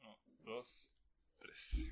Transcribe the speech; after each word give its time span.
Uno, 0.00 0.18
dos, 0.44 0.94
tres. 1.38 1.84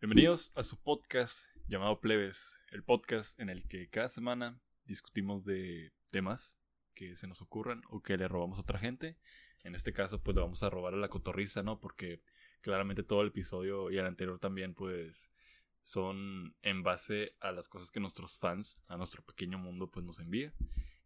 Bienvenidos 0.00 0.52
a 0.54 0.62
su 0.62 0.80
podcast 0.82 1.44
llamado 1.66 2.00
Plebes, 2.00 2.58
el 2.70 2.82
podcast 2.82 3.38
en 3.40 3.48
el 3.48 3.66
que 3.68 3.88
cada 3.88 4.08
semana 4.08 4.60
discutimos 4.84 5.44
de 5.44 5.92
temas 6.10 6.58
que 6.94 7.16
se 7.16 7.26
nos 7.26 7.42
ocurran 7.42 7.82
o 7.90 8.02
que 8.02 8.16
le 8.16 8.26
robamos 8.26 8.58
a 8.58 8.62
otra 8.62 8.78
gente. 8.78 9.18
En 9.62 9.74
este 9.74 9.92
caso, 9.92 10.22
pues 10.22 10.34
le 10.34 10.42
vamos 10.42 10.62
a 10.62 10.70
robar 10.70 10.94
a 10.94 10.98
la 10.98 11.08
cotorriza, 11.08 11.62
¿no? 11.62 11.78
Porque 11.78 12.22
claramente 12.60 13.02
todo 13.02 13.22
el 13.22 13.28
episodio 13.28 13.90
y 13.90 13.98
el 13.98 14.06
anterior 14.06 14.38
también, 14.38 14.74
pues 14.74 15.30
son 15.82 16.56
en 16.62 16.82
base 16.82 17.36
a 17.40 17.52
las 17.52 17.68
cosas 17.68 17.90
que 17.90 18.00
nuestros 18.00 18.36
fans, 18.36 18.80
a 18.88 18.96
nuestro 18.96 19.24
pequeño 19.24 19.58
mundo, 19.58 19.90
pues 19.90 20.04
nos 20.04 20.18
envía. 20.18 20.52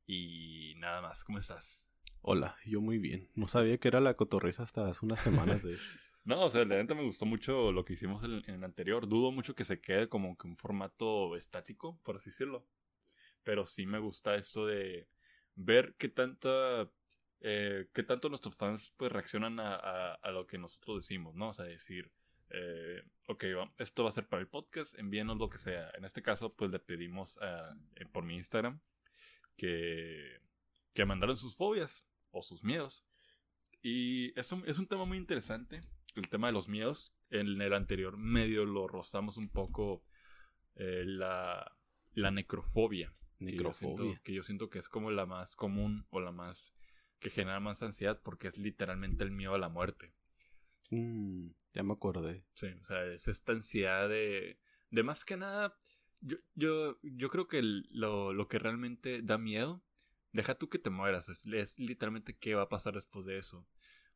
Y 0.06 0.74
nada 0.78 1.02
más, 1.02 1.24
¿cómo 1.24 1.38
estás? 1.38 1.91
Hola, 2.24 2.56
yo 2.64 2.80
muy 2.80 2.98
bien. 2.98 3.28
No 3.34 3.48
sabía 3.48 3.78
que 3.78 3.88
era 3.88 4.00
la 4.00 4.14
cotorriza 4.14 4.62
hasta 4.62 4.86
hace 4.86 5.04
unas 5.04 5.20
semanas 5.20 5.62
de 5.64 5.76
No, 6.24 6.44
o 6.44 6.50
sea, 6.50 6.64
la 6.64 6.76
neta 6.76 6.94
me 6.94 7.02
gustó 7.02 7.26
mucho 7.26 7.72
lo 7.72 7.84
que 7.84 7.94
hicimos 7.94 8.22
en, 8.22 8.44
el 8.46 8.62
anterior. 8.62 9.08
Dudo 9.08 9.32
mucho 9.32 9.56
que 9.56 9.64
se 9.64 9.80
quede 9.80 10.08
como 10.08 10.36
que 10.38 10.46
un 10.46 10.54
formato 10.54 11.34
estático, 11.34 11.98
por 12.04 12.16
así 12.16 12.30
decirlo. 12.30 12.64
Pero 13.42 13.64
sí 13.66 13.86
me 13.86 13.98
gusta 13.98 14.36
esto 14.36 14.66
de 14.66 15.08
ver 15.56 15.96
qué 15.98 16.08
tanta. 16.08 16.88
Eh, 17.40 17.88
qué 17.92 18.04
tanto 18.04 18.28
nuestros 18.28 18.54
fans 18.54 18.94
pues 18.96 19.10
reaccionan 19.10 19.58
a, 19.58 20.30
lo 20.30 20.46
que 20.46 20.58
nosotros 20.58 20.98
decimos, 20.98 21.34
¿no? 21.34 21.48
O 21.48 21.52
sea, 21.52 21.64
decir, 21.64 22.12
eh, 22.50 23.02
ok, 23.26 23.44
esto 23.78 24.04
va 24.04 24.10
a 24.10 24.12
ser 24.12 24.28
para 24.28 24.40
el 24.40 24.46
podcast, 24.46 24.96
envíenos 24.96 25.38
lo 25.38 25.50
que 25.50 25.58
sea. 25.58 25.90
En 25.98 26.04
este 26.04 26.22
caso, 26.22 26.54
pues 26.54 26.70
le 26.70 26.78
pedimos 26.78 27.36
eh, 27.42 28.06
por 28.12 28.22
mi 28.22 28.36
Instagram 28.36 28.80
que, 29.56 30.38
que 30.94 31.04
mandaran 31.04 31.36
sus 31.36 31.56
fobias 31.56 32.06
o 32.32 32.42
sus 32.42 32.64
miedos. 32.64 33.06
Y 33.82 34.38
es 34.38 34.50
un, 34.52 34.64
es 34.68 34.78
un 34.78 34.86
tema 34.88 35.04
muy 35.04 35.18
interesante, 35.18 35.80
el 36.16 36.28
tema 36.28 36.48
de 36.48 36.52
los 36.52 36.68
miedos. 36.68 37.14
En 37.30 37.60
el 37.62 37.72
anterior 37.72 38.16
medio 38.16 38.64
lo 38.66 38.86
rozamos 38.88 39.36
un 39.36 39.48
poco 39.48 40.04
eh, 40.74 41.04
la, 41.06 41.76
la 42.12 42.30
necrofobia. 42.30 43.12
que 43.38 43.56
yo 43.56 43.72
siento- 43.72 44.02
necrofobia. 44.02 44.20
que 44.24 44.34
yo 44.34 44.42
siento 44.42 44.68
que 44.70 44.78
es 44.80 44.88
como 44.88 45.10
la 45.10 45.26
más 45.26 45.56
común 45.56 46.06
o 46.10 46.20
la 46.20 46.32
más 46.32 46.74
que 47.20 47.30
genera 47.30 47.60
más 47.60 47.82
ansiedad 47.82 48.20
porque 48.22 48.48
es 48.48 48.58
literalmente 48.58 49.22
el 49.24 49.30
miedo 49.30 49.54
a 49.54 49.58
la 49.58 49.68
muerte. 49.68 50.12
Mm, 50.90 51.50
ya 51.72 51.82
me 51.82 51.92
acordé. 51.94 52.44
Sí, 52.54 52.66
o 52.80 52.84
sea, 52.84 53.04
es 53.06 53.28
esta 53.28 53.52
ansiedad 53.52 54.08
de, 54.08 54.58
de 54.90 55.02
más 55.02 55.24
que 55.24 55.36
nada, 55.36 55.74
yo, 56.20 56.36
yo, 56.54 56.98
yo 57.02 57.30
creo 57.30 57.46
que 57.48 57.62
lo, 57.62 58.32
lo 58.32 58.48
que 58.48 58.58
realmente 58.58 59.22
da 59.22 59.38
miedo, 59.38 59.82
deja 60.32 60.54
tú 60.54 60.68
que 60.68 60.78
te 60.78 60.90
mueras, 60.90 61.28
es, 61.28 61.46
es 61.46 61.78
literalmente 61.78 62.36
qué 62.36 62.54
va 62.54 62.62
a 62.62 62.68
pasar 62.68 62.94
después 62.94 63.26
de 63.26 63.38
eso. 63.38 63.66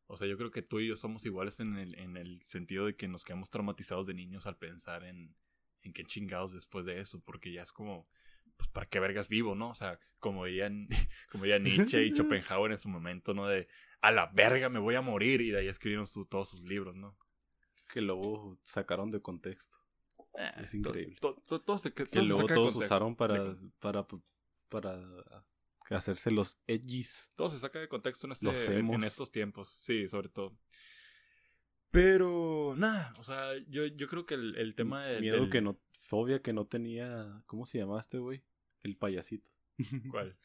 O 0.07 0.15
sea, 0.17 0.27
yo 0.27 0.37
creo 0.37 0.51
que 0.51 0.61
tú 0.61 0.79
y 0.79 0.87
yo 0.87 0.95
somos 0.95 1.25
iguales 1.25 1.59
en 1.59 1.75
el, 1.77 1.95
en 1.95 2.15
el 2.17 2.41
sentido 2.43 2.85
de 2.85 2.95
que 2.95 3.07
nos 3.07 3.23
quedamos 3.25 3.49
traumatizados 3.49 4.07
de 4.07 4.13
niños 4.13 4.47
al 4.47 4.57
pensar 4.57 5.03
en, 5.03 5.35
en 5.81 5.93
qué 5.93 6.03
chingados 6.05 6.53
después 6.53 6.85
de 6.85 6.99
eso, 7.01 7.21
porque 7.25 7.51
ya 7.51 7.61
es 7.63 7.73
como, 7.73 8.07
pues, 8.55 8.69
¿para 8.69 8.87
qué 8.87 8.99
vergas 9.01 9.27
vivo, 9.27 9.53
no? 9.53 9.69
O 9.71 9.75
sea, 9.75 9.99
como 10.19 10.45
dirían, 10.45 10.87
como 11.31 11.43
dirían 11.43 11.63
Nietzsche 11.63 12.03
y 12.05 12.11
Schopenhauer 12.15 12.71
en 12.71 12.77
su 12.77 12.87
momento, 12.89 13.33
¿no? 13.33 13.47
De, 13.47 13.67
a 14.01 14.11
la 14.11 14.27
verga 14.27 14.69
me 14.69 14.79
voy 14.79 14.95
a 14.95 15.01
morir, 15.01 15.41
y 15.41 15.51
de 15.51 15.59
ahí 15.59 15.67
escribieron 15.67 16.07
su- 16.07 16.25
todos 16.25 16.49
sus 16.49 16.61
libros, 16.63 16.95
¿no? 16.95 17.17
Que 17.89 17.99
luego 18.01 18.57
sacaron 18.63 19.11
de 19.11 19.21
contexto. 19.21 19.77
Es 20.57 20.73
increíble. 20.73 21.17
To- 21.19 21.35
to- 21.45 21.63
Que 21.65 22.21
luego 22.21 22.45
todos 22.47 22.73
contexto. 22.73 22.79
usaron 22.79 23.15
para, 23.15 23.55
para, 23.79 24.07
para 24.69 25.45
hacerse 25.95 26.31
los 26.31 26.59
edgys. 26.67 27.31
Todo 27.35 27.49
se 27.49 27.59
saca 27.59 27.79
de 27.79 27.87
contexto 27.87 28.27
en, 28.27 28.33
este, 28.33 28.77
en, 28.77 29.03
estos 29.03 29.31
tiempos. 29.31 29.69
Sí, 29.81 30.07
sobre 30.07 30.29
todo. 30.29 30.57
Pero, 31.89 32.75
nada, 32.77 33.13
o 33.19 33.23
sea, 33.23 33.57
yo, 33.69 33.85
yo 33.85 34.07
creo 34.07 34.25
que 34.25 34.35
el, 34.35 34.57
el 34.57 34.75
tema 34.75 35.05
de, 35.05 35.21
Miedo 35.21 35.41
del- 35.41 35.49
que 35.49 35.61
no, 35.61 35.79
fobia 36.03 36.41
que 36.41 36.53
no 36.53 36.65
tenía, 36.65 37.41
¿cómo 37.45 37.65
se 37.65 37.77
llama 37.77 37.99
este 37.99 38.17
güey? 38.17 38.43
El 38.81 38.97
payasito. 38.97 39.51
¿Cuál? 40.11 40.37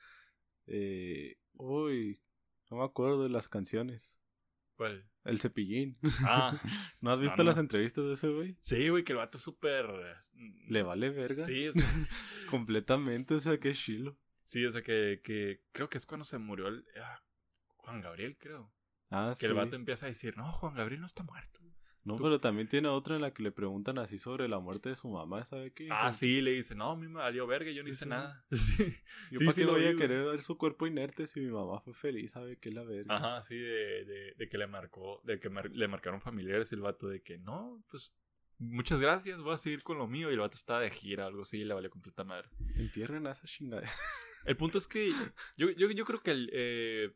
Eh, 0.66 1.38
uy, 1.54 2.22
no 2.70 2.78
me 2.78 2.84
acuerdo 2.84 3.22
de 3.24 3.28
las 3.30 3.48
canciones. 3.48 4.18
¿Cuál? 4.76 5.08
El 5.24 5.40
cepillín. 5.40 5.98
Ah, 6.24 6.60
¿No 7.00 7.12
has 7.12 7.20
visto 7.20 7.36
no, 7.38 7.44
las 7.44 7.58
entrevistas 7.58 8.04
de 8.04 8.14
ese 8.14 8.28
güey? 8.28 8.56
sí, 8.60 8.88
güey, 8.88 9.04
que 9.04 9.12
el 9.12 9.18
vato 9.18 9.38
es 9.38 9.44
súper... 9.44 9.86
Le 10.68 10.82
vale 10.82 11.10
verga. 11.10 11.44
Sí, 11.44 11.64
es- 11.64 11.76
Completamente, 12.50 13.34
o 13.34 13.40
sea, 13.40 13.58
qué 13.58 13.72
chilo. 13.72 14.16
Sí, 14.52 14.64
o 14.66 14.70
sea, 14.70 14.82
que, 14.82 15.20
que 15.24 15.62
creo 15.72 15.88
que 15.88 15.98
es 15.98 16.06
cuando 16.06 16.24
se 16.24 16.38
murió 16.38 16.68
el... 16.68 16.84
ah, 17.02 17.22
Juan 17.78 18.00
Gabriel, 18.00 18.36
creo. 18.38 18.72
Ah, 19.10 19.34
Que 19.38 19.46
el 19.46 19.54
vato 19.54 19.76
empieza 19.76 20.06
a 20.06 20.08
decir, 20.08 20.36
no, 20.36 20.50
Juan 20.52 20.74
Gabriel 20.74 21.00
no 21.00 21.06
está 21.06 21.22
muerto. 21.22 21.60
No, 22.04 22.16
tú- 22.16 22.22
pero 22.24 22.40
también 22.40 22.66
tiene 22.68 22.88
otra 22.88 23.14
en 23.14 23.22
la 23.22 23.32
que 23.32 23.42
le 23.44 23.52
preguntan 23.52 23.98
así 23.98 24.18
sobre 24.18 24.48
la 24.48 24.58
muerte 24.58 24.88
de 24.88 24.96
su 24.96 25.08
mamá, 25.08 25.44
¿sabe 25.44 25.72
qué? 25.72 25.88
Ah, 25.90 26.12
sí, 26.12 26.40
le 26.40 26.50
dice, 26.52 26.74
no, 26.74 26.90
a 26.90 26.96
mí 26.96 27.06
me 27.06 27.20
valió 27.20 27.46
verga, 27.46 27.70
yo 27.70 27.82
no 27.84 27.88
hice 27.88 28.04
sí. 28.04 28.10
nada. 28.10 28.44
Sí, 28.50 28.96
Yo 29.30 29.38
sí, 29.38 29.44
para 29.46 29.54
sí 29.54 29.60
qué 29.60 29.66
lo 29.66 29.72
voy 29.74 29.86
a 29.86 29.96
querer 29.96 30.24
ver 30.24 30.42
su 30.42 30.58
cuerpo 30.58 30.86
inerte 30.86 31.26
si 31.28 31.40
mi 31.40 31.50
mamá 31.52 31.80
fue 31.80 31.94
feliz, 31.94 32.32
¿sabe 32.32 32.58
qué 32.58 32.70
la 32.72 32.82
verga? 32.82 33.14
Ajá, 33.16 33.42
sí, 33.42 33.56
de, 33.56 34.04
de, 34.04 34.34
de 34.36 34.48
que 34.48 34.58
le 34.58 34.66
marcó, 34.66 35.20
de 35.24 35.38
que 35.38 35.48
mar- 35.48 35.70
le 35.70 35.86
marcaron 35.88 36.20
familiares 36.20 36.72
el 36.72 36.80
vato 36.80 37.06
de 37.08 37.22
que 37.22 37.38
no, 37.38 37.82
pues 37.88 38.12
muchas 38.58 39.00
gracias, 39.00 39.40
voy 39.40 39.54
a 39.54 39.58
seguir 39.58 39.82
con 39.84 39.98
lo 39.98 40.06
mío 40.08 40.28
y 40.30 40.34
el 40.34 40.40
vato 40.40 40.56
estaba 40.56 40.80
de 40.80 40.90
gira 40.90 41.26
algo 41.26 41.42
así 41.42 41.58
y 41.60 41.64
le 41.64 41.74
valió 41.74 41.88
completa 41.90 42.24
madre. 42.24 42.48
Entierren 42.78 43.26
a 43.28 43.32
esa 43.32 43.46
chingada. 43.46 43.82
El 44.44 44.56
punto 44.56 44.78
es 44.78 44.86
que 44.86 45.12
yo, 45.56 45.70
yo, 45.70 45.90
yo 45.90 46.04
creo 46.04 46.22
que 46.22 46.30
el, 46.32 46.50
eh, 46.52 47.12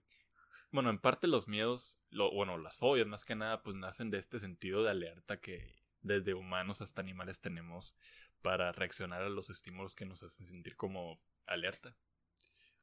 bueno, 0.70 0.90
en 0.90 0.98
parte 0.98 1.26
los 1.26 1.48
miedos, 1.48 1.98
lo, 2.10 2.30
bueno, 2.32 2.58
las 2.58 2.76
fobias 2.76 3.06
más 3.06 3.24
que 3.24 3.34
nada, 3.34 3.62
pues 3.62 3.76
nacen 3.76 4.10
de 4.10 4.18
este 4.18 4.38
sentido 4.38 4.82
de 4.82 4.90
alerta 4.90 5.40
que 5.40 5.74
desde 6.00 6.34
humanos 6.34 6.82
hasta 6.82 7.00
animales 7.00 7.40
tenemos 7.40 7.94
para 8.42 8.72
reaccionar 8.72 9.22
a 9.22 9.28
los 9.28 9.50
estímulos 9.50 9.94
que 9.94 10.06
nos 10.06 10.22
hacen 10.22 10.46
sentir 10.46 10.76
como 10.76 11.20
alerta. 11.46 11.96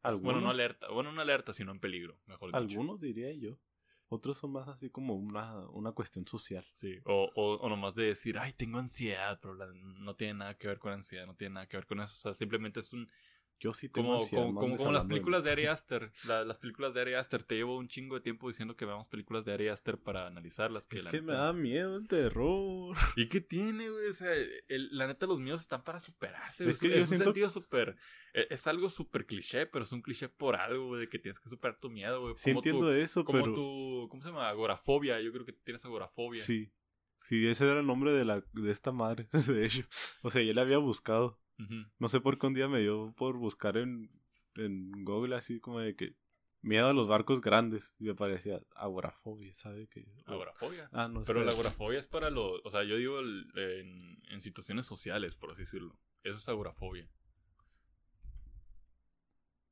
Algunos, 0.02 0.24
Bueno, 0.34 0.42
no 0.42 0.50
alerta, 0.52 0.90
bueno, 0.90 1.12
no 1.14 1.22
alerta, 1.22 1.54
sino 1.54 1.72
en 1.72 1.80
peligro, 1.80 2.20
mejor 2.26 2.50
dicho. 2.50 2.58
Algunos 2.58 3.00
diría 3.00 3.32
yo. 3.34 3.58
Otros 4.10 4.38
son 4.38 4.52
más 4.52 4.68
así 4.68 4.90
como 4.90 5.16
una, 5.16 5.68
una 5.70 5.92
cuestión 5.94 6.28
social. 6.28 6.66
Sí, 6.74 7.00
o, 7.06 7.32
o, 7.36 7.56
o 7.56 7.70
nomás 7.70 7.96
de 7.96 8.04
decir, 8.06 8.38
ay, 8.38 8.54
tengo 8.54 8.78
ansiedad, 8.78 9.40
pero 9.42 9.56
no 9.56 10.16
tiene 10.16 10.36
nada 10.36 10.58
que 10.58 10.68
ver 10.68 10.78
con 10.78 10.92
ansiedad, 10.92 11.26
no 11.26 11.36
tiene 11.36 11.56
nada 11.56 11.68
que 11.68 11.78
ver 11.78 11.86
con 11.86 12.00
eso. 12.02 12.14
O 12.14 12.18
sea, 12.18 12.34
simplemente 12.34 12.82
es 12.82 12.92
un. 12.94 13.10
Yo 13.64 13.74
sí 13.74 13.88
tengo 13.88 14.10
Como, 14.10 14.18
ansiedad, 14.20 14.44
como, 14.44 14.60
como, 14.60 14.76
como 14.76 14.92
las 14.92 15.06
películas 15.06 15.42
de 15.46 15.52
Ari 15.52 15.66
Aster. 15.68 16.12
La- 16.28 16.44
las 16.44 16.58
películas 16.58 16.94
de 16.94 17.00
Ari 17.00 17.14
Aster. 17.14 17.44
Te 17.44 17.56
llevo 17.56 17.78
un 17.78 17.88
chingo 17.88 18.16
de 18.16 18.22
tiempo 18.22 18.50
diciendo 18.50 18.76
que 18.76 18.84
veamos 18.84 19.08
películas 19.08 19.46
de 19.46 19.54
Ari 19.54 19.70
Aster 19.70 19.98
para 19.98 20.28
analizarlas. 20.28 20.86
Que 20.86 20.98
Es 20.98 21.06
la 21.06 21.12
que 21.12 21.22
me 21.22 21.32
da 21.32 21.54
miedo 21.54 21.96
el 21.96 22.08
terror. 22.10 22.94
¿Y 23.16 23.30
qué 23.30 23.40
tiene, 23.40 23.90
güey? 23.90 24.08
O 24.10 24.14
sea, 24.14 24.34
el- 24.34 24.90
la 24.98 25.08
neta, 25.08 25.26
los 25.28 25.40
miedos 25.40 25.62
están 25.62 25.82
para 25.86 26.02
superarse. 26.02 26.68
Es 26.68 26.80
que 26.82 26.88
es 26.88 26.94
yo 26.94 27.00
un 27.00 27.08
siento- 27.08 27.24
sentido 27.26 27.50
súper. 27.50 27.96
Es, 28.34 28.48
es 28.50 28.68
algo 28.68 28.90
súper 28.90 29.26
cliché, 29.26 29.66
pero 29.66 29.84
es 29.84 29.92
un 29.94 30.02
cliché 30.02 30.28
por 30.28 30.58
algo, 30.58 30.88
güey, 30.88 31.02
de 31.02 31.08
que 31.10 31.18
tienes 31.20 31.40
que 31.40 31.48
superar 31.48 31.80
tu 31.80 31.90
miedo, 31.90 32.20
güey. 32.20 32.34
Sí 32.36 32.52
Como 32.52 32.62
tu- 32.62 32.70
entiendo 32.70 32.94
eso, 32.94 33.24
Como 33.24 33.40
pero... 33.40 33.54
tu. 33.56 34.08
¿Cómo 34.10 34.22
se 34.22 34.28
llama? 34.28 34.50
Agorafobia. 34.50 35.22
Yo 35.22 35.32
creo 35.32 35.46
que 35.46 35.54
tienes 35.54 35.86
agorafobia. 35.86 36.42
Sí. 36.44 36.70
Sí, 37.30 37.48
ese 37.48 37.64
era 37.64 37.80
el 37.80 37.88
nombre 37.88 38.12
de, 38.12 38.26
la, 38.26 38.44
de 38.52 38.70
esta 38.70 38.92
madre, 38.92 39.30
de 39.48 39.66
hecho. 39.66 39.84
O 40.24 40.30
sea, 40.30 40.42
yo 40.44 40.52
la 40.54 40.62
había 40.64 40.78
buscado. 40.80 41.40
No 42.00 42.10
sé 42.10 42.20
por 42.20 42.38
qué 42.38 42.48
un 42.48 42.54
día 42.54 42.68
me 42.68 42.80
dio 42.82 43.14
por 43.18 43.38
buscar 43.38 43.78
en, 43.78 44.10
en 44.56 45.04
Google 45.06 45.36
así 45.36 45.60
como 45.60 45.80
de 45.80 45.96
que 45.96 46.16
miedo 46.62 46.88
a 46.88 46.94
los 46.94 47.08
barcos 47.08 47.42
grandes. 47.42 47.94
Y 48.00 48.06
me 48.06 48.16
parecía 48.16 48.62
agorafobia, 48.76 49.54
¿sabe? 49.54 49.88
Que, 49.88 50.06
Agorafobia. 50.26 50.90
Ah, 50.92 51.08
no, 51.08 51.24
Pero 51.24 51.44
la 51.44 51.52
agorafobia 51.52 52.00
es 52.00 52.08
para 52.08 52.30
los. 52.30 52.62
O 52.66 52.72
sea, 52.72 52.84
yo 52.84 52.98
digo 52.98 53.20
el- 53.20 53.52
en, 53.56 54.22
en 54.30 54.42
situaciones 54.42 54.86
sociales, 54.86 55.36
por 55.36 55.52
así 55.52 55.62
decirlo. 55.62 55.98
Eso 56.24 56.38
es 56.38 56.48
agorafobia. 56.50 57.10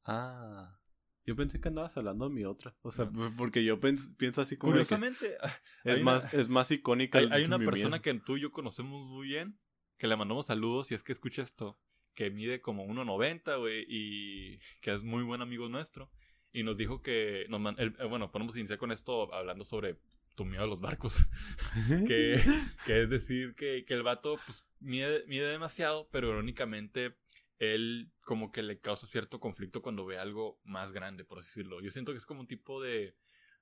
Ah. 0.05 0.77
Yo 1.25 1.35
pensé 1.35 1.61
que 1.61 1.67
andabas 1.67 1.95
hablando 1.97 2.27
de 2.27 2.33
mi 2.33 2.45
otra. 2.45 2.75
O 2.81 2.91
sea, 2.91 3.05
No. 3.05 3.33
porque 3.37 3.63
yo 3.63 3.79
pienso 3.79 4.41
así 4.41 4.57
como 4.57 4.71
Curiosamente, 4.73 5.37
es, 5.83 6.01
más, 6.01 6.23
una- 6.33 6.41
es 6.41 6.49
más 6.49 6.71
icónica. 6.71 7.19
hay, 7.19 7.25
el- 7.25 7.31
hay 7.33 7.43
una 7.43 7.57
mi 7.59 7.65
persona 7.65 7.97
miedo. 7.97 8.01
que 8.01 8.13
tú 8.15 8.37
y 8.37 8.41
yo 8.41 8.51
conocemos 8.51 9.05
muy 9.07 9.27
bien, 9.27 9.59
que 10.01 10.07
le 10.07 10.15
mandamos 10.15 10.47
saludos 10.47 10.89
y 10.89 10.95
es 10.95 11.03
que 11.03 11.11
escucha 11.13 11.43
esto, 11.43 11.77
que 12.15 12.31
mide 12.31 12.59
como 12.59 12.87
1.90, 12.87 13.59
güey, 13.59 13.85
y 13.87 14.57
que 14.81 14.95
es 14.95 15.03
muy 15.03 15.21
buen 15.21 15.43
amigo 15.43 15.69
nuestro. 15.69 16.09
Y 16.51 16.63
nos 16.63 16.75
dijo 16.75 17.03
que. 17.03 17.45
Nos 17.49 17.61
man- 17.61 17.75
eh, 17.77 17.91
bueno, 18.09 18.31
podemos 18.31 18.55
iniciar 18.57 18.79
con 18.79 18.91
esto 18.91 19.31
hablando 19.31 19.63
sobre 19.63 19.99
tu 20.35 20.43
miedo 20.43 20.63
a 20.63 20.65
los 20.65 20.81
barcos. 20.81 21.27
que, 22.07 22.41
que 22.87 23.03
es 23.03 23.11
decir 23.11 23.53
que, 23.53 23.85
que 23.85 23.93
el 23.93 24.01
vato 24.01 24.39
pues 24.43 24.65
mide, 24.79 25.23
mide 25.27 25.45
demasiado, 25.45 26.09
pero 26.11 26.29
irónicamente 26.29 27.15
él 27.59 28.11
como 28.21 28.51
que 28.51 28.63
le 28.63 28.79
causa 28.79 29.05
cierto 29.05 29.39
conflicto 29.39 29.83
cuando 29.83 30.03
ve 30.03 30.17
algo 30.17 30.59
más 30.63 30.91
grande, 30.91 31.25
por 31.25 31.37
así 31.37 31.49
decirlo. 31.49 31.79
Yo 31.79 31.91
siento 31.91 32.11
que 32.11 32.17
es 32.17 32.25
como 32.25 32.41
un 32.41 32.47
tipo 32.47 32.81
de 32.81 33.15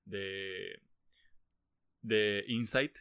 de 0.06 0.82
de 2.02 2.46
insight 2.48 2.98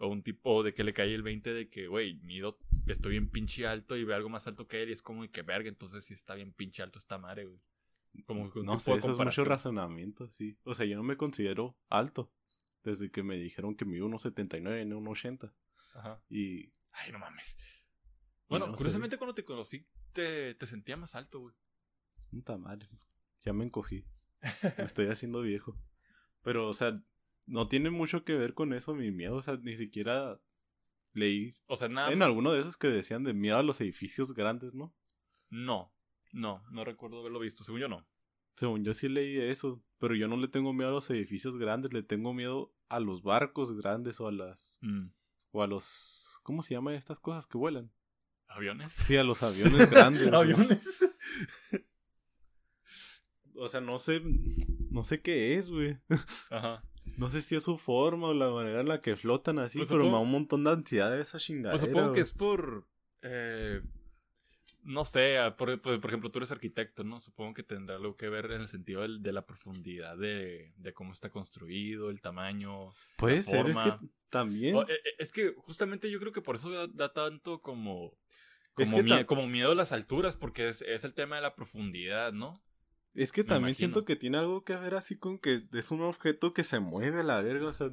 o 0.00 0.08
un 0.08 0.24
tipo 0.24 0.64
de 0.64 0.74
que 0.74 0.82
le 0.82 0.92
cae 0.92 1.14
el 1.14 1.22
20 1.22 1.54
de 1.54 1.68
que, 1.68 1.86
güey, 1.86 2.14
mido, 2.22 2.58
estoy 2.86 3.12
bien 3.12 3.30
pinche 3.30 3.66
alto 3.66 3.96
y 3.96 4.04
ve 4.04 4.14
algo 4.14 4.28
más 4.28 4.46
alto 4.46 4.66
que 4.66 4.82
él 4.82 4.90
y 4.90 4.92
es 4.92 5.02
como 5.02 5.28
que 5.30 5.42
verga, 5.42 5.68
entonces 5.68 6.04
si 6.04 6.14
está 6.14 6.34
bien 6.34 6.52
pinche 6.52 6.82
alto 6.82 6.98
esta 6.98 7.18
madre, 7.18 7.44
güey. 7.44 7.60
Como 8.26 8.50
que 8.50 8.62
No 8.62 8.78
sé, 8.78 8.94
eso 8.94 9.12
es 9.12 9.18
mucho 9.18 9.44
razonamiento, 9.44 10.28
sí. 10.28 10.58
O 10.64 10.74
sea, 10.74 10.86
yo 10.86 10.96
no 10.96 11.02
me 11.02 11.16
considero 11.16 11.76
alto. 11.88 12.32
desde 12.82 13.10
que 13.10 13.22
me 13.22 13.36
dijeron 13.36 13.76
que 13.76 13.84
mi 13.84 13.98
1.79 13.98 14.80
en 14.80 14.92
1.80. 14.92 15.52
Ajá. 15.94 16.22
Y 16.28 16.72
Ay, 16.92 17.12
no 17.12 17.18
mames. 17.18 17.56
Bueno, 18.48 18.66
no 18.66 18.72
sé. 18.72 18.78
curiosamente 18.78 19.16
cuando 19.16 19.34
te 19.34 19.44
conocí 19.44 19.86
te, 20.12 20.54
te 20.54 20.66
sentía 20.66 20.96
más 20.96 21.14
alto, 21.14 21.40
güey. 21.40 21.54
puta 22.30 22.56
madre, 22.56 22.88
ya 23.44 23.52
me 23.52 23.64
encogí. 23.64 24.04
Me 24.78 24.84
estoy 24.84 25.06
haciendo 25.08 25.42
viejo. 25.42 25.78
Pero, 26.42 26.68
o 26.68 26.74
sea, 26.74 27.02
no 27.46 27.68
tiene 27.68 27.90
mucho 27.90 28.24
que 28.24 28.34
ver 28.34 28.54
con 28.54 28.72
eso 28.72 28.94
mi 28.94 29.10
miedo. 29.10 29.36
O 29.36 29.42
sea, 29.42 29.56
ni 29.56 29.76
siquiera 29.76 30.40
leí 31.12 31.54
O 31.66 31.76
sea, 31.76 31.88
nada. 31.88 32.12
en 32.12 32.22
alguno 32.22 32.52
de 32.52 32.60
esos 32.60 32.76
que 32.76 32.88
decían 32.88 33.24
de 33.24 33.32
miedo 33.34 33.56
a 33.58 33.62
los 33.62 33.80
edificios 33.80 34.32
grandes, 34.34 34.74
¿no? 34.74 34.94
No, 35.48 35.92
no, 36.32 36.62
no 36.70 36.84
recuerdo 36.84 37.20
haberlo 37.20 37.40
visto. 37.40 37.64
Según 37.64 37.80
yo, 37.80 37.88
no. 37.88 38.06
Según 38.56 38.84
yo 38.84 38.94
sí 38.94 39.08
leí 39.08 39.38
eso, 39.38 39.82
pero 39.98 40.14
yo 40.14 40.28
no 40.28 40.36
le 40.36 40.48
tengo 40.48 40.72
miedo 40.72 40.90
a 40.90 40.94
los 40.94 41.08
edificios 41.10 41.56
grandes, 41.56 41.92
le 41.92 42.02
tengo 42.02 42.34
miedo 42.34 42.74
a 42.88 43.00
los 43.00 43.22
barcos 43.22 43.72
grandes 43.76 44.20
o 44.20 44.28
a 44.28 44.32
las 44.32 44.78
Mm. 44.82 45.08
o 45.52 45.62
a 45.62 45.66
los 45.66 46.38
¿cómo 46.42 46.62
se 46.62 46.74
llaman 46.74 46.94
estas 46.94 47.20
cosas 47.20 47.46
que 47.46 47.58
vuelan? 47.58 47.90
¿Aviones? 48.48 48.92
Sí, 48.92 49.16
a 49.16 49.24
los 49.24 49.42
aviones 49.42 49.90
grandes. 49.90 50.26
¿Aviones? 50.32 50.82
O 53.54 53.68
sea, 53.68 53.80
no 53.80 53.98
sé 53.98 54.22
no 54.90 55.04
sé 55.04 55.20
qué 55.20 55.56
es, 55.58 55.70
güey. 55.70 55.98
Ajá. 56.50 56.82
No 57.16 57.28
sé 57.28 57.40
si 57.42 57.56
es 57.56 57.64
su 57.64 57.76
forma 57.76 58.28
o 58.28 58.34
la 58.34 58.50
manera 58.50 58.80
en 58.80 58.88
la 58.88 59.00
que 59.02 59.16
flotan 59.16 59.58
así, 59.58 59.78
Pues 59.78 59.90
pero 59.90 60.04
me 60.04 60.10
da 60.12 60.18
un 60.18 60.30
montón 60.30 60.64
de 60.64 60.70
ansiedad 60.70 61.18
esa 61.18 61.38
chingadera. 61.38 61.70
Pues 61.78 61.82
supongo 61.82 62.12
que 62.12 62.20
es 62.20 62.32
por. 62.32 62.86
eh, 63.22 63.82
no 64.82 65.04
sé, 65.04 65.38
ah, 65.38 65.56
por, 65.56 65.80
por, 65.80 66.00
por 66.00 66.10
ejemplo, 66.10 66.30
tú 66.30 66.38
eres 66.38 66.50
arquitecto, 66.52 67.04
¿no? 67.04 67.20
Supongo 67.20 67.52
que 67.54 67.62
tendrá 67.62 67.96
algo 67.96 68.16
que 68.16 68.28
ver 68.28 68.46
en 68.46 68.62
el 68.62 68.68
sentido 68.68 69.02
del- 69.02 69.22
de 69.22 69.32
la 69.32 69.44
profundidad 69.44 70.16
de, 70.16 70.72
de 70.76 70.92
cómo 70.94 71.12
está 71.12 71.30
construido, 71.30 72.10
el 72.10 72.20
tamaño. 72.22 72.92
Puede 73.16 73.42
ser, 73.42 73.68
es 73.68 73.76
forma. 73.76 74.00
que 74.00 74.08
también 74.30 74.76
O, 74.76 74.82
eh, 74.82 74.86
eh, 74.90 75.14
es 75.18 75.32
que 75.32 75.54
justamente 75.58 76.10
yo 76.10 76.18
creo 76.18 76.32
que 76.32 76.40
por 76.40 76.56
eso 76.56 76.70
da, 76.70 76.86
da 76.86 77.12
tanto 77.12 77.60
como. 77.60 78.16
Es 78.78 78.90
Como, 78.90 79.04
que 79.04 79.46
miedo 79.48 79.72
a 79.72 79.74
las 79.74 79.92
alturas, 79.92 80.36
porque 80.36 80.68
es, 80.70 80.80
es 80.82 81.04
el 81.04 81.12
tema 81.12 81.36
de 81.36 81.42
la 81.42 81.54
profundidad, 81.54 82.32
¿no? 82.32 82.62
Es 83.14 83.32
que 83.32 83.42
Me 83.42 83.48
también 83.48 83.70
imagino. 83.70 83.76
siento 83.76 84.04
que 84.04 84.16
tiene 84.16 84.38
algo 84.38 84.62
que 84.64 84.76
ver 84.76 84.94
así 84.94 85.18
con 85.18 85.38
que 85.38 85.66
es 85.72 85.90
un 85.90 86.02
objeto 86.02 86.52
que 86.52 86.64
se 86.64 86.78
mueve 86.80 87.20
a 87.20 87.24
la 87.24 87.40
verga, 87.42 87.66
o 87.68 87.72
sea, 87.72 87.90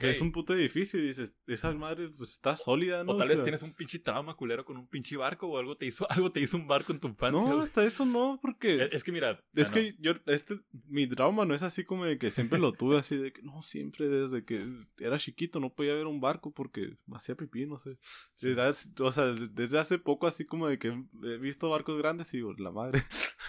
es 0.00 0.20
un 0.20 0.30
puto 0.32 0.54
edificio 0.54 1.00
y 1.00 1.06
dices, 1.06 1.34
esa 1.46 1.72
madre 1.72 2.10
pues 2.10 2.32
está 2.32 2.54
sólida, 2.54 3.02
¿no? 3.02 3.12
O 3.12 3.16
tal 3.16 3.28
O 3.28 3.30
vez 3.30 3.38
sea, 3.38 3.44
tienes 3.44 3.62
un 3.62 3.72
pinche 3.72 3.98
trauma 3.98 4.34
culero 4.34 4.66
con 4.66 4.76
un 4.76 4.86
pinche 4.86 5.16
barco 5.16 5.46
o 5.46 5.56
algo 5.56 5.78
te 5.78 5.86
hizo, 5.86 6.06
algo 6.10 6.30
te 6.30 6.40
hizo 6.40 6.58
un 6.58 6.66
barco 6.66 6.92
en 6.92 7.00
tu 7.00 7.08
infancia. 7.08 7.40
No, 7.40 7.60
hasta 7.62 7.82
eso 7.84 8.04
no, 8.04 8.38
porque 8.42 8.84
Es, 8.84 8.92
es 8.92 9.04
que 9.04 9.12
mira. 9.12 9.42
es 9.54 9.68
ah, 9.68 9.70
no. 9.70 9.74
que 9.74 9.96
yo, 9.98 10.12
este, 10.26 10.60
mi 10.88 11.06
trauma 11.06 11.46
no 11.46 11.54
es 11.54 11.62
así 11.62 11.84
como 11.84 12.04
de 12.04 12.18
que 12.18 12.30
siempre 12.30 12.58
lo 12.58 12.72
tuve 12.72 12.98
así 12.98 13.16
de 13.16 13.32
que, 13.32 13.40
no, 13.40 13.62
siempre 13.62 14.08
desde 14.08 14.44
que 14.44 14.66
era 14.98 15.18
chiquito 15.18 15.60
no 15.60 15.72
podía 15.72 15.94
ver 15.94 16.06
un 16.06 16.20
barco 16.20 16.52
porque 16.52 16.98
hacía 17.14 17.34
pipí, 17.34 17.64
no 17.64 17.78
sé. 17.78 17.96
Desde 18.38 19.02
o 19.02 19.12
sea, 19.12 19.24
desde 19.28 19.78
hace 19.78 19.98
poco 19.98 20.26
así 20.26 20.44
como 20.44 20.68
de 20.68 20.78
que 20.78 20.88
he 21.22 21.38
visto 21.38 21.70
barcos 21.70 21.96
grandes 21.96 22.34
y 22.34 22.38
digo, 22.38 22.52
la 22.58 22.70
madre, 22.70 23.02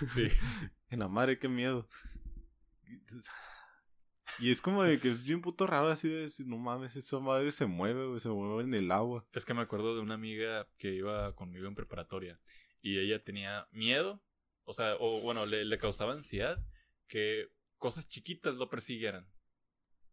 Sí. 0.08 0.28
en 0.92 1.00
la 1.00 1.08
madre, 1.08 1.40
qué 1.40 1.48
miedo. 1.48 1.88
Y 4.40 4.52
es 4.52 4.62
como 4.62 4.84
de 4.84 5.00
que 5.00 5.10
es 5.10 5.24
bien 5.24 5.42
puto 5.42 5.66
raro 5.66 5.88
así 5.88 6.08
de 6.08 6.22
decir, 6.24 6.46
no 6.46 6.58
mames, 6.58 6.96
esa 6.96 7.20
madre 7.20 7.52
se 7.52 7.66
mueve, 7.66 8.20
se 8.20 8.30
mueve 8.30 8.64
en 8.64 8.74
el 8.74 8.92
agua. 8.92 9.26
Es 9.34 9.46
que 9.46 9.54
me 9.54 9.62
acuerdo 9.62 9.96
de 9.96 10.02
una 10.02 10.14
amiga 10.14 10.68
que 10.78 10.94
iba 10.94 11.34
conmigo 11.36 11.68
en 11.68 11.76
preparatoria 11.76 12.40
y 12.82 13.00
ella 13.00 13.24
tenía 13.24 13.68
miedo, 13.72 14.22
o 14.64 14.74
sea, 14.74 14.96
o 15.00 15.22
bueno, 15.22 15.46
le, 15.46 15.66
le 15.66 15.78
causaba 15.78 16.14
ansiedad 16.14 16.64
que 17.08 17.50
cosas 17.78 18.08
chiquitas 18.08 18.56
lo 18.56 18.70
persiguieran. 18.70 19.28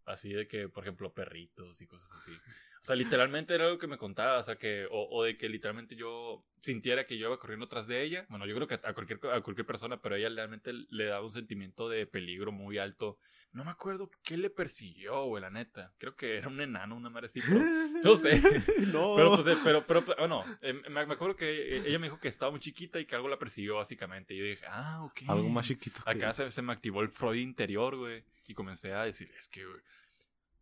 Así 0.05 0.33
de 0.33 0.49
que, 0.49 0.69
por 0.69 0.85
ejemplo, 0.85 1.13
perritos 1.13 1.81
y 1.81 1.87
cosas 1.87 2.13
así. 2.15 2.33
O 2.81 2.85
sea, 2.85 2.97
literalmente 2.97 3.55
era 3.55 3.67
algo 3.67 3.79
que 3.79 3.87
me 3.87 3.99
contaba, 3.99 4.39
o 4.39 4.43
sea, 4.43 4.57
que, 4.57 4.87
o, 4.91 5.09
o 5.11 5.25
de 5.25 5.37
que 5.37 5.49
literalmente 5.49 5.97
yo 5.97 6.45
sintiera 6.63 7.07
que 7.07 7.17
yo 7.19 7.29
iba 7.29 7.39
corriendo 7.39 7.67
atrás 7.67 7.87
de 7.87 8.03
ella. 8.03 8.27
Bueno, 8.29 8.47
yo 8.47 8.55
creo 8.55 8.67
que 8.67 8.75
a 8.75 8.95
cualquier, 8.95 9.21
a 9.33 9.41
cualquier 9.43 9.67
persona, 9.67 10.01
pero 10.01 10.15
a 10.15 10.19
ella 10.19 10.29
realmente 10.31 10.73
le 10.91 11.05
daba 11.07 11.25
un 11.27 11.33
sentimiento 11.33 11.89
de 11.89 12.07
peligro 12.07 12.53
muy 12.53 12.79
alto. 12.79 13.19
No 13.53 13.65
me 13.65 13.71
acuerdo 13.71 14.11
qué 14.23 14.37
le 14.37 14.51
persiguió, 14.51 15.25
güey, 15.25 15.41
la 15.41 15.49
neta. 15.51 15.95
Creo 15.99 16.15
que 16.15 16.37
era 16.37 16.49
un 16.49 16.61
enano, 16.61 16.95
una 16.97 17.09
madre 17.09 17.27
así, 17.27 17.41
pero 17.41 17.61
no 18.05 18.15
sé. 18.17 18.41
no. 18.93 19.15
Pero, 19.17 19.37
pues, 19.37 19.47
eh, 19.57 19.61
pero, 19.65 19.83
pero, 19.87 20.03
pero, 20.03 20.17
bueno, 20.19 20.45
eh, 20.61 20.75
me, 20.75 21.07
me 21.07 21.15
acuerdo 21.15 21.35
que 21.35 21.77
eh, 21.77 21.83
ella 21.87 21.99
me 21.99 22.09
dijo 22.09 22.21
que 22.21 22.29
estaba 22.29 22.51
muy 22.51 22.61
chiquita 22.61 23.01
y 23.01 23.07
que 23.07 23.15
algo 23.15 23.29
la 23.29 23.39
persiguió, 23.39 23.77
básicamente. 23.77 24.35
Y 24.35 24.39
yo 24.39 24.45
dije, 24.45 24.67
ah, 24.69 25.03
ok. 25.05 25.23
Algo 25.29 25.49
más 25.49 25.67
chiquito. 25.67 26.01
que- 26.05 26.11
Acá 26.11 26.35
se, 26.35 26.51
se 26.53 26.61
me 26.61 26.73
activó 26.75 27.01
el 27.01 27.09
Freud 27.09 27.39
interior, 27.41 27.97
güey. 27.97 28.23
Y 28.47 28.55
comencé 28.55 28.93
a 28.93 29.05
decir, 29.05 29.31
es 29.39 29.49
que, 29.49 29.65
güey, 29.65 29.81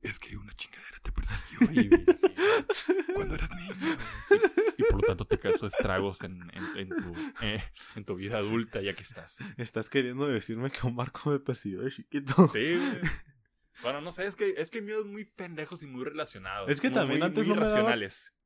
es 0.08 0.18
que 0.18 0.36
una 0.36 0.52
chingadera 0.54 0.98
te 1.02 1.12
persiguió. 1.12 1.82
Y, 1.82 1.88
güey, 1.88 2.04
así, 2.08 2.94
cuando 3.14 3.34
eras 3.34 3.50
niño. 3.54 3.74
Y, 4.78 4.82
y 4.82 4.84
por 4.84 4.94
lo 5.00 5.06
tanto 5.06 5.24
te 5.26 5.38
causó 5.38 5.66
estragos 5.66 6.22
en, 6.22 6.42
en, 6.54 6.78
en 6.78 6.88
tu, 6.90 7.12
eh, 7.42 7.62
en 7.96 8.04
tu 8.04 8.14
vida 8.16 8.38
adulta, 8.38 8.80
ya 8.80 8.94
que 8.94 9.02
estás. 9.02 9.38
Estás 9.56 9.88
queriendo 9.90 10.26
decirme 10.26 10.70
que 10.70 10.86
un 10.86 10.96
barco 10.96 11.30
me 11.30 11.38
persiguió 11.40 11.82
de 11.82 11.90
chiquito. 11.90 12.48
Sí. 12.48 12.76
Bueno, 13.82 14.00
no 14.00 14.10
sé, 14.10 14.26
es 14.26 14.36
que, 14.36 14.54
es 14.56 14.70
que 14.70 14.80
miedos 14.80 15.04
muy 15.06 15.24
pendejos 15.26 15.82
y 15.82 15.86
muy 15.86 16.02
relacionados. 16.04 16.70
Es 16.70 16.80
que 16.80 16.90
también 16.90 17.20
muy- 17.20 17.26
antes 17.28 17.46
muy 17.46 17.56
no 17.56 17.60
me 17.62 17.68
daba-. 17.68 17.96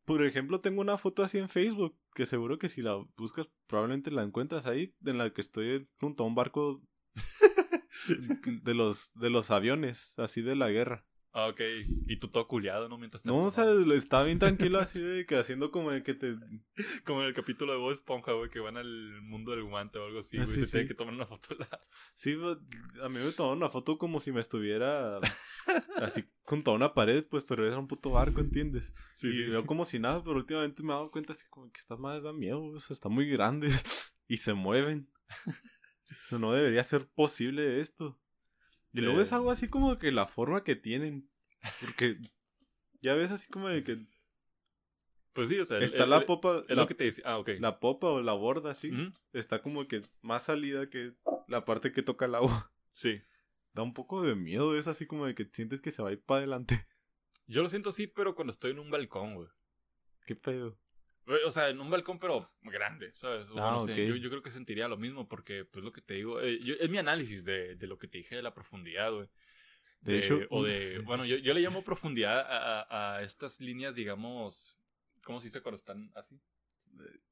Por 0.04 0.24
ejemplo, 0.24 0.60
tengo 0.60 0.80
una 0.80 0.98
foto 0.98 1.22
así 1.22 1.38
en 1.38 1.48
Facebook, 1.48 1.96
que 2.14 2.26
seguro 2.26 2.58
que 2.58 2.68
si 2.68 2.82
la 2.82 2.96
buscas 3.16 3.48
probablemente 3.68 4.10
la 4.10 4.22
encuentras 4.24 4.66
ahí, 4.66 4.96
en 5.04 5.18
la 5.18 5.32
que 5.32 5.40
estoy 5.40 5.88
junto 6.00 6.24
a 6.24 6.26
un 6.26 6.34
barco 6.34 6.82
de 8.62 8.74
los 8.74 9.12
de 9.14 9.30
los 9.30 9.50
aviones, 9.50 10.14
así 10.16 10.42
de 10.42 10.56
la 10.56 10.68
guerra. 10.70 11.06
Ah, 11.32 11.46
ok. 11.46 11.60
Y 12.08 12.16
tú 12.16 12.26
todo 12.28 12.48
culiado, 12.48 12.88
¿no? 12.88 12.98
Mientras 12.98 13.24
No, 13.24 13.44
o 13.44 13.50
sea, 13.52 13.64
estaba 13.94 14.24
bien 14.24 14.40
tranquilo 14.40 14.80
así 14.80 14.98
de 15.00 15.26
que 15.26 15.36
haciendo 15.36 15.70
como 15.70 15.92
de 15.92 16.02
que 16.02 16.14
te... 16.14 16.36
Como 17.04 17.20
en 17.22 17.28
el 17.28 17.34
capítulo 17.34 17.72
de 17.72 17.78
Bob 17.78 17.92
Esponja, 17.92 18.32
güey, 18.32 18.50
que 18.50 18.58
van 18.58 18.76
al 18.76 19.22
mundo 19.22 19.52
del 19.52 19.62
guante 19.62 19.98
o 20.00 20.06
algo 20.06 20.18
así, 20.18 20.38
Ah, 20.38 20.44
güey. 20.44 20.54
sí, 20.56 20.60
se 20.60 20.66
sí. 20.66 20.70
tienen 20.72 20.88
que 20.88 20.94
tomar 20.94 21.14
una 21.14 21.26
foto. 21.26 21.54
La... 21.54 21.68
Sí, 22.16 22.32
a 23.02 23.08
mí 23.08 23.18
me 23.18 23.30
tomaron 23.30 23.58
una 23.58 23.68
foto 23.68 23.96
como 23.96 24.18
si 24.18 24.32
me 24.32 24.40
estuviera 24.40 25.18
así 25.96 26.24
junto 26.42 26.72
a 26.72 26.74
una 26.74 26.94
pared, 26.94 27.24
pues, 27.24 27.44
pero 27.44 27.64
era 27.64 27.78
un 27.78 27.86
puto 27.86 28.10
barco, 28.10 28.40
¿entiendes? 28.40 28.92
Sí, 29.14 29.28
y 29.28 29.50
veo 29.50 29.64
como 29.66 29.84
si 29.84 30.00
nada, 30.00 30.24
pero 30.24 30.36
últimamente 30.36 30.82
me 30.82 30.88
he 30.88 30.94
dado 30.96 31.12
cuenta 31.12 31.32
así 31.32 31.44
como 31.48 31.70
que 31.70 31.78
estas 31.78 31.98
madres 32.00 32.24
dan 32.24 32.38
miedo, 32.38 32.60
o 32.60 32.80
sea, 32.80 32.92
están 32.94 33.12
muy 33.12 33.28
grandes 33.30 34.12
y 34.26 34.38
se 34.38 34.52
mueven. 34.52 35.08
O 35.46 36.28
sea, 36.28 36.38
no 36.40 36.52
debería 36.52 36.82
ser 36.82 37.06
posible 37.06 37.80
esto. 37.80 38.18
Y 38.92 39.00
luego 39.00 39.20
Eh. 39.20 39.22
es 39.22 39.32
algo 39.32 39.50
así 39.50 39.68
como 39.68 39.96
que 39.98 40.10
la 40.12 40.26
forma 40.26 40.64
que 40.64 40.76
tienen. 40.76 41.30
Porque 41.80 42.18
ya 43.00 43.14
ves 43.14 43.30
así 43.30 43.48
como 43.48 43.68
de 43.68 43.84
que 43.84 44.06
Pues 45.32 45.48
sí, 45.48 45.58
o 45.60 45.64
sea. 45.64 45.78
está 45.78 46.04
el- 46.04 46.10
la 46.10 46.18
el- 46.18 46.24
popa, 46.24 46.64
Es 46.68 46.76
la, 46.76 46.82
lo 46.82 46.88
que 46.88 46.94
te 46.94 47.04
decía. 47.04 47.24
Ah, 47.26 47.38
ok. 47.38 47.50
la 47.60 47.78
popa 47.80 48.08
o 48.08 48.20
la 48.20 48.32
borda 48.32 48.72
Ujú. 48.72 49.12
está 49.32 49.62
como 49.62 49.86
que 49.86 50.02
más 50.22 50.44
salida 50.44 50.88
que 50.90 51.14
la 51.46 51.64
parte 51.64 51.92
que 51.92 52.02
toca 52.02 52.24
el 52.26 52.34
agua. 52.34 52.72
Sí. 52.92 53.22
Da 53.72 53.82
un 53.82 53.94
poco 53.94 54.22
de 54.22 54.34
miedo, 54.34 54.76
es 54.76 54.88
así 54.88 55.06
como 55.06 55.26
de 55.26 55.34
que 55.36 55.48
sientes 55.52 55.80
que 55.80 55.92
se 55.92 56.02
va 56.02 56.08
a 56.08 56.12
ir 56.12 56.20
para 56.22 56.38
adelante. 56.38 56.86
Yo 57.46 57.62
lo 57.62 57.68
siento 57.68 57.90
así, 57.90 58.08
pero 58.08 58.34
cuando 58.34 58.50
estoy 58.50 58.72
en 58.72 58.80
un 58.80 58.90
balcón, 58.90 59.34
güey. 59.36 59.48
¿Qué 60.26 60.34
pedo? 60.34 60.76
O 61.46 61.50
sea, 61.50 61.68
en 61.68 61.80
un 61.80 61.90
balcón, 61.90 62.18
pero 62.18 62.50
grande, 62.62 63.12
¿sabes? 63.12 63.48
O 63.50 63.58
Ah, 63.58 63.72
no 63.72 63.80
sé, 63.86 63.94
yo, 64.08 64.16
yo 64.16 64.30
creo 64.30 64.42
que 64.42 64.50
sentiría 64.50 64.88
lo 64.88 64.96
mismo 64.96 65.28
porque, 65.28 65.64
pues, 65.64 65.84
lo 65.84 65.92
que 65.92 66.00
te 66.00 66.14
digo, 66.14 66.40
eh, 66.40 66.58
yo- 66.60 66.74
es 66.78 66.88
mi 66.90 66.98
análisis 66.98 67.44
de, 67.44 67.76
de 67.76 67.86
lo 67.86 67.98
que 67.98 68.08
te 68.08 68.18
dije 68.18 68.36
de 68.36 68.42
la 68.42 68.54
profundidad, 68.54 69.12
güey. 69.12 69.28
De 70.00 70.18
hecho, 70.18 70.40
o 70.50 70.64
de, 70.64 70.98
bueno, 71.00 71.24
yo, 71.26 71.36
yo 71.36 71.52
le 71.52 71.60
llamo 71.60 71.82
profundidad 71.82 72.40
a, 72.40 72.80
a- 72.82 73.16
a 73.16 73.22
estas 73.22 73.60
líneas, 73.60 73.94
digamos, 73.94 74.78
¿cómo 75.22 75.40
se 75.40 75.48
dice 75.48 75.60
cuando 75.60 75.76
están 75.76 76.10
así? 76.14 76.40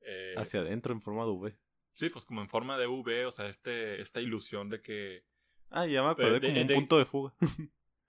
Eh, 0.03 0.35
hacia 0.37 0.61
adentro 0.61 0.93
en 0.93 1.01
forma 1.03 1.25
de 1.25 1.31
V. 1.31 1.59
Sí, 1.93 2.09
pues 2.11 2.25
como 2.27 2.41
en 2.43 2.49
forma 2.49 2.77
de 2.79 2.87
V, 2.87 3.27
o 3.27 3.33
sea, 3.33 3.49
este, 3.49 4.01
esta 4.01 4.21
ilusión 4.21 4.69
de 4.69 4.81
que... 4.83 5.25
Ah, 5.71 5.87
ya 5.87 6.03
me 6.03 6.11
acordé 6.11 6.41
de- 6.41 6.47
como 6.47 6.61
un 6.61 6.67
punto 6.75 6.99
de 6.99 7.05
fuga. 7.07 7.35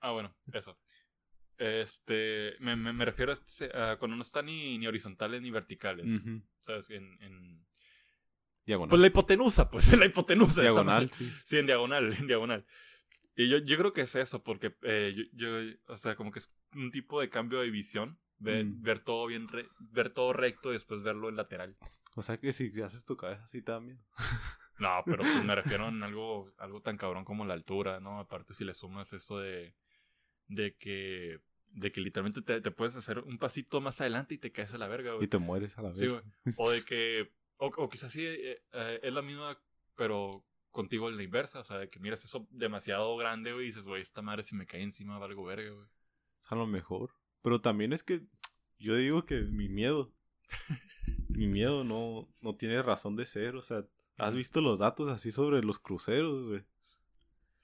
Ah, 0.01 0.11
bueno, 0.11 0.33
eso. 0.53 0.77
Este, 1.59 2.55
me, 2.59 2.75
me, 2.75 2.93
me 2.93 3.05
refiero 3.05 3.31
a, 3.31 3.35
este- 3.35 3.75
a 3.77 3.97
cuando 3.97 4.15
no 4.17 4.23
está 4.23 4.41
ni, 4.41 4.77
ni 4.77 4.87
horizontales 4.87 5.41
ni 5.41 5.51
verticales, 5.51 6.09
Ujú. 6.21 6.41
¿sabes? 6.61 6.89
En, 6.89 7.21
en... 7.21 7.65
Diagonal. 8.65 8.89
Pues 8.89 9.01
la 9.01 9.07
hipotenusa, 9.07 9.69
pues 9.69 9.91
la 9.97 10.05
hipotenusa. 10.05 10.61
Diagonal, 10.61 11.11
sí. 11.11 11.29
Sí, 11.43 11.57
en 11.57 11.65
diagonal, 11.65 12.13
en 12.13 12.27
diagonal. 12.27 12.65
Y 13.35 13.49
yo, 13.49 13.57
yo 13.59 13.77
creo 13.77 13.93
que 13.93 14.01
es 14.01 14.15
eso, 14.15 14.43
porque 14.43 14.75
eh, 14.83 15.13
yo, 15.15 15.23
yo, 15.33 15.75
o 15.87 15.97
sea, 15.97 16.15
como 16.15 16.31
que 16.31 16.39
es 16.39 16.53
un 16.73 16.91
tipo 16.91 17.19
de 17.21 17.29
cambio 17.29 17.59
de 17.61 17.69
visión, 17.69 18.17
ver, 18.37 18.65
Mm. 18.65 18.81
ver 18.81 18.99
todo 19.03 19.25
bien, 19.27 19.47
re- 19.47 19.67
ver 19.79 20.11
todo 20.13 20.33
recto 20.33 20.69
y 20.69 20.73
después 20.73 21.01
verlo 21.03 21.29
en 21.29 21.35
lateral. 21.35 21.77
O 22.15 22.21
sea 22.21 22.37
que 22.37 22.51
si 22.51 22.71
haces 22.81 23.03
tu 23.05 23.15
cabeza 23.17 23.43
así 23.43 23.61
también. 23.61 23.99
No, 24.79 25.01
pero 25.05 25.17
pues 25.17 25.43
me 25.43 25.53
refiero 25.55 25.83
a 25.83 25.89
algo, 25.89 26.53
algo 26.57 26.81
tan 26.81 26.95
cabrón 26.95 27.25
como 27.25 27.45
la 27.45 27.53
altura, 27.53 27.99
¿no? 27.99 28.17
Aparte 28.21 28.53
si 28.53 28.63
le 28.63 28.73
sumas 28.73 29.11
eso 29.11 29.37
de, 29.39 29.75
de 30.47 30.77
que, 30.77 31.41
de 31.71 31.91
que 31.91 32.01
literalmente 32.01 32.41
te, 32.41 32.61
te 32.61 32.71
puedes 32.71 32.95
hacer 32.95 33.19
un 33.19 33.37
pasito 33.37 33.81
más 33.81 34.01
adelante 34.01 34.35
y 34.35 34.37
te 34.37 34.51
caes 34.51 34.73
a 34.73 34.77
la 34.77 34.87
verga, 34.87 35.13
Y 35.13 35.15
güey. 35.15 35.27
te 35.27 35.37
mueres 35.37 35.77
a 35.77 35.81
la 35.81 35.89
vez. 35.89 35.99
Sí, 35.99 36.07
güey. 36.07 36.21
O 36.57 36.69
de 36.71 36.83
que, 36.85 37.31
o, 37.57 37.67
o 37.67 37.89
quizás 37.89 38.11
sí 38.11 38.25
eh, 38.25 38.61
eh, 38.73 38.99
es 39.03 39.13
la 39.13 39.21
misma, 39.21 39.57
pero 39.95 40.45
contigo 40.71 41.09
en 41.09 41.17
la 41.17 41.23
inversa, 41.23 41.59
o 41.59 41.63
sea, 41.63 41.77
de 41.77 41.89
que 41.89 41.99
miras 41.99 42.23
eso 42.23 42.47
demasiado 42.51 43.15
grande, 43.17 43.53
güey, 43.53 43.65
y 43.65 43.67
dices, 43.67 43.83
güey, 43.83 44.01
esta 44.01 44.21
madre 44.21 44.43
si 44.43 44.55
me 44.55 44.65
cae 44.65 44.81
encima 44.81 45.17
valgo 45.19 45.43
verga, 45.43 45.71
güey. 45.71 45.87
A 46.45 46.55
lo 46.55 46.67
mejor. 46.67 47.11
Pero 47.41 47.61
también 47.61 47.93
es 47.93 48.03
que 48.03 48.21
yo 48.79 48.95
digo 48.95 49.25
que 49.25 49.41
mi 49.41 49.69
miedo. 49.69 50.11
mi 51.29 51.47
miedo 51.47 51.83
no, 51.83 52.23
no 52.41 52.55
tiene 52.55 52.81
razón 52.81 53.15
de 53.15 53.25
ser. 53.25 53.55
O 53.55 53.61
sea, 53.61 53.85
¿has 54.17 54.35
visto 54.35 54.61
los 54.61 54.79
datos 54.79 55.09
así 55.09 55.31
sobre 55.31 55.61
los 55.61 55.79
cruceros, 55.79 56.47
güey? 56.47 56.63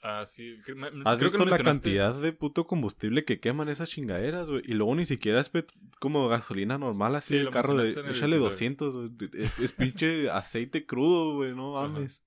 Ah, 0.08 0.24
sí. 0.24 0.58
me- 0.76 0.88
¿Has 0.88 1.18
creo 1.18 1.18
que 1.18 1.24
visto 1.38 1.46
la 1.46 1.58
cantidad 1.58 2.14
de 2.22 2.32
puto 2.32 2.68
combustible 2.68 3.26
que 3.26 3.40
queman 3.40 3.70
esas 3.70 3.90
chingaderas, 3.90 4.52
güey? 4.52 4.62
Y 4.68 4.74
luego 4.74 4.94
ni 4.94 5.06
siquiera 5.06 5.42
es 5.42 5.52
como 6.00 6.28
gasolina 6.28 6.78
normal, 6.78 7.16
así 7.16 7.30
Sí, 7.30 7.38
el 7.38 7.50
carro 7.50 7.76
de... 7.76 7.86
el 7.86 7.90
Échale 7.92 8.10
episodio. 8.36 8.40
200, 8.42 8.96
güey. 8.96 9.12
Es, 9.34 9.58
es 9.60 9.72
pinche 9.72 10.30
aceite 10.30 10.86
crudo, 10.86 11.34
güey, 11.34 11.56
no 11.56 11.80
Ajá. 11.80 11.88
mames. 11.88 12.22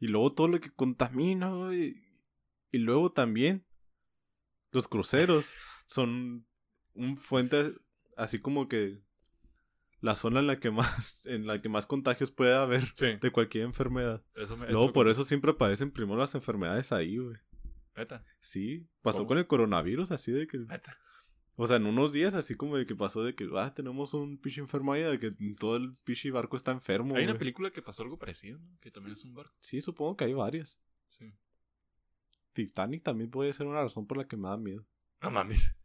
Y 0.00 0.08
luego 0.08 0.32
todo 0.32 0.48
lo 0.48 0.58
que 0.58 0.70
contamina, 0.70 1.50
güey. 1.50 2.02
Y 2.72 2.78
luego 2.78 3.12
también 3.12 3.64
los 4.72 4.88
cruceros 4.88 5.54
son 5.86 6.44
un 6.94 7.16
fuente 7.18 7.72
así 8.16 8.40
como 8.40 8.66
que 8.68 8.98
la 10.02 10.14
zona 10.14 10.40
en 10.40 10.46
la 10.48 10.60
que 10.60 10.70
más 10.70 11.22
en 11.26 11.46
la 11.46 11.62
que 11.62 11.70
más 11.70 11.86
contagios 11.86 12.30
puede 12.30 12.54
haber 12.54 12.84
Sí. 12.94 13.16
de 13.20 13.30
cualquier 13.32 13.64
enfermedad. 13.64 14.22
Eso 14.34 14.56
me, 14.56 14.66
Luego 14.70 14.88
me 14.88 14.92
por 14.92 15.08
eso 15.08 15.24
siempre 15.24 15.52
aparecen 15.52 15.90
primero 15.90 16.18
las 16.18 16.34
enfermedades 16.34 16.92
ahí, 16.92 17.16
güey. 17.16 17.36
Neta, 17.96 18.24
Sí, 18.40 18.86
pasó 19.00 19.18
¿Cómo? 19.18 19.28
con 19.28 19.38
el 19.38 19.46
coronavirus, 19.46 20.10
así 20.10 20.32
de 20.32 20.46
que. 20.46 20.58
neta. 20.58 20.98
O 21.54 21.66
sea, 21.66 21.76
en 21.76 21.86
unos 21.86 22.12
días, 22.12 22.32
así 22.34 22.54
como 22.54 22.78
de 22.78 22.86
que 22.86 22.96
pasó 22.96 23.22
de 23.22 23.34
que, 23.34 23.46
ah, 23.56 23.74
tenemos 23.74 24.14
un 24.14 24.38
pinche 24.38 24.60
enfermo 24.60 24.94
ahí, 24.94 25.02
de 25.02 25.18
que 25.18 25.32
todo 25.58 25.76
el 25.76 25.94
pinche 26.02 26.30
barco 26.30 26.56
está 26.56 26.72
enfermo. 26.72 27.14
Hay 27.14 27.24
una 27.24 27.38
película 27.38 27.70
que 27.70 27.82
pasó 27.82 28.02
algo 28.02 28.18
parecido, 28.18 28.58
¿no? 28.58 28.78
Que 28.80 28.90
también 28.90 29.12
es 29.12 29.24
un 29.24 29.34
barco. 29.34 29.54
Sí, 29.60 29.80
supongo 29.82 30.16
que 30.16 30.24
hay 30.24 30.32
varias. 30.32 30.80
Sí. 31.08 31.34
Titanic 32.54 33.02
también 33.02 33.30
puede 33.30 33.52
ser 33.52 33.66
una 33.66 33.82
razón 33.82 34.06
por 34.06 34.16
la 34.16 34.26
que 34.26 34.36
me 34.36 34.48
da 34.48 34.56
miedo. 34.56 34.86
No 35.20 35.30
mames. 35.30 35.76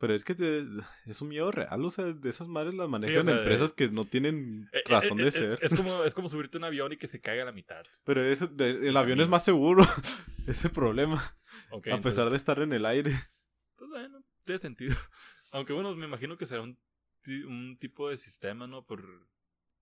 Pero 0.00 0.14
es 0.14 0.24
que 0.24 0.34
te- 0.34 0.64
es 1.04 1.20
un 1.20 1.28
miedo 1.28 1.50
real, 1.52 1.84
o 1.84 1.90
sea, 1.90 2.06
de 2.06 2.30
esas 2.30 2.48
madres 2.48 2.72
las 2.74 2.88
manejan 2.88 3.26
sea, 3.26 3.36
empresas 3.38 3.74
que 3.74 3.88
no 3.90 4.04
tienen 4.04 4.66
Eh, 4.72 4.78
eh, 4.78 4.82
razón 4.88 5.20
eh, 5.20 5.24
de 5.24 5.28
eh, 5.28 5.32
ser. 5.32 5.58
Es 5.60 5.74
como, 5.74 6.04
es 6.04 6.14
como 6.14 6.28
subirte 6.30 6.56
a 6.56 6.60
un 6.60 6.64
avión 6.64 6.90
y 6.92 6.96
que 6.96 7.06
se 7.06 7.20
caiga 7.20 7.42
a 7.42 7.46
la 7.46 7.52
mitad. 7.52 7.84
Pero 8.04 8.24
eso, 8.24 8.46
de- 8.46 8.88
el 8.88 8.96
avión 8.96 9.20
es 9.20 9.28
más 9.28 9.44
seguro, 9.44 9.84
ese 10.48 10.70
problema, 10.70 11.22
a 11.92 12.00
pesar 12.00 12.30
de 12.30 12.36
estar 12.38 12.58
en 12.60 12.72
el 12.72 12.86
aire. 12.86 13.12
Pues 13.76 13.90
bueno, 13.90 14.24
tiene 14.44 14.58
sentido. 14.58 14.96
Aunque 15.52 15.74
bueno, 15.74 15.94
me 15.94 16.06
imagino 16.06 16.38
que 16.38 16.46
será 16.46 16.62
un, 16.62 16.78
un 17.46 17.76
tipo 17.78 18.08
de 18.08 18.16
sistema, 18.16 18.66
¿no? 18.66 18.86
Por, 18.86 19.04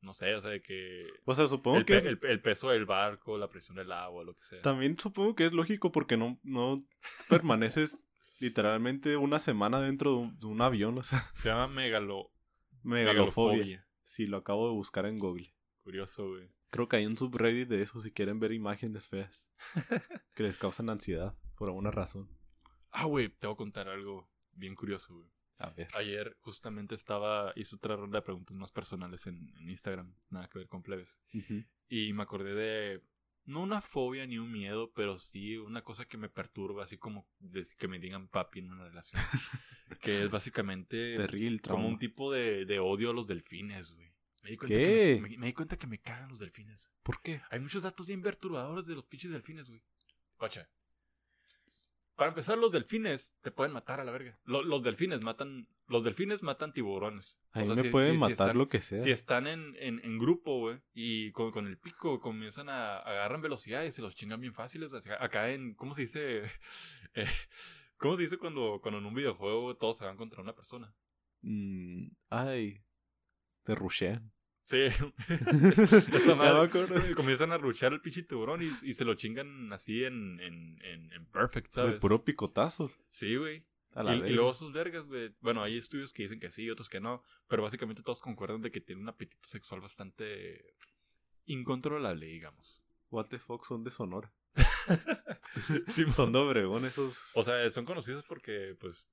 no 0.00 0.12
sé, 0.14 0.34
o 0.34 0.40
sea, 0.40 0.50
de 0.50 0.62
que 0.62 1.06
O 1.26 1.34
sea, 1.36 1.46
supongo 1.46 1.78
el, 1.78 1.84
que... 1.84 2.00
pe- 2.00 2.08
el, 2.08 2.18
el 2.22 2.40
peso 2.40 2.70
del 2.70 2.86
barco, 2.86 3.38
la 3.38 3.48
presión 3.48 3.76
del 3.76 3.92
agua, 3.92 4.24
lo 4.24 4.34
que 4.34 4.42
sea. 4.42 4.62
También 4.62 4.98
supongo 4.98 5.36
que 5.36 5.46
es 5.46 5.52
lógico 5.52 5.92
porque 5.92 6.16
no, 6.16 6.40
no 6.42 6.80
permaneces 7.28 7.98
literalmente 8.38 9.16
una 9.16 9.38
semana 9.38 9.80
dentro 9.80 10.12
de 10.12 10.16
un, 10.16 10.38
de 10.38 10.46
un 10.46 10.60
avión, 10.62 10.98
o 10.98 11.02
sea, 11.02 11.20
Se 11.34 11.48
llama 11.48 11.68
megalo, 11.68 12.30
megalofobia. 12.82 13.86
Sí, 14.02 14.26
lo 14.26 14.38
acabo 14.38 14.68
de 14.68 14.74
buscar 14.74 15.06
en 15.06 15.18
Google. 15.18 15.54
Curioso, 15.82 16.28
güey. 16.28 16.50
Creo 16.70 16.88
que 16.88 16.96
hay 16.96 17.06
un 17.06 17.16
subreddit 17.16 17.68
de 17.68 17.82
eso 17.82 18.00
si 18.00 18.10
quieren 18.10 18.40
ver 18.40 18.52
imágenes 18.52 19.08
feas 19.08 19.48
que 20.34 20.42
les 20.42 20.58
causan 20.58 20.90
ansiedad 20.90 21.34
por 21.56 21.68
alguna 21.68 21.90
razón. 21.90 22.28
Ah, 22.90 23.04
güey, 23.04 23.28
te 23.28 23.46
voy 23.46 23.54
a 23.54 23.56
contar 23.56 23.88
algo 23.88 24.30
bien 24.52 24.74
curioso, 24.74 25.14
güey. 25.14 25.30
A 25.58 25.70
ver. 25.70 25.88
Ayer 25.94 26.36
justamente 26.40 26.94
estaba, 26.94 27.52
hice 27.56 27.76
otra 27.76 27.96
ronda 27.96 28.18
de 28.18 28.22
preguntas 28.22 28.56
más 28.56 28.70
personales 28.70 29.26
en, 29.26 29.52
en 29.58 29.68
Instagram, 29.68 30.14
nada 30.30 30.48
que 30.48 30.58
ver 30.58 30.68
con 30.68 30.82
plebes. 30.82 31.20
Y 31.88 32.12
me 32.12 32.22
acordé 32.22 32.54
de, 32.54 33.02
no 33.48 33.62
una 33.62 33.80
fobia 33.80 34.26
ni 34.26 34.38
un 34.38 34.52
miedo, 34.52 34.92
pero 34.94 35.18
sí 35.18 35.56
una 35.56 35.82
cosa 35.82 36.04
que 36.04 36.16
me 36.18 36.28
perturba, 36.28 36.84
así 36.84 36.98
como 36.98 37.26
que 37.78 37.88
me 37.88 37.98
digan 37.98 38.28
papi 38.28 38.60
en 38.60 38.72
una 38.72 38.84
relación. 38.84 39.20
que 40.00 40.24
es 40.24 40.30
básicamente 40.30 41.16
Terrible 41.16 41.60
como 41.60 41.88
un 41.88 41.98
tipo 41.98 42.30
de, 42.32 42.64
de 42.66 42.78
odio 42.78 43.10
a 43.10 43.14
los 43.14 43.26
delfines, 43.26 43.90
güey. 43.92 44.12
Me 44.44 44.50
di 44.50 44.56
cuenta 44.56 44.76
¿Qué? 44.76 44.84
Que 45.16 45.20
me, 45.22 45.28
me- 45.30 45.38
me 45.38 45.46
di 45.46 45.52
cuenta 45.52 45.76
que 45.76 45.86
me 45.86 45.98
cagan 45.98 46.28
los 46.28 46.38
delfines. 46.38 46.90
¿Por 47.02 47.20
qué? 47.22 47.40
Hay 47.50 47.58
muchos 47.60 47.82
datos 47.82 48.06
bien 48.06 48.22
perturbadores 48.22 48.86
de 48.86 48.94
los 48.94 49.04
pinches 49.06 49.30
delfines, 49.30 49.68
güey. 49.68 49.82
Guacha. 50.38 50.68
Para 52.18 52.30
empezar, 52.30 52.58
los 52.58 52.72
delfines 52.72 53.32
te 53.42 53.52
pueden 53.52 53.72
matar 53.72 54.00
a 54.00 54.04
la 54.04 54.10
verga. 54.10 54.36
Lo- 54.44 54.64
los 54.64 54.82
delfines 54.82 55.20
matan. 55.20 55.68
Los 55.86 56.02
delfines 56.02 56.42
matan 56.42 56.72
tiburones. 56.72 57.38
A 57.52 57.60
O 57.60 57.62
mí 57.62 57.66
sea, 57.68 57.76
me 57.76 57.82
si- 57.82 57.88
pueden 57.90 58.10
si- 58.10 58.16
si 58.16 58.20
matar 58.20 58.32
están- 58.48 58.58
lo 58.58 58.68
que 58.68 58.80
sea. 58.80 58.98
Si 58.98 59.10
están 59.12 59.46
en, 59.46 59.76
en, 59.78 60.00
en 60.04 60.18
grupo, 60.18 60.58
güey, 60.58 60.80
y 60.92 61.30
con, 61.30 61.52
con 61.52 61.68
el 61.68 61.78
pico 61.78 62.18
comienzan 62.20 62.68
a 62.70 62.98
agarran 62.98 63.40
velocidad 63.40 63.84
y 63.84 63.92
se 63.92 64.02
los 64.02 64.16
chingan 64.16 64.40
bien 64.40 64.52
fáciles. 64.52 64.92
acá 65.20 65.50
en, 65.52 65.74
¿cómo 65.74 65.94
se 65.94 66.02
dice? 66.02 66.42
Eh, 67.14 67.24
¿Cómo 67.98 68.16
se 68.16 68.22
dice 68.22 68.36
cuando, 68.36 68.80
cuando 68.82 68.98
en 68.98 69.06
un 69.06 69.14
videojuego 69.14 69.76
todos 69.76 69.96
se 69.98 70.04
van 70.04 70.16
contra 70.16 70.42
una 70.42 70.54
persona? 70.54 70.92
Mm, 71.42 72.08
ay. 72.30 72.82
Te 73.62 73.74
rushean. 73.76 74.32
Sí. 74.68 74.76
Esa 75.28 76.28
me 76.30 76.34
madre. 76.36 76.66
acuerdo. 76.66 76.94
Comienzan 77.16 77.52
a 77.52 77.58
ruchar 77.58 77.92
el 77.94 78.02
pinche 78.02 78.22
tiburón 78.22 78.62
y, 78.62 78.70
y 78.82 78.92
se 78.92 79.04
lo 79.06 79.14
chingan 79.14 79.72
así 79.72 80.04
en, 80.04 80.38
en, 80.40 80.78
en, 80.84 81.12
en 81.12 81.26
perfect, 81.26 81.68
De 81.68 81.72
¿sabes? 81.72 82.00
puro 82.00 82.22
picotazo. 82.22 82.90
Sí, 83.10 83.34
güey. 83.36 83.64
Y, 83.96 84.10
y 84.28 84.30
luego 84.34 84.52
sus 84.52 84.70
vergas, 84.72 85.08
güey. 85.08 85.34
Bueno, 85.40 85.62
hay 85.62 85.78
estudios 85.78 86.12
que 86.12 86.24
dicen 86.24 86.38
que 86.38 86.50
sí, 86.52 86.68
otros 86.70 86.90
que 86.90 87.00
no. 87.00 87.22
Pero 87.48 87.62
básicamente 87.62 88.02
todos 88.02 88.20
concuerdan 88.20 88.60
de 88.60 88.70
que 88.70 88.80
tiene 88.82 89.00
un 89.00 89.08
apetito 89.08 89.48
sexual 89.48 89.80
bastante 89.80 90.74
incontrolable, 91.46 92.26
digamos. 92.26 92.82
What 93.10 93.26
the 93.28 93.38
fuck 93.38 93.64
son 93.64 93.84
de 93.84 93.90
Sonora. 93.90 94.32
Sí, 95.88 96.04
Son 96.12 96.30
de 96.32 96.38
Obregón 96.38 96.84
esos. 96.84 97.30
O 97.34 97.42
sea, 97.42 97.68
son 97.70 97.84
conocidos 97.86 98.24
porque, 98.28 98.76
pues, 98.78 99.08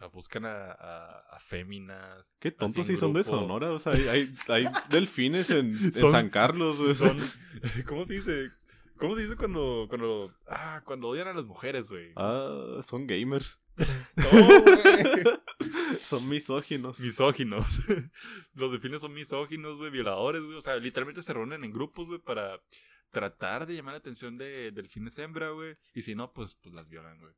sea, 0.00 0.08
buscan 0.08 0.44
a, 0.46 0.72
a, 0.72 1.18
a 1.36 1.38
féminas. 1.40 2.36
Qué 2.40 2.50
tontos 2.50 2.86
sí 2.86 2.96
son 2.96 3.12
de. 3.12 3.22
Sonora. 3.22 3.70
O 3.72 3.78
sea, 3.78 3.92
hay, 3.92 4.08
hay, 4.08 4.34
hay 4.48 4.68
delfines 4.90 5.50
en, 5.50 5.70
en 5.76 5.92
Son- 5.92 6.10
San 6.10 6.28
Carlos. 6.30 6.80
güey. 6.80 6.94
Son, 6.94 7.18
¿Cómo 7.86 8.04
se 8.04 8.14
dice? 8.14 8.50
¿Cómo 8.96 9.14
se 9.14 9.22
dice 9.22 9.36
cuando, 9.36 9.86
cuando, 9.88 10.34
ah, 10.46 10.82
cuando 10.84 11.08
odian 11.08 11.28
a 11.28 11.32
las 11.32 11.44
mujeres, 11.46 11.88
güey? 11.90 12.12
Ah, 12.16 12.80
son 12.86 13.06
gamers. 13.06 13.58
No, 14.16 14.30
güey. 14.62 15.24
son 16.02 16.28
misóginos. 16.28 17.00
Misóginos. 17.00 17.64
Los 18.54 18.72
delfines 18.72 19.00
son 19.00 19.14
misóginos, 19.14 19.76
güey, 19.78 19.90
violadores, 19.90 20.42
güey. 20.42 20.56
O 20.58 20.60
sea, 20.60 20.76
literalmente 20.76 21.22
se 21.22 21.32
reúnen 21.32 21.64
en 21.64 21.72
grupos, 21.72 22.08
güey, 22.08 22.18
para 22.20 22.60
tratar 23.10 23.66
de 23.66 23.74
llamar 23.76 23.94
la 23.94 23.98
atención 23.98 24.36
de 24.36 24.70
delfines 24.72 25.16
hembra, 25.18 25.50
güey. 25.50 25.76
Y 25.94 26.02
si 26.02 26.14
no, 26.14 26.32
pues, 26.32 26.54
pues 26.56 26.74
las 26.74 26.86
violan, 26.88 27.18
güey. 27.20 27.32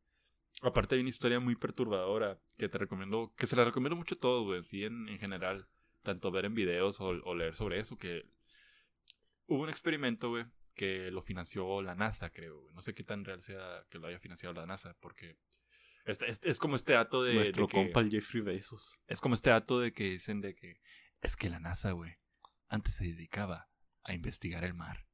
Aparte 0.62 0.94
hay 0.94 1.00
una 1.00 1.10
historia 1.10 1.40
muy 1.40 1.56
perturbadora 1.56 2.38
que 2.56 2.68
te 2.68 2.78
recomiendo, 2.78 3.34
que 3.36 3.46
se 3.46 3.56
la 3.56 3.64
recomiendo 3.64 3.96
mucho 3.96 4.14
a 4.14 4.18
todos, 4.18 4.44
güey, 4.46 4.62
sí, 4.62 4.84
en, 4.84 5.08
en 5.08 5.18
general. 5.18 5.68
Tanto 6.02 6.30
ver 6.30 6.44
en 6.46 6.54
videos 6.54 7.00
o, 7.00 7.08
o 7.08 7.34
leer 7.34 7.54
sobre 7.54 7.78
eso, 7.78 7.96
que 7.96 8.24
hubo 9.46 9.62
un 9.62 9.68
experimento, 9.68 10.30
güey, 10.30 10.46
que 10.74 11.10
lo 11.10 11.22
financió 11.22 11.80
la 11.82 11.94
NASA, 11.94 12.30
creo, 12.30 12.60
güey. 12.60 12.74
No 12.74 12.80
sé 12.80 12.94
qué 12.94 13.04
tan 13.04 13.24
real 13.24 13.42
sea 13.42 13.84
que 13.90 13.98
lo 13.98 14.06
haya 14.08 14.18
financiado 14.18 14.54
la 14.54 14.66
NASA, 14.66 14.96
porque 15.00 15.36
es, 16.04 16.20
es, 16.22 16.40
es 16.42 16.58
como 16.58 16.74
este 16.76 16.94
dato 16.94 17.22
de... 17.22 17.34
Nuestro 17.34 17.66
de 17.66 17.68
que- 17.68 17.76
compa 17.76 18.00
el 18.00 18.10
Jeffrey 18.10 18.42
Bezos. 18.42 18.98
es 19.06 19.20
como 19.20 19.34
este 19.36 19.50
dato 19.50 19.78
de 19.78 19.92
que 19.92 20.04
dicen 20.10 20.40
de 20.40 20.54
que 20.54 20.80
es 21.20 21.36
que 21.36 21.48
la 21.48 21.60
NASA, 21.60 21.92
güey, 21.92 22.16
antes 22.68 22.94
se 22.96 23.04
dedicaba 23.04 23.68
a 24.02 24.14
investigar 24.14 24.64
el 24.64 24.74
mar 24.74 25.06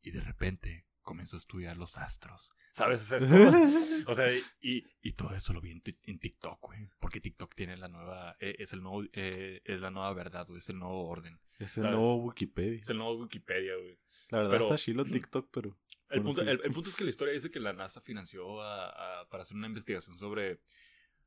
y 0.00 0.10
de 0.10 0.20
repente 0.22 0.86
comenzó 1.02 1.36
a 1.36 1.38
estudiar 1.38 1.76
los 1.76 1.98
astros. 1.98 2.52
¿Sabes? 2.72 3.02
O 3.02 3.04
sea, 3.04 3.18
es 3.18 3.26
como- 3.26 3.64
o 4.10 4.14
sea, 4.14 4.26
y, 4.62 4.84
y 5.02 5.12
todo 5.12 5.34
eso 5.34 5.52
lo 5.52 5.60
vi 5.60 5.70
en, 5.72 5.82
en 6.04 6.18
TikTok, 6.18 6.58
güey. 6.60 6.88
Porque 6.98 7.20
TikTok 7.20 7.54
tiene 7.54 7.76
la 7.76 7.88
nueva, 7.88 8.36
eh, 8.40 8.56
es 8.58 8.72
el 8.72 8.82
nuevo, 8.82 9.04
eh, 9.12 9.60
es 9.64 9.78
la 9.80 9.90
nueva 9.90 10.12
verdad, 10.14 10.46
güey, 10.46 10.58
es 10.58 10.68
el 10.70 10.78
nuevo 10.78 11.06
orden. 11.08 11.38
Es 11.58 11.76
el 11.76 11.82
¿Sabes? 11.84 11.96
nuevo 11.98 12.16
Wikipedia. 12.16 12.80
Es 12.80 12.88
el 12.90 12.96
nuevo 12.96 13.20
Wikipedia, 13.22 13.76
güey. 13.76 13.98
La 14.30 14.38
verdad 14.38 14.50
pero- 14.50 14.64
está 14.64 14.78
chilo 14.78 15.04
TikTok, 15.04 15.48
pero. 15.52 15.78
El 16.08 16.20
Bueno, 16.20 16.24
punto, 16.24 16.42
sí. 16.42 16.48
el, 16.48 16.60
el 16.64 16.72
punto 16.72 16.90
es 16.90 16.96
que 16.96 17.04
la 17.04 17.10
historia 17.10 17.32
dice 17.34 17.50
que 17.50 17.60
la 17.60 17.72
NASA 17.72 18.00
financió 18.00 18.60
a- 18.62 19.20
a- 19.20 19.28
para 19.28 19.42
hacer 19.44 19.56
una 19.56 19.66
investigación 19.68 20.18
sobre. 20.18 20.60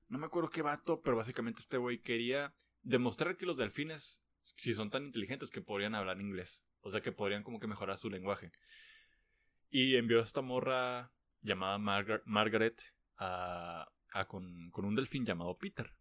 No 0.10 0.18
me 0.20 0.26
acuerdo 0.28 0.50
qué 0.50 0.62
vato, 0.62 1.02
pero 1.02 1.16
básicamente 1.18 1.62
este 1.62 1.78
güey 1.78 2.00
quería 2.02 2.54
demostrar 2.84 3.38
que 3.38 3.46
los 3.48 3.58
delfines, 3.58 4.24
si 4.58 4.74
son 4.76 4.90
tan 4.92 5.06
inteligentes, 5.06 5.50
que 5.52 5.62
podrían 5.62 5.96
hablar 5.96 6.20
inglés. 6.22 6.64
O 6.82 6.92
sea, 6.92 7.02
que 7.02 7.12
podrían 7.12 7.42
como 7.44 7.60
que 7.60 7.66
mejorar 7.68 7.98
su 7.98 8.10
lenguaje. 8.12 8.52
Y 9.70 9.96
envió 9.96 10.20
a 10.20 10.24
esta 10.24 10.42
morra 10.42 11.12
llamada 11.46 11.78
Margar- 11.78 12.24
Margaret 12.26 12.82
a, 13.18 13.88
a 14.12 14.28
con, 14.28 14.70
con 14.72 14.86
un 14.86 14.96
delfín 14.96 15.26
llamado 15.26 15.58
Peter. 15.58 15.92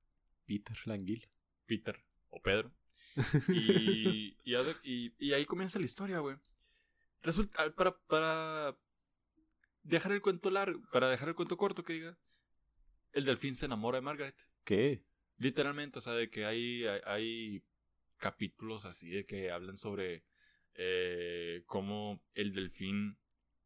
Peter 0.47 0.77
Languila. 0.87 1.29
Peter 1.67 2.03
o 2.31 2.41
Pedro. 2.43 2.73
Y, 3.49 4.37
y, 4.43 5.33
ahí 5.33 5.45
comienza 5.47 5.79
la 5.79 5.85
historia, 5.85 6.19
güey. 6.19 6.37
Resulta, 7.23 7.73
para, 7.75 7.97
para 8.07 8.77
dejar 9.83 10.13
el 10.13 10.21
cuento 10.21 10.51
largo, 10.51 10.83
para 10.91 11.09
dejar 11.09 11.29
el 11.29 11.35
cuento 11.35 11.57
corto 11.57 11.85
que 11.85 11.95
diga, 11.95 12.19
el 13.13 13.25
delfín 13.25 13.55
se 13.55 13.67
enamora 13.67 13.99
de 13.99 14.03
Margaret. 14.03 14.37
¿Qué? 14.65 15.05
Literalmente, 15.39 15.99
o 16.01 16.03
sea, 16.03 16.15
de 16.15 16.29
que 16.29 16.45
hay, 16.45 16.85
hay, 16.87 17.01
hay 17.07 17.65
capítulos 18.19 18.85
así 18.85 19.11
de 19.11 19.25
que 19.27 19.51
hablan 19.51 19.77
sobre 19.77 20.25
eh, 20.75 21.63
cómo 21.67 22.23
el 22.35 22.53
delfín 22.53 23.17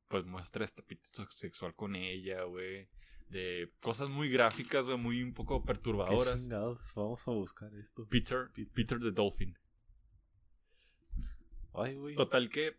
pues 0.09 0.25
muestra 0.25 0.65
este 0.65 0.83
apetito 0.83 1.27
sexual 1.29 1.75
con 1.75 1.95
ella, 1.95 2.45
güey. 2.45 2.89
de 3.29 3.73
cosas 3.81 4.09
muy 4.09 4.31
gráficas, 4.31 4.87
güey, 4.87 4.99
muy 4.99 5.23
un 5.23 5.35
poco 5.35 5.61
¿Qué 5.61 5.67
perturbadoras. 5.67 6.49
Vamos 6.95 7.29
a 7.29 7.31
buscar 7.31 7.75
esto. 7.75 8.07
Peter, 8.09 8.51
Peter 8.75 8.99
the 8.99 9.11
Dolphin. 9.11 9.57
Ay, 11.75 11.97
güey. 11.97 12.17
Total 12.17 12.49
que 12.49 12.77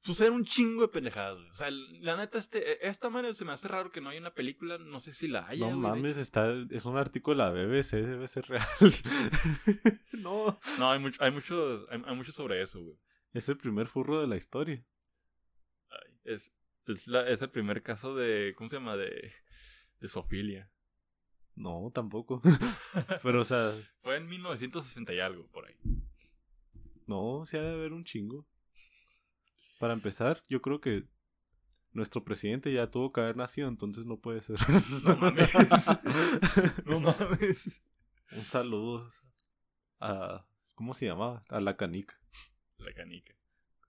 suceden 0.00 0.32
un 0.32 0.44
chingo 0.44 0.82
de 0.82 0.88
pendejadas, 0.88 1.36
güey. 1.36 1.50
O 1.50 1.54
sea, 1.54 1.70
la 1.70 2.16
neta, 2.16 2.38
este, 2.38 2.86
esta 2.88 3.10
manera 3.10 3.34
se 3.34 3.44
me 3.44 3.52
hace 3.52 3.68
raro 3.68 3.90
que 3.90 4.00
no 4.00 4.08
haya 4.08 4.20
una 4.20 4.34
película, 4.34 4.78
no 4.78 5.00
sé 5.00 5.12
si 5.12 5.28
la 5.28 5.46
haya. 5.46 5.66
No 5.66 5.78
güey, 5.78 5.78
mames, 5.78 6.16
está, 6.16 6.52
es 6.70 6.84
un 6.84 6.96
artículo 6.96 7.36
de 7.36 7.42
la 7.42 7.50
BBC, 7.50 7.96
debe 7.96 8.28
ser 8.28 8.46
real. 8.46 8.66
no. 10.22 10.58
No, 10.78 10.90
hay 10.90 10.98
mucho, 10.98 11.22
hay 11.22 11.30
mucho, 11.30 11.86
hay, 11.90 12.02
hay 12.04 12.16
mucho 12.16 12.32
sobre 12.32 12.62
eso, 12.62 12.80
güey. 12.82 12.96
Es 13.32 13.48
el 13.48 13.56
primer 13.56 13.86
furro 13.86 14.20
de 14.20 14.26
la 14.26 14.36
historia. 14.36 14.84
Es, 16.24 16.52
es, 16.86 17.06
la- 17.06 17.28
es 17.28 17.42
el 17.42 17.50
primer 17.50 17.82
caso 17.82 18.14
de, 18.14 18.54
¿cómo 18.56 18.68
se 18.68 18.76
llama? 18.76 18.96
De, 18.96 19.32
de 20.00 20.08
zoofilia. 20.08 20.70
No, 21.56 21.90
tampoco. 21.94 22.40
Pero, 23.22 23.40
o 23.42 23.44
sea, 23.44 23.70
Fue 24.02 24.16
en 24.16 24.26
1960 24.28 25.12
y 25.14 25.20
algo, 25.20 25.46
por 25.48 25.66
ahí. 25.66 25.74
no, 27.06 27.44
sí 27.46 27.56
ha 27.56 27.62
de 27.62 27.72
haber 27.74 27.92
un 27.92 28.04
chingo. 28.04 28.46
Para 29.78 29.94
empezar, 29.94 30.42
yo 30.48 30.60
creo 30.62 30.80
que 30.80 31.04
nuestro 31.92 32.22
presidente 32.24 32.72
ya 32.72 32.90
tuvo 32.90 33.12
que 33.12 33.20
haber 33.20 33.36
nacido, 33.36 33.68
entonces 33.68 34.06
no 34.06 34.18
puede 34.20 34.42
ser. 34.42 34.56
No 35.02 35.16
mames. 35.16 35.50
No 36.84 37.00
mames. 37.00 37.82
un 38.32 38.42
saludo 38.42 39.10
a... 40.00 40.46
¿Cómo 40.74 40.94
se 40.94 41.06
llamaba? 41.06 41.44
A 41.48 41.60
la 41.60 41.76
canica. 41.76 42.18
La 42.78 42.92
canica. 42.94 43.34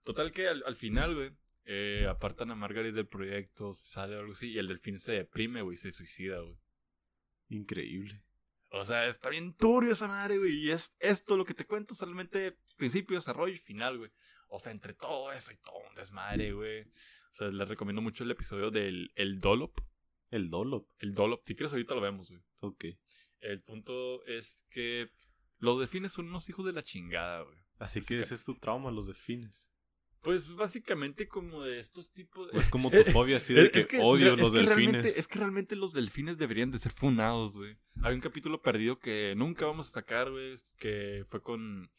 Total 0.04 0.30
que 0.32 0.48
al, 0.48 0.62
al 0.66 0.76
final, 0.76 1.14
güey, 1.14 1.30
eh, 1.64 2.06
apartan 2.08 2.50
a 2.50 2.54
Margaret 2.54 2.94
del 2.94 3.06
proyecto, 3.06 3.74
sale 3.74 4.16
algo 4.16 4.32
así, 4.32 4.50
y 4.50 4.58
el 4.58 4.68
delfín 4.68 4.98
se 4.98 5.12
deprime, 5.12 5.62
güey, 5.62 5.76
se 5.76 5.92
suicida, 5.92 6.40
güey. 6.40 6.58
Increíble. 7.48 8.22
O 8.70 8.84
sea, 8.84 9.06
está 9.06 9.28
bien 9.28 9.54
turbio 9.54 9.92
esa 9.92 10.08
madre, 10.08 10.38
güey. 10.38 10.54
Y 10.54 10.70
es 10.70 10.94
esto 10.98 11.36
lo 11.36 11.44
que 11.44 11.54
te 11.54 11.66
cuento, 11.66 11.94
solamente 11.94 12.56
principio, 12.76 13.16
desarrollo 13.16 13.52
y 13.52 13.58
final, 13.58 13.98
güey. 13.98 14.10
O 14.48 14.58
sea, 14.58 14.72
entre 14.72 14.94
todo 14.94 15.30
eso 15.30 15.52
y 15.52 15.56
todo 15.56 15.76
un 15.88 15.94
desmadre, 15.94 16.52
güey. 16.52 16.82
O 16.82 17.34
sea, 17.34 17.48
les 17.48 17.68
recomiendo 17.68 18.00
mucho 18.00 18.24
el 18.24 18.30
episodio 18.30 18.70
del 18.70 19.12
el 19.14 19.40
Dolop. 19.40 19.78
El 20.30 20.48
Dolop. 20.48 20.88
El 20.98 21.14
Dolop, 21.14 21.42
si 21.44 21.54
quieres 21.54 21.72
ahorita 21.72 21.94
lo 21.94 22.00
vemos, 22.00 22.30
güey. 22.30 22.42
Ok. 22.60 22.84
El 23.40 23.60
punto 23.60 24.24
es 24.24 24.66
que 24.70 25.10
los 25.58 25.78
delfines 25.78 26.12
son 26.12 26.28
unos 26.28 26.48
hijos 26.48 26.64
de 26.64 26.72
la 26.72 26.82
chingada, 26.82 27.42
güey. 27.42 27.58
Así 27.78 28.00
que 28.00 28.20
ese 28.20 28.34
es 28.34 28.44
tu 28.44 28.54
trauma, 28.54 28.90
los 28.90 29.06
delfines. 29.06 29.71
Pues 30.22 30.54
básicamente 30.54 31.26
como 31.26 31.62
de 31.64 31.80
estos 31.80 32.10
tipos... 32.12 32.48
Es 32.54 32.68
como 32.68 32.90
tu 32.90 33.02
fobia 33.10 33.38
así 33.38 33.54
de 33.54 33.70
Es 33.74 33.86
que, 33.86 33.98
odio 34.00 34.34
es 34.34 34.40
los 34.40 34.52
que 34.52 34.58
delfines. 34.62 35.16
es 35.18 35.26
que 35.28 35.38
realmente 35.40 35.74
los 35.74 35.92
delfines 35.92 36.38
deberían 36.38 36.70
de 36.70 36.78
ser 36.78 36.92
funados, 36.92 37.56
güey. 37.56 37.76
Hay 38.02 38.14
un 38.14 38.20
capítulo 38.20 38.62
perdido 38.62 38.98
que 39.00 39.34
nunca 39.36 39.66
vamos 39.66 39.88
a 39.88 39.92
sacar, 39.92 40.30
güey, 40.30 40.54
que 40.78 41.24
fue 41.26 41.42
con, 41.42 41.90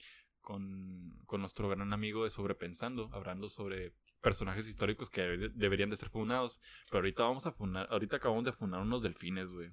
con, 0.42 1.18
con 1.25 1.42
nuestro 1.42 1.68
gran 1.68 1.92
amigo 1.92 2.24
de 2.24 2.30
Sobrepensando, 2.30 3.10
hablando 3.13 3.50
sobre 3.50 3.94
personajes 4.22 4.70
históricos 4.70 5.10
que 5.10 5.22
debe- 5.22 5.51
deberían 5.53 5.89
de 5.89 5.98
ser 5.98 6.10
funados. 6.10 6.62
Pero 6.89 7.00
ahorita 7.00 7.24
vamos 7.24 7.46
a 7.46 7.51
funar, 7.51 7.88
ahorita 7.92 8.15
acabamos 8.18 8.46
de 8.46 8.53
funar 8.53 8.80
unos 8.82 9.03
delfines, 9.03 9.50
güey. 9.50 9.70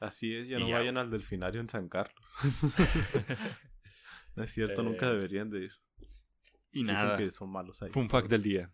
Así 0.00 0.34
es, 0.34 0.48
ya 0.48 0.56
Y 0.56 0.60
no 0.62 0.68
ya, 0.70 0.78
vayan 0.78 0.96
al 0.96 1.10
delfinario 1.10 1.60
en 1.60 1.68
San 1.68 1.88
Carlos. 1.90 2.14
no 4.34 4.44
es 4.44 4.50
cierto, 4.50 4.80
Eh, 4.80 4.84
nunca 4.84 5.10
deberían 5.12 5.50
de 5.50 5.64
ir. 5.64 5.72
Y 6.74 6.82
Dicen 6.82 6.94
nada, 6.94 7.16
que 7.16 7.30
son 7.30 7.50
malos 7.50 7.80
ahí. 7.82 7.90
fun 7.90 8.08
fact 8.10 8.28
del 8.28 8.42
día. 8.42 8.72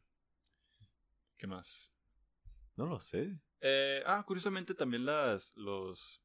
¿Qué 1.37 1.47
más? 1.47 1.93
No 2.77 2.87
lo 2.87 3.01
sé. 3.01 3.39
Eh, 3.61 4.03
ah, 4.07 4.23
curiosamente 4.27 4.75
también 4.75 5.05
las, 5.05 5.55
los, 5.57 6.23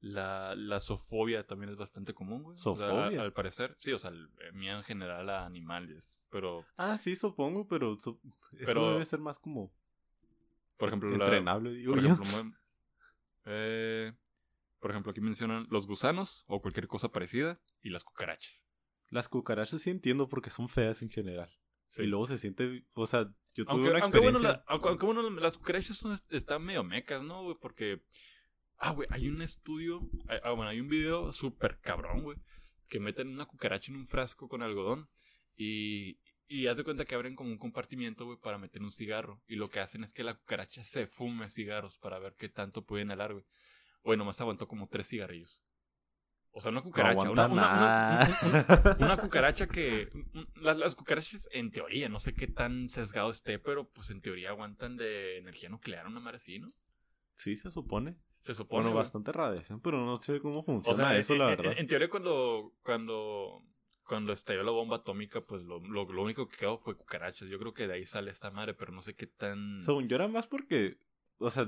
la, 0.00 0.54
la 0.54 0.78
zoofobia 0.78 1.46
también 1.46 1.70
es 1.70 1.76
bastante 1.76 2.12
común, 2.14 2.42
güey. 2.42 2.54
O 2.54 2.58
sea, 2.58 2.74
¿Zoofobia? 2.88 3.22
al 3.22 3.32
parecer, 3.32 3.76
sí, 3.80 3.92
o 3.92 3.98
sea, 3.98 4.10
miedo 4.52 4.76
en 4.76 4.84
general 4.84 5.28
a 5.30 5.46
animales, 5.46 6.18
pero, 6.30 6.64
Ah, 6.76 6.98
sí, 6.98 7.16
supongo, 7.16 7.66
pero 7.66 7.94
eso 7.94 8.20
Pero- 8.64 8.92
debe 8.92 9.04
ser 9.06 9.20
más 9.20 9.38
como 9.38 9.72
por 10.76 10.88
ejemplo, 10.88 11.08
la- 11.10 11.16
entrenable, 11.24 11.70
digo 11.70 11.94
por 11.94 12.02
yo. 12.02 12.12
ejemplo, 12.12 12.58
eh, 13.46 14.12
por 14.80 14.90
ejemplo, 14.90 15.10
aquí 15.12 15.20
mencionan 15.22 15.66
los 15.70 15.86
gusanos 15.86 16.44
o 16.48 16.60
cualquier 16.60 16.86
cosa 16.86 17.10
parecida 17.10 17.58
y 17.80 17.88
las 17.90 18.04
cucarachas. 18.04 18.65
Las 19.10 19.28
cucarachas 19.28 19.82
sí 19.82 19.90
entiendo 19.90 20.28
porque 20.28 20.50
son 20.50 20.68
feas 20.68 21.02
en 21.02 21.10
general. 21.10 21.50
Sí. 21.88 22.02
Y 22.02 22.06
luego 22.06 22.26
se 22.26 22.38
siente, 22.38 22.84
o 22.94 23.06
sea, 23.06 23.22
yo 23.54 23.64
tuve 23.64 23.72
Aunque, 23.74 23.90
una 23.90 23.98
aunque 24.00 24.18
bueno, 24.18 24.38
experiencia. 24.38 24.64
la- 24.68 24.88
aunque, 24.88 25.06
bueno, 25.06 25.30
las 25.30 25.56
cucarachas 25.58 25.96
son, 25.96 26.16
están 26.30 26.62
medio 26.64 26.82
mecas, 26.84 27.22
¿no, 27.22 27.42
güey? 27.44 27.56
Porque, 27.60 28.02
ah, 28.78 28.90
güey, 28.92 29.08
hay 29.10 29.28
un 29.28 29.40
estudio, 29.42 30.00
ah, 30.28 30.40
ah, 30.42 30.50
bueno, 30.52 30.70
hay 30.70 30.80
un 30.80 30.88
video 30.88 31.32
súper 31.32 31.78
cabrón, 31.80 32.22
güey, 32.22 32.38
que 32.88 33.00
meten 33.00 33.28
una 33.28 33.46
cucaracha 33.46 33.92
en 33.92 33.98
un 33.98 34.06
frasco 34.06 34.48
con 34.48 34.62
algodón 34.62 35.08
y, 35.56 36.18
y 36.48 36.66
haz 36.66 36.76
de 36.76 36.84
cuenta 36.84 37.04
que 37.04 37.14
abren 37.14 37.34
como 37.36 37.50
un 37.50 37.58
compartimiento, 37.58 38.26
güey, 38.26 38.38
para 38.38 38.58
meter 38.58 38.82
un 38.82 38.92
cigarro. 38.92 39.40
Y 39.46 39.54
lo 39.56 39.70
que 39.70 39.80
hacen 39.80 40.02
es 40.04 40.12
que 40.12 40.24
la 40.24 40.34
cucaracha 40.34 40.82
se 40.82 41.06
fume 41.06 41.48
cigarros 41.48 41.96
para 41.98 42.18
ver 42.18 42.34
qué 42.36 42.48
tanto 42.48 42.84
puede 42.84 43.04
inhalar, 43.04 43.32
güey. 43.32 43.44
Güey, 44.02 44.18
nomás 44.18 44.40
aguantó 44.40 44.68
como 44.68 44.88
tres 44.88 45.08
cigarrillos. 45.08 45.62
O 46.58 46.60
sea, 46.62 46.70
una 46.70 46.80
no 46.80 46.84
cucaracha, 46.84 47.30
una, 47.30 47.46
una- 47.46 47.52
una- 47.52 47.62
nada. 47.62 48.96
una 48.98 49.16
cucaracha 49.20 49.66
que. 49.66 50.08
un- 50.32 50.48
Las, 50.56 50.78
las 50.78 50.96
cucarachas, 50.96 51.48
en 51.52 51.70
teoría, 51.70 52.08
no 52.08 52.18
sé 52.18 52.32
qué 52.32 52.46
tan 52.46 52.88
sesgado 52.88 53.30
esté, 53.30 53.58
pero 53.58 53.88
pues 53.90 54.08
en 54.08 54.22
teoría 54.22 54.48
aguantan 54.50 54.96
de 54.96 55.36
energía 55.38 55.68
nuclear, 55.68 56.06
una 56.06 56.18
madre 56.20 56.36
así, 56.36 56.58
¿no? 56.58 56.68
sí, 57.34 57.56
se 57.56 57.70
supone. 57.70 58.16
Se 58.40 58.54
supone. 58.54 58.84
Bueno, 58.84 58.92
güey. 58.92 59.02
bastante 59.02 59.32
radiación, 59.32 59.80
pero 59.82 60.04
no 60.06 60.16
sé 60.22 60.40
cómo 60.40 60.60
O 60.60 60.64
funciona 60.64 61.10
sea, 61.10 61.18
eso, 61.18 61.34
en, 61.34 61.38
la 61.40 61.50
en- 61.50 61.56
verdad. 61.58 61.74
en 61.76 61.86
teoría, 61.86 62.08
cuando. 62.08 62.72
Cuando. 62.82 63.62
Cuando 64.04 64.32
estalló 64.32 64.62
la 64.62 64.70
bomba 64.70 64.98
atómica, 64.98 65.40
pues 65.40 65.62
lo, 65.64 65.80
lo, 65.80 66.04
lo 66.10 66.22
único 66.22 66.48
que 66.48 66.56
quedó 66.58 66.78
fue 66.78 66.96
cucarachas. 66.96 67.48
Yo 67.48 67.58
creo 67.58 67.74
que 67.74 67.88
de 67.88 67.94
ahí 67.94 68.04
sale 68.06 68.30
esta 68.30 68.52
madre, 68.52 68.72
pero 68.72 68.92
no 68.92 69.02
sé 69.02 69.14
qué 69.16 69.26
tan. 69.26 69.82
Según 69.82 70.06
yo 70.08 70.14
era 70.14 70.28
más 70.28 70.46
porque, 70.46 70.96
o 71.38 71.50
sea, 71.50 71.66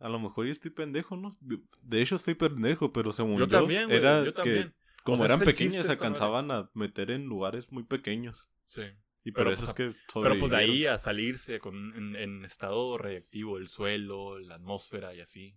a 0.00 0.08
lo 0.08 0.18
mejor 0.18 0.46
yo 0.46 0.52
estoy 0.52 0.70
pendejo, 0.70 1.16
¿no? 1.16 1.30
De, 1.40 2.02
hecho 2.02 2.16
estoy 2.16 2.34
pendejo, 2.34 2.92
pero 2.92 3.12
según 3.12 3.34
yo, 3.34 3.40
yo 3.40 3.48
también, 3.48 3.86
güey. 3.86 3.98
era 3.98 4.24
Yo 4.24 4.32
que 4.32 4.42
también. 4.42 4.74
como 5.04 5.14
O 5.14 5.18
sea, 5.18 5.26
eran 5.26 5.40
pequeñas 5.40 5.86
se 5.86 5.92
alcanzaban 5.92 6.50
a 6.50 6.70
meter 6.74 7.10
en 7.10 7.26
lugares 7.26 7.70
muy 7.70 7.84
pequeños. 7.84 8.48
Sí. 8.66 8.82
Y 9.22 9.32
por 9.32 9.44
Pero, 9.44 9.50
eso 9.52 9.66
pues, 9.66 9.68
es 9.68 9.94
que 9.94 10.00
Pero 10.20 10.38
pues 10.38 10.50
de 10.50 10.56
ahí 10.56 10.86
a 10.86 10.96
salirse 10.96 11.60
con, 11.60 11.94
en, 11.94 12.16
en 12.16 12.44
estado 12.46 12.96
radiactivo, 12.96 13.58
el 13.58 13.68
suelo, 13.68 14.38
la 14.38 14.54
atmósfera 14.54 15.14
y 15.14 15.20
así. 15.20 15.54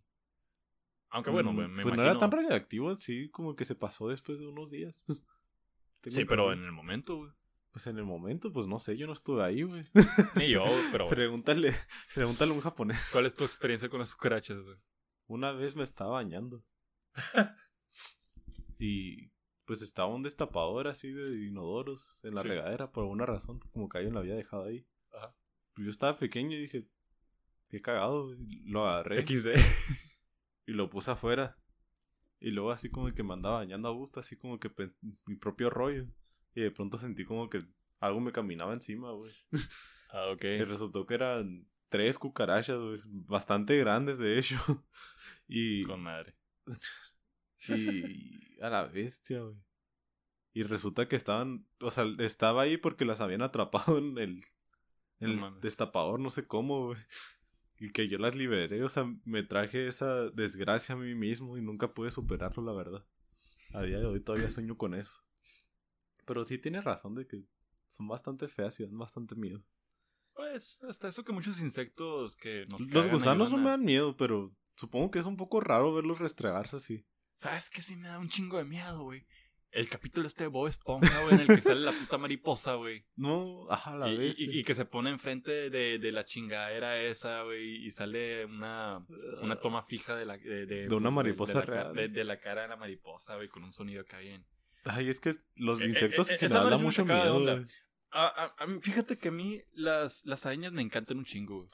Aunque 1.09 1.29
bueno, 1.29 1.53
Mm, 1.53 1.57
me, 1.57 1.67
me 1.67 1.83
pues 1.83 1.95
no 1.95 2.01
era 2.01 2.17
tan 2.17 2.31
radiactivo, 2.31 2.99
sí, 2.99 3.29
como 3.29 3.55
que 3.55 3.65
se 3.65 3.75
pasó 3.75 4.09
después 4.09 4.39
de 4.39 4.47
unos 4.47 4.69
días. 4.69 5.03
Sí, 6.05 6.25
pero 6.25 6.51
en 6.51 6.65
el 6.65 6.73
momento, 6.73 7.15
güey. 7.15 7.31
Pues 7.73 7.87
en 7.87 7.97
el 7.97 8.05
momento, 8.05 8.53
pues 8.53 8.67
no 8.67 8.79
sé, 8.79 8.95
yo 8.97 9.07
no 9.07 9.13
estuve 9.13 9.43
ahí, 9.43 9.63
güey. 9.63 9.81
Ni 10.37 10.51
yo, 10.51 10.63
pero 10.91 11.05
bueno. 11.05 11.09
pregúntale, 11.15 11.73
pregúntale 12.13 12.51
a 12.51 12.53
un 12.53 12.61
japonés. 12.61 13.09
¿Cuál 13.11 13.25
es 13.25 13.35
tu 13.35 13.43
experiencia 13.43 13.89
con 13.89 13.99
las 13.99 14.13
cucarachas, 14.15 14.59
güey? 14.61 14.77
Una 15.27 15.51
vez 15.51 15.75
me 15.75 15.83
estaba 15.83 16.11
bañando. 16.11 16.63
y 18.79 19.31
pues 19.65 19.81
estaba 19.81 20.13
un 20.13 20.23
destapador 20.23 20.87
así 20.87 21.11
de 21.11 21.45
inodoros 21.47 22.17
en 22.23 22.35
la 22.35 22.41
Sí. 22.41 22.49
regadera 22.49 22.91
por 22.91 23.03
alguna 23.03 23.25
razón, 23.25 23.59
como 23.71 23.89
que 23.89 23.97
alguien 23.97 24.13
lo 24.13 24.19
había 24.19 24.35
dejado 24.35 24.65
ahí. 24.65 24.85
Ajá. 25.13 25.35
Pues 25.73 25.85
yo 25.85 25.89
estaba 25.91 26.15
pequeño 26.17 26.55
y 26.55 26.61
dije, 26.61 26.87
qué 27.69 27.81
cagado, 27.81 28.35
lo 28.65 28.87
agarré 28.87 29.25
XD. 29.25 29.47
y 30.67 30.73
lo 30.73 30.89
puse 30.89 31.11
afuera. 31.11 31.57
Y 32.39 32.51
luego 32.51 32.71
así 32.71 32.89
como 32.89 33.11
que 33.13 33.23
me 33.23 33.33
andaba 33.33 33.55
bañando 33.59 33.87
a 33.87 33.93
gusto, 33.93 34.19
así 34.19 34.35
como 34.37 34.59
que 34.59 34.69
mi 35.25 35.35
propio 35.37 35.69
rollo. 35.69 36.05
Y 36.55 36.61
de 36.61 36.71
pronto 36.71 36.97
sentí 36.97 37.25
como 37.25 37.49
que 37.49 37.63
algo 37.99 38.19
me 38.19 38.31
caminaba 38.31 38.73
encima, 38.73 39.11
güey. 39.11 39.31
Ah, 40.15 40.29
ok. 40.31 40.43
Y 40.43 40.63
resultó 40.63 41.07
que 41.07 41.15
eran 41.15 41.67
tres 41.89 42.19
cucarachas, 42.19 42.77
güey, 42.77 42.99
bastante 43.05 43.77
grandes 43.79 44.19
de 44.19 44.37
hecho. 44.37 44.57
Y, 45.47 45.83
Con 45.85 46.01
madre. 46.01 46.35
y 47.67 48.61
a 48.61 48.69
la 48.69 48.85
bestia, 48.85 49.41
güey. 49.41 49.57
Y 50.53 50.63
resulta 50.63 51.07
que 51.07 51.15
estaban, 51.15 51.65
o 51.79 51.89
sea, 51.89 52.05
estaba 52.19 52.61
ahí 52.61 52.77
porque 52.77 53.05
las 53.05 53.21
habían 53.21 53.41
atrapado 53.41 53.97
en 53.97 54.17
el, 54.19 54.45
en 55.19 55.31
el 55.31 55.61
destapador, 55.61 56.19
no 56.19 56.29
sé 56.29 56.45
cómo, 56.45 56.85
güey. 56.87 56.99
Y 57.79 57.91
que 57.91 58.07
yo 58.07 58.19
las 58.19 58.35
liberé, 58.35 58.83
o 58.83 58.89
sea, 58.89 59.11
me 59.25 59.41
traje 59.41 59.87
esa 59.87 60.29
desgracia 60.29 60.93
a 60.93 60.97
mí 60.97 61.15
mismo 61.15 61.57
y 61.57 61.61
nunca 61.61 61.93
pude 61.93 62.11
superarlo, 62.11 62.63
la 62.63 62.73
verdad. 62.73 63.05
A 63.73 63.81
día 63.81 63.97
de 63.97 64.05
hoy 64.05 64.19
todavía 64.19 64.51
sueño 64.51 64.77
con 64.77 64.93
eso. 64.93 65.23
Pero 66.25 66.43
sí 66.43 66.57
tienes 66.57 66.83
razón 66.83 67.15
de 67.15 67.27
que 67.27 67.43
son 67.87 68.07
bastante 68.07 68.47
feas 68.47 68.79
y 68.79 68.83
dan 68.85 68.97
bastante 68.97 69.35
miedo. 69.35 69.63
Pues, 70.33 70.81
hasta 70.83 71.07
eso 71.09 71.23
que 71.23 71.31
muchos 71.31 71.59
insectos 71.61 72.35
que 72.35 72.65
nos 72.69 72.81
Los 72.89 73.07
gusanos 73.09 73.51
no 73.51 73.57
ayudan 73.57 73.63
me 73.63 73.69
a- 73.69 73.71
dan 73.73 73.83
miedo, 73.85 74.17
pero 74.17 74.51
supongo 74.75 75.11
que 75.11 75.19
es 75.19 75.25
un 75.25 75.37
poco 75.37 75.59
raro 75.59 75.93
verlos 75.93 76.19
restregarse 76.19 76.77
así. 76.77 77.05
¿Sabes 77.35 77.69
qué 77.69 77.81
sí 77.81 77.95
me 77.95 78.07
da 78.07 78.17
un 78.19 78.29
chingo 78.29 78.57
de 78.57 78.63
miedo, 78.63 79.03
güey? 79.03 79.25
El 79.71 79.89
capítulo 79.89 80.27
este 80.27 80.43
de 80.43 80.49
Bob 80.49 80.67
Esponja, 80.67 81.21
güey, 81.23 81.33
en 81.35 81.41
el 81.41 81.47
que 81.47 81.61
sale 81.61 81.81
la 81.81 81.91
puta 81.91 82.17
mariposa, 82.19 82.75
güey. 82.75 83.05
No, 83.15 83.69
ajá, 83.71 83.95
la 83.97 84.05
vez. 84.05 84.37
y- 84.39 84.59
y 84.59 84.63
que 84.63 84.73
se 84.75 84.85
pone 84.85 85.09
enfrente 85.09 85.69
de, 85.71 85.97
de 85.99 86.11
la 86.11 86.25
chingadera 86.25 86.99
esa, 86.99 87.41
güey, 87.43 87.83
y 87.85 87.89
sale 87.91 88.45
una, 88.45 89.05
una 89.41 89.59
toma 89.59 89.81
fija 89.83 90.15
de 90.15 90.25
la... 90.25 90.37
De, 90.37 90.65
de- 90.67 90.87
De 90.87 90.95
una 90.95 91.09
mariposa 91.11 91.59
de 91.61 91.65
la, 91.67 91.73
real. 91.83 91.93
De, 91.95 92.07
de 92.07 92.23
la 92.23 92.39
cara 92.39 92.63
de 92.63 92.67
la 92.69 92.75
mariposa, 92.77 93.35
güey, 93.35 93.49
con 93.49 93.63
un 93.63 93.73
sonido 93.73 94.01
acá 94.01 94.19
bien. 94.19 94.45
Ay, 94.85 95.09
es 95.09 95.19
que 95.19 95.33
los 95.57 95.81
Eh, 95.81 95.85
eh, 95.85 95.89
insectos 95.89 96.29
eh, 96.29 96.33
en 96.33 96.35
esa 96.45 96.47
general 96.47 96.69
dan 96.71 96.83
mucho 96.83 97.05
miedo. 97.05 97.65
A, 98.11 98.27
a- 98.27 98.79
fíjate 98.81 99.17
que 99.17 99.29
a 99.29 99.31
mí 99.31 99.61
las, 99.73 100.25
las 100.25 100.45
arañas 100.45 100.71
me 100.71 100.81
encantan 100.81 101.17
un 101.17 101.25
chingo, 101.25 101.57
güey. 101.57 101.69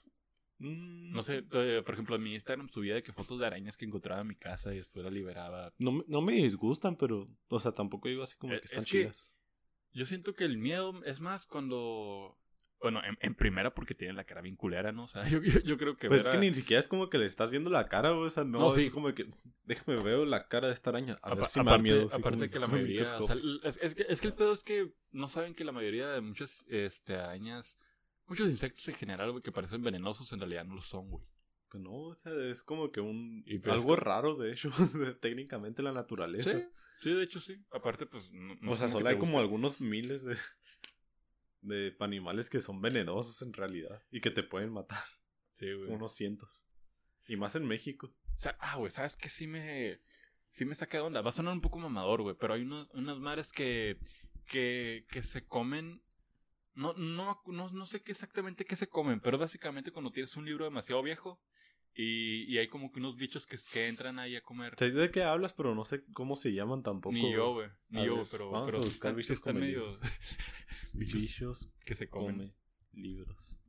Mm, 0.59 1.11
No 1.11 1.21
sé, 1.23 1.43
eh, 1.51 1.81
por 1.85 1.93
ejemplo, 1.93 2.15
en 2.15 2.23
mi 2.23 2.33
Instagram 2.33 2.69
subía 2.69 2.95
de 2.95 3.03
que 3.03 3.11
fotos 3.13 3.39
de 3.39 3.45
arañas 3.45 3.75
que 3.77 3.85
encontraba 3.85 4.21
en 4.21 4.27
mi 4.27 4.35
casa 4.35 4.73
y 4.73 4.77
después 4.77 5.03
las 5.03 5.13
liberaba. 5.13 5.73
No, 5.77 5.91
me- 5.91 6.03
no 6.07 6.21
me 6.21 6.33
disgustan, 6.33 6.95
pero, 6.97 7.25
o 7.49 7.59
sea, 7.59 7.71
tampoco 7.73 8.07
digo 8.09 8.23
así 8.23 8.37
como 8.37 8.53
Eh, 8.53 8.59
que 8.59 8.65
están 8.65 8.79
es 8.79 8.85
que- 8.85 8.91
chidas. 9.03 9.31
Yo 9.91 10.05
siento 10.05 10.35
que 10.35 10.45
el 10.45 10.57
miedo 10.57 11.03
es 11.03 11.19
más 11.19 11.45
cuando... 11.45 12.38
Bueno, 12.81 13.01
en, 13.03 13.17
en 13.19 13.35
primera 13.35 13.73
porque 13.73 13.93
tienen 13.93 14.15
la 14.15 14.23
cara 14.23 14.41
bien 14.41 14.55
culera, 14.55 14.91
¿no? 14.91 15.03
O 15.03 15.07
sea, 15.07 15.23
yo, 15.29 15.41
yo, 15.41 15.59
yo 15.59 15.77
creo 15.77 15.97
que... 15.97 16.07
Pues 16.07 16.21
es 16.21 16.27
ver 16.27 16.35
que 16.35 16.39
ni 16.39 16.53
siquiera 16.53 16.79
es 16.79 16.87
como 16.87 17.09
que 17.09 17.17
le 17.17 17.25
estás 17.25 17.49
viendo 17.49 17.69
la 17.69 17.85
cara. 17.85 18.13
O 18.13 18.29
sea, 18.29 18.43
no, 18.43 18.59
No, 18.59 18.69
es 18.69 18.75
sí. 18.75 18.89
como 18.89 19.13
que 19.13 19.27
déjame 19.65 20.01
veo 20.01 20.25
la 20.25 20.47
cara 20.47 20.67
de 20.67 20.73
esta 20.73 20.89
araña. 20.89 21.17
A 21.21 21.35
ver 21.35 21.45
si 21.45 21.59
me 21.59 21.65
da 21.65 21.71
aparte, 21.71 21.83
miedo. 21.83 22.07
aparte 22.07 22.37
como 22.37 22.51
que 22.51 22.59
la 22.59 22.67
mayoría... 22.67 23.03
o 23.17 23.23
sea, 23.23 23.35
microscopio. 23.35 23.69
es, 23.69 23.77
es 23.81 23.95
que, 23.95 24.05
es 24.07 24.21
que 24.21 24.27
el 24.27 24.33
pedo 24.33 24.53
es 24.53 24.63
que 24.63 24.93
no 25.11 25.27
saben 25.27 25.55
que 25.55 25.63
la 25.63 25.71
mayoría 25.71 26.07
de 26.09 26.21
muchas 26.21 26.65
este, 26.69 27.15
arañas... 27.15 27.77
Muchos 28.27 28.47
insectos 28.47 28.87
en 28.87 28.95
general, 28.95 29.31
güey, 29.31 29.41
que 29.41 29.51
parecen 29.51 29.81
venenosos, 29.81 30.31
en 30.33 30.39
realidad 30.39 30.63
no 30.63 30.75
lo 30.75 30.81
son, 30.81 31.09
güey. 31.09 31.25
Pues 31.67 31.83
no, 31.83 31.91
o 31.91 32.15
sea, 32.15 32.31
es 32.33 32.63
como 32.63 32.91
que 32.91 33.01
un 33.01 33.43
Y 33.45 33.59
pues 33.59 33.75
algo 33.75 33.95
raro, 33.95 34.35
de 34.35 34.51
hecho, 34.51 34.69
técnicamente 35.21 35.81
en 35.81 35.85
la 35.85 35.93
naturaleza. 35.93 36.51
Sí, 36.51 36.65
sí, 36.99 37.13
de 37.13 37.23
hecho 37.23 37.39
sí. 37.39 37.63
Aparte, 37.71 38.05
pues... 38.05 38.31
No, 38.31 38.55
no 38.61 38.71
o 38.71 38.75
sea, 38.75 38.87
solo 38.87 39.09
hay 39.09 39.17
como 39.17 39.39
algunos 39.39 39.81
miles 39.81 40.23
de, 40.23 40.35
de 41.61 41.95
animales 41.99 42.49
que 42.49 42.61
son 42.61 42.81
venenosos 42.81 43.41
en 43.41 43.53
realidad 43.53 44.03
y 44.11 44.21
que 44.21 44.31
te 44.31 44.43
pueden 44.43 44.71
matar. 44.71 45.03
Sí, 45.53 45.71
güey. 45.73 45.89
Unos 45.89 46.15
cientos. 46.15 46.63
Y 47.27 47.35
más 47.35 47.55
en 47.55 47.65
México. 47.67 48.13
Ah, 48.59 48.77
güey, 48.77 48.91
¿sabes 48.91 49.15
qué? 49.15 49.29
Sí 49.29 49.47
me... 49.47 49.99
Sí 50.51 50.65
me 50.65 50.73
saca 50.73 50.97
de 50.97 51.03
onda. 51.03 51.21
Va 51.21 51.29
a 51.29 51.33
sonar 51.33 51.53
un 51.53 51.61
poco 51.61 51.77
mamador, 51.77 52.23
güey, 52.23 52.35
pero 52.39 52.53
hay 52.53 52.63
unos, 52.63 52.89
unas 52.93 53.19
mares 53.19 53.51
que... 53.51 53.97
Que, 54.45 55.05
que 55.11 55.21
se 55.21 55.45
comen... 55.45 56.01
No, 56.73 56.93
no, 56.93 57.41
no, 57.45 57.69
no 57.69 57.85
sé 57.85 58.01
qué 58.01 58.11
exactamente 58.13 58.63
qué 58.63 58.75
se 58.75 58.87
comen, 58.87 59.19
pero 59.19 59.37
básicamente 59.37 59.91
cuando 59.91 60.11
tienes 60.11 60.37
un 60.37 60.45
libro 60.45 60.63
demasiado 60.63 61.03
viejo 61.03 61.41
y, 61.93 62.43
y 62.43 62.57
hay 62.57 62.69
como 62.69 62.91
que 62.91 62.99
unos 62.99 63.17
bichos 63.17 63.45
que, 63.45 63.57
que 63.73 63.87
entran 63.87 64.19
ahí 64.19 64.35
a 64.35 64.41
comer. 64.41 64.75
Sé 64.77 64.91
de 64.91 65.11
qué 65.11 65.23
hablas, 65.23 65.51
pero 65.51 65.75
no 65.75 65.83
sé 65.83 66.05
cómo 66.13 66.35
se 66.35 66.53
llaman 66.53 66.81
tampoco. 66.83 67.13
Ni 67.13 67.33
yo, 67.33 67.53
güey. 67.53 67.69
Ni 67.89 67.99
A 67.99 68.05
yo, 68.05 68.11
ver, 68.11 68.19
güey, 68.19 68.31
pero, 68.31 68.51
vamos 68.51 68.67
pero 68.67 68.77
a 68.77 68.85
buscar 68.85 69.11
están, 69.11 69.15
bichos 69.15 69.37
están. 69.37 69.57
bichos 70.93 71.21
Bichos 71.21 71.71
que 71.85 71.95
se 71.95 72.09
comen. 72.09 72.35
come 72.35 72.53
libros. 72.93 73.59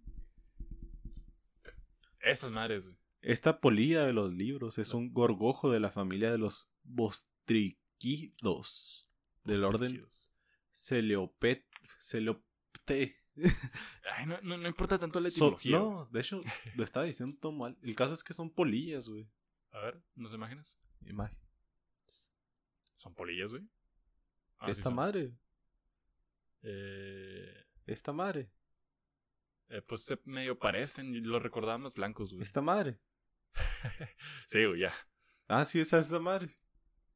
Esas 2.20 2.50
madres, 2.52 2.84
güey. 2.84 2.96
Esta 3.22 3.60
polilla 3.60 4.04
de 4.06 4.12
los 4.12 4.32
libros 4.32 4.78
es 4.78 4.94
un 4.94 5.12
gorgojo 5.12 5.70
de 5.70 5.80
la 5.80 5.90
familia 5.90 6.30
de 6.32 6.38
los 6.38 6.70
bostriquidos. 6.82 9.10
Del 9.44 9.64
orden. 9.64 10.04
Celeopet. 10.72 11.66
Celeopte. 12.00 13.16
Ay, 14.16 14.26
no, 14.26 14.40
no, 14.42 14.56
no 14.58 14.68
importa 14.68 14.98
tanto 14.98 15.20
la 15.20 15.28
etimología. 15.28 15.78
no, 15.78 16.06
de 16.06 16.20
hecho, 16.20 16.40
lo 16.74 16.82
estaba 16.84 17.06
diciendo 17.06 17.36
todo 17.40 17.52
mal. 17.52 17.78
El 17.82 17.94
caso 17.94 18.14
es 18.14 18.24
que 18.24 18.34
son 18.34 18.50
polillas, 18.50 19.08
güey. 19.08 19.28
A 19.72 19.78
ver, 19.80 20.02
¿nos 20.14 20.34
imaginas? 20.34 20.78
Imagen. 21.06 21.38
¿Son 22.96 23.14
polillas, 23.14 23.50
güey? 23.50 23.62
Ah, 24.58 24.70
esta 24.70 24.90
madre. 24.90 25.32
Eh, 26.62 27.64
Esta 27.86 28.12
madre. 28.12 28.50
eh, 29.68 29.82
pues 29.82 30.02
se 30.04 30.18
medio 30.24 30.58
parecen, 30.58 31.14
y 31.14 31.20
los 31.22 31.42
recordaba 31.42 31.78
más 31.78 31.94
blancos, 31.94 32.32
güey. 32.32 32.42
Esta 32.42 32.60
madre. 32.60 32.98
Sí, 34.48 34.64
güey, 34.64 34.80
ya. 34.80 34.92
Ah, 35.48 35.64
sí, 35.64 35.80
esa 35.80 35.98
es 36.00 36.06
esta 36.06 36.18
madre. 36.20 36.48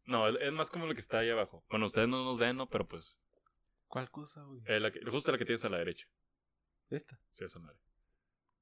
No, 0.06 0.28
es 0.28 0.36
es 0.40 0.52
más 0.52 0.70
como 0.70 0.86
lo 0.86 0.94
que 0.94 1.00
está 1.00 1.18
ahí 1.20 1.30
abajo. 1.30 1.64
Bueno, 1.70 1.86
ustedes 1.86 2.08
no 2.08 2.24
nos 2.24 2.38
ven, 2.38 2.56
¿no? 2.56 2.68
Pero 2.68 2.86
pues, 2.86 3.16
¿Cuál 3.88 4.10
cosa, 4.10 4.42
güey? 4.42 4.60
eh, 4.66 4.80
la 4.80 4.90
que- 4.90 5.00
justo 5.10 5.30
la 5.32 5.38
que 5.38 5.44
tienes 5.44 5.64
a 5.64 5.68
la 5.68 5.78
derecha. 5.78 6.06
Esta. 6.90 7.18
Sí, 7.32 7.44
esa 7.44 7.58
madre. 7.58 7.78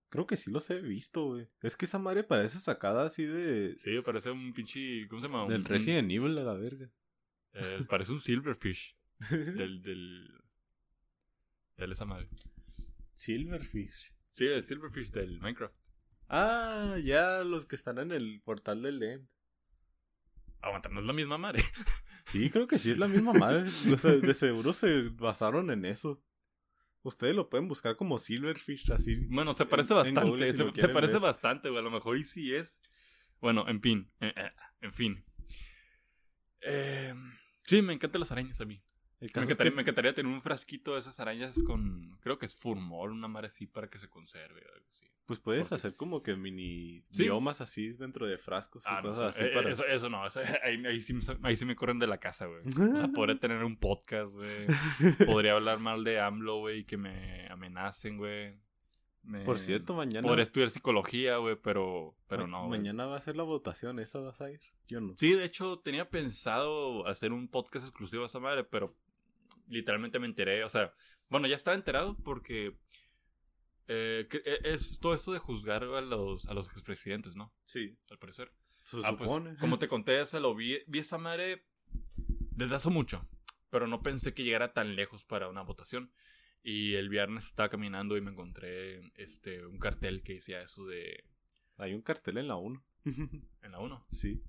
Creo 0.08 0.26
que 0.26 0.36
sí 0.36 0.50
los 0.50 0.68
he 0.70 0.78
visto, 0.80 1.24
güey. 1.28 1.48
Es 1.62 1.74
que 1.74 1.86
esa 1.86 1.98
madre 1.98 2.22
parece 2.22 2.58
sacada 2.58 3.06
así 3.06 3.24
de. 3.24 3.76
Sí, 3.78 3.98
parece 4.02 4.30
un 4.30 4.52
pinche, 4.52 5.06
¿cómo 5.08 5.20
se 5.22 5.28
llama? 5.28 5.46
del 5.48 5.60
Un- 5.62 5.66
Resident 5.66 6.10
Evil 6.10 6.36
a 6.38 6.42
la 6.42 6.54
verga. 6.54 6.90
eh, 7.54 7.84
parece 7.88 8.12
un 8.12 8.20
silverfish. 8.20 8.94
del, 9.30 9.82
del... 9.82 10.28
Del 11.76 11.92
esa 11.92 12.04
madre. 12.04 12.28
Silverfish. 13.14 14.12
Sí, 14.34 14.46
el 14.46 14.64
silverfish 14.64 15.10
del 15.10 15.40
Minecraft. 15.40 15.74
Ah, 16.28 16.96
ya 17.04 17.44
los 17.44 17.66
que 17.66 17.76
están 17.76 17.98
en 17.98 18.12
el 18.12 18.40
portal 18.44 18.82
del 18.82 19.02
End. 19.02 19.28
Aguanta, 20.60 20.88
no 20.88 21.00
es 21.00 21.06
la 21.06 21.12
misma 21.12 21.38
madre. 21.38 21.62
Sí, 22.24 22.48
creo 22.50 22.68
que 22.68 22.78
sí 22.78 22.92
es 22.92 22.98
la 22.98 23.08
misma 23.08 23.32
madre. 23.32 23.62
O 23.92 23.98
sea, 23.98 24.12
de 24.12 24.32
seguro 24.32 24.72
se 24.72 25.08
basaron 25.10 25.70
en 25.72 25.84
eso. 25.84 26.22
Ustedes 27.02 27.34
lo 27.34 27.50
pueden 27.50 27.66
buscar 27.66 27.96
como 27.96 28.16
Silverfish, 28.18 28.92
así. 28.92 29.26
Bueno, 29.28 29.52
se 29.54 29.66
parece 29.66 29.92
En- 29.92 29.98
en 29.98 30.04
bastante. 30.14 30.30
Google, 30.30 30.52
si 30.52 30.80
se, 30.80 30.88
parece 30.88 31.14
ver. 31.14 31.22
bastante, 31.22 31.68
güey. 31.68 31.80
A 31.80 31.82
lo 31.82 31.90
mejor 31.90 32.16
y 32.16 32.22
sí 32.24 32.54
es. 32.54 32.80
Bueno, 33.40 33.68
en 33.68 33.82
fin. 33.82 34.12
eh, 34.20 34.32
eh, 34.36 34.50
en 34.82 34.92
fin. 34.94 35.24
Eh, 36.60 37.12
sí, 37.64 37.82
me 37.82 37.92
encantan 37.92 38.20
las 38.20 38.30
arañas 38.30 38.60
a 38.60 38.64
mí. 38.64 38.80
Me 39.22 39.26
es 39.26 39.36
encantaría, 39.36 39.70
que- 39.70 39.76
me 39.76 39.82
encantaría 39.82 40.14
tener 40.14 40.32
un 40.32 40.42
frasquito 40.42 40.94
de 40.94 41.00
esas 41.00 41.18
arañas 41.20 41.62
con. 41.62 42.16
Creo 42.20 42.38
que 42.38 42.46
es 42.46 42.54
furmol, 42.54 43.12
una 43.12 43.28
madre 43.28 43.46
así 43.46 43.66
para 43.66 43.88
que 43.88 43.98
se 43.98 44.08
conserve 44.08 44.60
o 44.68 44.74
algo 44.74 44.86
así. 44.90 45.06
Pues 45.26 45.38
puedes 45.38 45.68
por 45.68 45.76
hacer 45.76 45.94
como 45.94 46.20
que 46.22 46.34
mini 46.34 47.04
Sí. 47.12 47.22
biomas 47.22 47.60
así 47.60 47.90
dentro 47.92 48.26
de 48.26 48.36
frascos 48.38 48.84
y 48.84 48.88
Ah, 48.90 49.00
cosas 49.00 49.36
eso, 49.36 49.44
así 49.44 49.44
eh, 49.44 49.54
para... 49.54 49.70
eso, 49.70 49.86
eso 49.86 50.08
no, 50.10 50.26
eso- 50.26 50.40
ahí, 50.64 50.84
ahí 50.84 51.00
sí, 51.00 51.14
me- 51.14 51.22
ahí 51.44 51.56
sí 51.56 51.64
me 51.64 51.76
corren 51.76 52.00
de 52.00 52.08
la 52.08 52.18
casa, 52.18 52.46
güey. 52.46 52.62
O 52.92 52.96
sea, 52.96 53.08
podría 53.08 53.38
tener 53.38 53.62
un 53.62 53.76
podcast, 53.76 54.34
güey. 54.34 54.66
Podría 55.40 55.52
hablar 55.52 55.78
mal 55.78 56.02
de 56.02 56.18
AMLO, 56.20 56.58
güey, 56.58 56.80
y 56.80 56.84
que 56.84 56.96
me 56.96 57.46
amenacen, 57.48 58.18
güey. 58.18 58.58
Me- 59.22 59.44
Por 59.44 59.60
cierto, 59.60 59.94
mañana... 59.94 60.26
Podría 60.26 60.42
estudiar 60.42 60.70
psicología, 60.70 61.36
güey, 61.36 61.54
pero, 61.54 62.16
pero 62.26 62.48
ma- 62.48 62.58
no. 62.58 62.68
Mañana 62.68 63.06
va 63.06 63.16
a 63.16 63.20
ser 63.20 63.36
la 63.36 63.44
votación, 63.44 64.00
¿esa 64.00 64.18
vas 64.18 64.40
a 64.40 64.50
ir? 64.50 64.60
Yo 64.88 65.00
no. 65.00 65.14
Sí, 65.16 65.32
de 65.34 65.44
hecho, 65.44 65.78
tenía 65.78 66.10
pensado 66.10 67.06
hacer 67.06 67.32
un 67.32 67.46
podcast 67.46 67.86
exclusivo 67.86 68.24
a 68.24 68.26
esa 68.26 68.40
madre, 68.40 68.64
pero 68.64 68.96
literalmente 69.72 70.18
me 70.18 70.26
enteré, 70.26 70.62
o 70.64 70.68
sea, 70.68 70.92
bueno, 71.28 71.46
ya 71.48 71.56
estaba 71.56 71.74
enterado 71.76 72.16
porque 72.22 72.78
eh, 73.88 74.26
que- 74.30 74.42
eh, 74.44 74.60
es 74.64 75.00
todo 75.00 75.14
esto 75.14 75.32
de 75.32 75.38
juzgar 75.38 75.82
a 75.84 76.00
los, 76.00 76.46
a 76.46 76.54
los 76.54 76.68
expresidentes, 76.68 77.34
¿no? 77.34 77.52
Sí. 77.64 77.98
Al 78.10 78.18
parecer. 78.18 78.52
Se 78.84 78.98
Ah, 79.04 79.16
pues, 79.16 79.28
supone. 79.30 79.56
como 79.56 79.78
te 79.78 79.88
conté, 79.88 80.24
se 80.26 80.40
lo 80.40 80.54
vi, 80.54 80.78
vi 80.86 81.00
esa 81.00 81.18
madre 81.18 81.66
desde 82.54 82.76
hace 82.76 82.90
mucho, 82.90 83.28
pero 83.70 83.86
no 83.86 84.02
pensé 84.02 84.34
que 84.34 84.44
llegara 84.44 84.72
tan 84.72 84.94
lejos 84.96 85.24
para 85.24 85.48
una 85.48 85.62
votación. 85.62 86.12
Y 86.64 86.94
el 86.94 87.08
viernes 87.08 87.46
estaba 87.46 87.68
caminando 87.70 88.16
y 88.16 88.20
me 88.20 88.30
encontré 88.30 89.10
este 89.16 89.66
un 89.66 89.78
cartel 89.80 90.22
que 90.22 90.34
decía 90.34 90.60
eso 90.60 90.86
de 90.86 91.24
Hay 91.76 91.92
un 91.92 92.02
cartel 92.02 92.38
en 92.38 92.46
la 92.46 92.54
1. 92.56 92.84
en 93.04 93.72
la 93.72 93.80
1, 93.80 94.06
sí. 94.12 94.44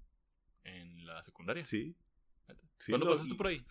en 0.64 1.06
la 1.08 1.24
secundaria. 1.24 1.64
Sí. 1.64 1.96
¿Cuándo 2.88 3.10
pasaste 3.10 3.34
por 3.34 3.48
ahí? 3.48 3.66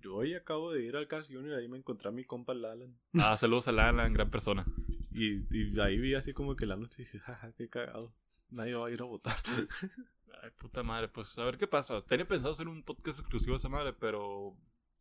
Yo 0.00 0.16
hoy 0.16 0.34
acabo 0.34 0.72
de 0.72 0.84
ir 0.84 0.96
al 0.96 1.08
Cars 1.08 1.28
Junior, 1.28 1.58
ahí 1.58 1.66
me 1.68 1.78
encontré 1.78 2.08
a 2.08 2.12
mi 2.12 2.24
compa 2.24 2.54
Lalan. 2.54 2.94
Ah, 3.14 3.36
saludos 3.36 3.68
a 3.68 3.70
Alan, 3.70 4.12
gran 4.12 4.30
persona. 4.30 4.66
Y, 5.10 5.42
y 5.56 5.80
ahí 5.80 5.98
vi 5.98 6.14
así 6.14 6.32
como 6.32 6.54
que 6.56 6.66
la 6.66 6.76
noche 6.76 7.02
y 7.02 7.04
dije, 7.06 7.18
jaja, 7.20 7.52
qué 7.52 7.68
cagado. 7.68 8.12
Nadie 8.50 8.74
va 8.74 8.86
a 8.86 8.90
ir 8.90 9.00
a 9.00 9.04
votar. 9.04 9.34
Ay, 10.42 10.50
puta 10.58 10.82
madre, 10.82 11.08
pues 11.08 11.36
a 11.38 11.44
ver 11.44 11.56
qué 11.56 11.66
pasa. 11.66 12.02
Tenía 12.04 12.26
pensado 12.28 12.52
hacer 12.52 12.68
un 12.68 12.82
podcast 12.82 13.20
exclusivo 13.20 13.54
a 13.54 13.58
esa 13.58 13.68
madre, 13.68 13.92
pero 13.92 14.56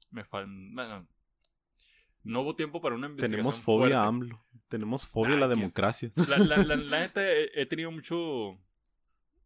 me 0.10 0.24
falta. 0.24 0.50
Bueno, 0.52 1.08
no 2.24 2.42
hubo 2.42 2.56
tiempo 2.56 2.80
para 2.82 2.96
una 2.96 3.08
investigación. 3.08 3.38
Tenemos 3.52 3.60
fobia 3.60 4.04
a. 4.04 4.08
AMLO. 4.08 4.44
Tenemos 4.70 5.06
fobia 5.06 5.34
a 5.34 5.38
Ah, 5.38 5.40
la 5.42 5.48
democracia. 5.50 6.12
La, 6.28 6.38
la, 6.38 6.58
la, 6.58 6.76
la 6.78 7.00
neta, 7.02 7.30
he, 7.30 7.50
he 7.62 7.66
tenido 7.66 7.92
mucho. 7.92 8.58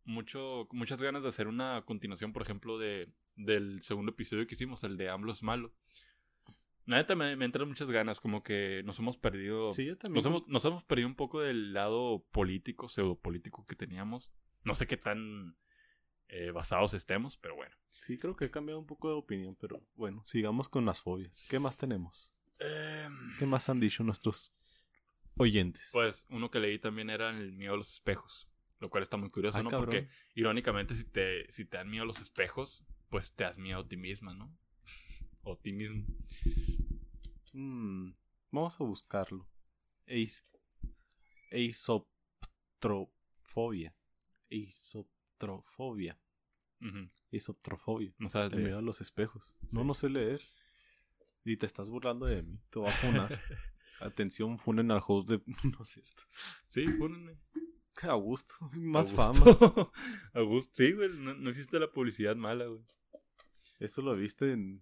Mucho, 0.06 0.68
muchas 0.72 1.02
ganas 1.02 1.24
de 1.24 1.30
hacer 1.30 1.48
una 1.48 1.84
continuación, 1.86 2.32
por 2.32 2.44
ejemplo, 2.44 2.78
de, 2.78 3.12
del 3.36 3.82
segundo 3.82 4.12
episodio 4.12 4.46
que 4.48 4.56
hicimos, 4.56 4.84
el 4.84 4.98
de 4.98 5.10
AMLO 5.10 5.32
es 5.32 5.44
malo. 5.44 5.74
La 6.86 6.98
neta 6.98 7.16
me, 7.16 7.36
me 7.36 7.46
entran 7.46 7.68
muchas 7.68 7.90
ganas, 7.90 8.22
como 8.22 8.44
que 8.44 8.84
nos 8.86 9.00
hemos 9.00 9.18
perdido. 9.18 9.72
Sí, 9.72 9.86
yo 9.86 9.98
también. 9.98 10.16
Nos 10.16 10.26
hemos, 10.28 10.48
nos 10.48 10.64
hemos 10.66 10.84
perdido 10.84 11.08
un 11.08 11.16
poco 11.16 11.42
del 11.42 11.74
lado 11.74 12.24
político, 12.32 12.88
pseudopolítico 12.88 13.66
que 13.66 13.76
teníamos. 13.76 14.32
No 14.64 14.76
sé 14.76 14.86
qué 14.86 14.98
tan 14.98 15.58
eh, 16.28 16.52
basados 16.52 16.94
estemos, 16.94 17.38
pero 17.38 17.56
bueno. 17.56 17.76
Sí, 17.92 18.18
creo 18.18 18.36
que 18.36 18.46
he 18.46 18.52
cambiado 18.52 18.80
un 18.80 18.86
poco 18.86 19.10
de 19.10 19.16
opinión, 19.16 19.56
pero 19.60 19.82
bueno, 19.96 20.24
sigamos 20.28 20.70
con 20.70 20.86
las 20.86 21.02
fobias. 21.02 21.46
¿Qué 21.50 21.60
más 21.60 21.78
tenemos? 21.78 22.32
Em, 22.60 23.38
¿Qué 23.40 23.46
más 23.46 23.70
han 23.70 23.80
dicho 23.80 24.04
nuestros 24.04 24.54
oyentes? 25.38 25.90
pues 25.92 26.26
uno 26.30 26.50
que 26.50 26.60
leí 26.60 26.80
también 26.80 27.10
era 27.10 27.30
el 27.30 27.52
miedo 27.52 27.74
a 27.74 27.78
los 27.78 27.94
espejos, 27.94 28.48
lo 28.86 28.90
cual 28.92 29.04
está 29.04 29.18
muy 29.18 29.30
curioso, 29.30 29.58
Ay, 29.58 29.64
¿no? 29.64 29.70
cabrón. 29.72 29.88
Porque 29.88 30.08
irónicamente 30.36 30.94
si 30.96 31.04
te, 31.06 31.50
si 31.52 31.66
te 31.66 31.78
dan 31.78 31.90
miedo 31.90 32.04
a 32.04 32.06
los 32.06 32.22
espejos, 32.22 32.86
pues 33.10 33.34
te 33.34 33.44
das 33.44 33.58
miedo 33.58 33.80
a 33.80 33.88
ti 33.88 33.98
misma, 33.98 34.36
¿no? 34.36 34.56
o 35.44 35.58
ti 35.58 35.74
mismo. 35.74 36.06
Mm, 37.54 38.12
vamos 38.52 38.80
a 38.80 38.84
buscarlo. 38.84 39.50
Eis, 40.06 40.44
eisoptrofobia. 41.50 43.96
Eisoptrofobia. 44.50 46.20
Ujú. 46.80 47.10
Eisoptrofobia. 47.32 48.14
No 48.20 48.30
sabes 48.30 48.52
leer. 48.52 48.66
miedo 48.66 48.78
a 48.78 48.84
los 48.84 49.02
espejos. 49.02 49.56
Sí. 49.68 49.76
No, 49.76 49.84
no 49.84 49.96
sé 49.96 50.10
leer. 50.10 50.44
Y 51.44 51.58
te 51.58 51.66
estás 51.66 51.90
burlando 51.90 52.28
de 52.28 52.44
mí. 52.44 52.60
Te 52.70 52.78
voy 52.78 52.90
a 52.90 52.94
funar. 52.94 53.42
Atención, 54.00 54.60
funen 54.60 54.92
al 54.92 55.02
host 55.06 55.30
de... 55.30 55.42
No 55.64 55.82
es 55.82 55.90
cierto. 55.90 56.24
Sí, 56.68 56.88
fúnenme. 56.88 57.40
A 58.10 58.14
gusto. 58.14 58.56
Más 58.74 59.12
A 59.14 59.16
fama. 59.16 59.40
gusto. 59.40 59.92
A 60.34 60.42
gusto. 60.42 60.74
Sí, 60.76 60.92
güey. 60.94 61.10
No, 61.10 61.34
no 61.34 61.50
existe 61.50 61.80
la 61.80 61.92
publicidad 61.92 62.36
mala, 62.36 62.66
güey. 62.66 62.82
Eso 63.80 64.02
lo 64.02 64.16
viste 64.16 64.52
en... 64.54 64.82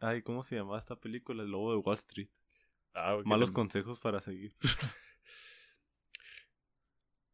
Ay, 0.00 0.22
¿cómo 0.22 0.42
se 0.42 0.56
llamaba 0.56 0.78
esta 0.78 0.96
película? 0.96 1.42
El 1.42 1.50
lobo 1.50 1.72
de 1.72 1.78
Wall 1.78 1.96
Street. 1.96 2.28
Ah, 2.94 3.18
Malos 3.24 3.50
consejos 3.52 3.98
para 4.00 4.20
seguir. 4.20 4.54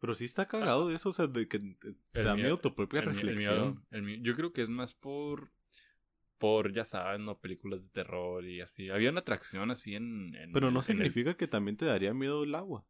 Pero 0.00 0.14
sí 0.14 0.24
está 0.24 0.46
cagado 0.46 0.90
eso, 0.90 1.10
o 1.10 1.12
sea, 1.12 1.26
de 1.26 1.46
que 1.46 1.58
te, 2.12 2.22
da 2.22 2.34
miedo- 2.34 2.58
tu 2.58 2.74
propia 2.74 3.00
el 3.00 3.06
mi- 3.10 3.12
el 3.12 3.20
reflexión. 3.20 3.54
miedo- 3.58 3.86
el 3.90 4.02
miedo- 4.02 4.22
yo 4.22 4.34
creo 4.34 4.52
que 4.52 4.62
es 4.62 4.68
más 4.68 4.94
por. 4.94 5.52
Por, 6.38 6.72
ya 6.72 6.86
saben, 6.86 7.26
¿no? 7.26 7.38
Películas 7.38 7.82
de 7.82 7.88
terror 7.90 8.42
y 8.46 8.62
así. 8.62 8.88
Había 8.88 9.10
una 9.10 9.20
atracción 9.20 9.70
así 9.70 9.94
en. 9.94 10.34
en- 10.36 10.52
Pero 10.52 10.70
no 10.70 10.80
significa 10.80 11.34
que 11.36 11.46
también 11.46 11.76
te 11.76 11.84
daría 11.84 12.14
miedo 12.14 12.44
el 12.44 12.54
agua. 12.54 12.86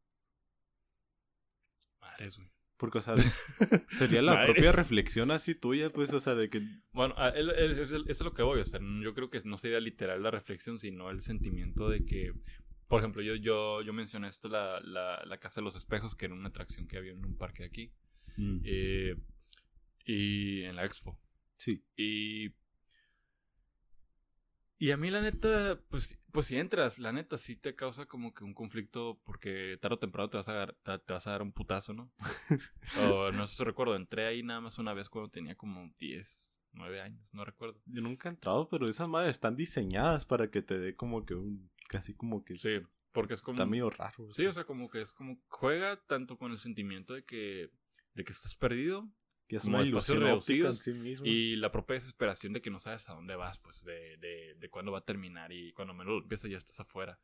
Madres, 2.20 2.36
güey. 2.36 2.48
Porque, 2.76 2.98
o 2.98 3.02
sea, 3.02 3.14
sería 3.90 4.22
la 4.22 4.34
Madres. 4.34 4.54
propia 4.54 4.72
reflexión 4.72 5.30
así 5.30 5.54
tuya, 5.54 5.90
pues, 5.90 6.12
o 6.14 6.20
sea, 6.20 6.34
de 6.34 6.48
que... 6.48 6.62
Bueno, 6.92 7.14
a- 7.18 7.28
es, 7.30 7.46
es- 7.78 7.92
eso 8.06 8.24
lo 8.24 8.32
que 8.32 8.42
voy. 8.42 8.60
O 8.60 8.64
sea, 8.64 8.80
yo 9.02 9.12
creo 9.14 9.28
que 9.30 9.40
no 9.44 9.58
sería 9.58 9.80
literal 9.80 10.22
la 10.22 10.30
reflexión, 10.30 10.78
sino 10.78 11.10
el 11.10 11.20
sentimiento 11.20 11.88
de 11.90 12.04
que. 12.06 12.32
Por 12.88 13.00
ejemplo, 13.00 13.22
yo, 13.22 13.34
yo, 13.36 13.82
yo 13.82 13.92
mencioné 13.92 14.28
esto, 14.28 14.48
la, 14.48 14.80
la, 14.80 15.22
la 15.24 15.38
Casa 15.38 15.60
de 15.60 15.64
los 15.66 15.76
Espejos, 15.76 16.16
que 16.16 16.24
era 16.24 16.34
una 16.34 16.48
atracción 16.48 16.88
que 16.88 16.96
había 16.96 17.12
en 17.12 17.24
un 17.24 17.36
parque 17.36 17.64
aquí. 17.64 17.92
mm, 18.36 18.60
eh, 18.64 19.16
y 20.06 20.62
en 20.62 20.76
la 20.76 20.84
expo. 20.86 21.18
sí. 21.56 21.84
Y. 21.96 22.48
Y 24.80 24.92
a 24.92 24.96
mí, 24.96 25.10
la 25.10 25.20
neta, 25.20 25.78
pues, 25.90 26.18
pues 26.32 26.46
si 26.46 26.56
entras, 26.56 26.98
la 26.98 27.12
neta 27.12 27.36
sí 27.36 27.54
te 27.54 27.74
causa 27.74 28.06
como 28.06 28.32
que 28.32 28.44
un 28.44 28.54
conflicto 28.54 29.20
porque 29.24 29.76
tarde 29.78 29.96
o 29.96 29.98
temprano 29.98 30.30
te 30.30 30.38
vas 30.38 30.48
a 30.48 30.54
dar, 30.54 30.74
te, 30.82 30.98
te 30.98 31.12
vas 31.12 31.26
a 31.26 31.32
dar 31.32 31.42
un 31.42 31.52
putazo, 31.52 31.92
¿no? 31.92 32.10
o 33.02 33.30
no 33.30 33.46
sé 33.46 33.56
si 33.56 33.64
recuerdo, 33.64 33.94
entré 33.94 34.26
ahí 34.26 34.42
nada 34.42 34.62
más 34.62 34.78
una 34.78 34.94
vez 34.94 35.10
cuando 35.10 35.30
tenía 35.30 35.54
como 35.54 35.92
10, 35.98 36.56
9 36.72 37.00
años, 37.02 37.34
no 37.34 37.44
recuerdo. 37.44 37.78
Yo 37.84 38.00
nunca 38.00 38.30
he 38.30 38.32
entrado, 38.32 38.70
pero 38.70 38.88
esas 38.88 39.06
madres 39.06 39.32
están 39.32 39.54
diseñadas 39.54 40.24
para 40.24 40.50
que 40.50 40.62
te 40.62 40.78
dé 40.78 40.96
como 40.96 41.26
que 41.26 41.34
un... 41.34 41.70
Casi 41.86 42.14
como 42.14 42.42
que... 42.42 42.56
Sí, 42.56 42.80
porque 43.12 43.34
es 43.34 43.42
como. 43.42 43.56
Está 43.56 43.66
medio 43.66 43.90
raro. 43.90 44.32
Sí, 44.32 44.46
o 44.46 44.52
sea, 44.52 44.64
como 44.64 44.88
que 44.88 45.02
es 45.02 45.12
como. 45.12 45.36
Juega 45.48 45.96
tanto 46.06 46.38
con 46.38 46.52
el 46.52 46.58
sentimiento 46.58 47.12
de 47.12 47.24
que. 47.24 47.70
de 48.14 48.24
que 48.24 48.32
estás 48.32 48.54
perdido 48.54 49.10
que 49.50 49.56
es 49.56 49.64
una 49.64 49.82
ilusión 49.82 50.18
óptica 50.22 50.28
en 50.28 50.30
reducidos 50.30 50.78
sí 50.78 50.92
mismo. 50.94 51.26
Y 51.26 51.56
la 51.56 51.72
propia 51.72 51.94
desesperación 51.94 52.52
de 52.52 52.62
que 52.62 52.70
no 52.70 52.78
sabes 52.78 53.08
a 53.08 53.14
dónde 53.14 53.34
vas, 53.34 53.58
pues, 53.58 53.84
de, 53.84 54.16
de, 54.18 54.54
de 54.54 54.70
cuándo 54.70 54.92
va 54.92 54.98
a 54.98 55.04
terminar 55.04 55.50
y 55.50 55.72
cuando 55.72 55.92
menos 55.92 56.12
lo 56.14 56.18
empiezas 56.22 56.48
ya 56.50 56.56
estás 56.56 56.78
afuera. 56.78 57.18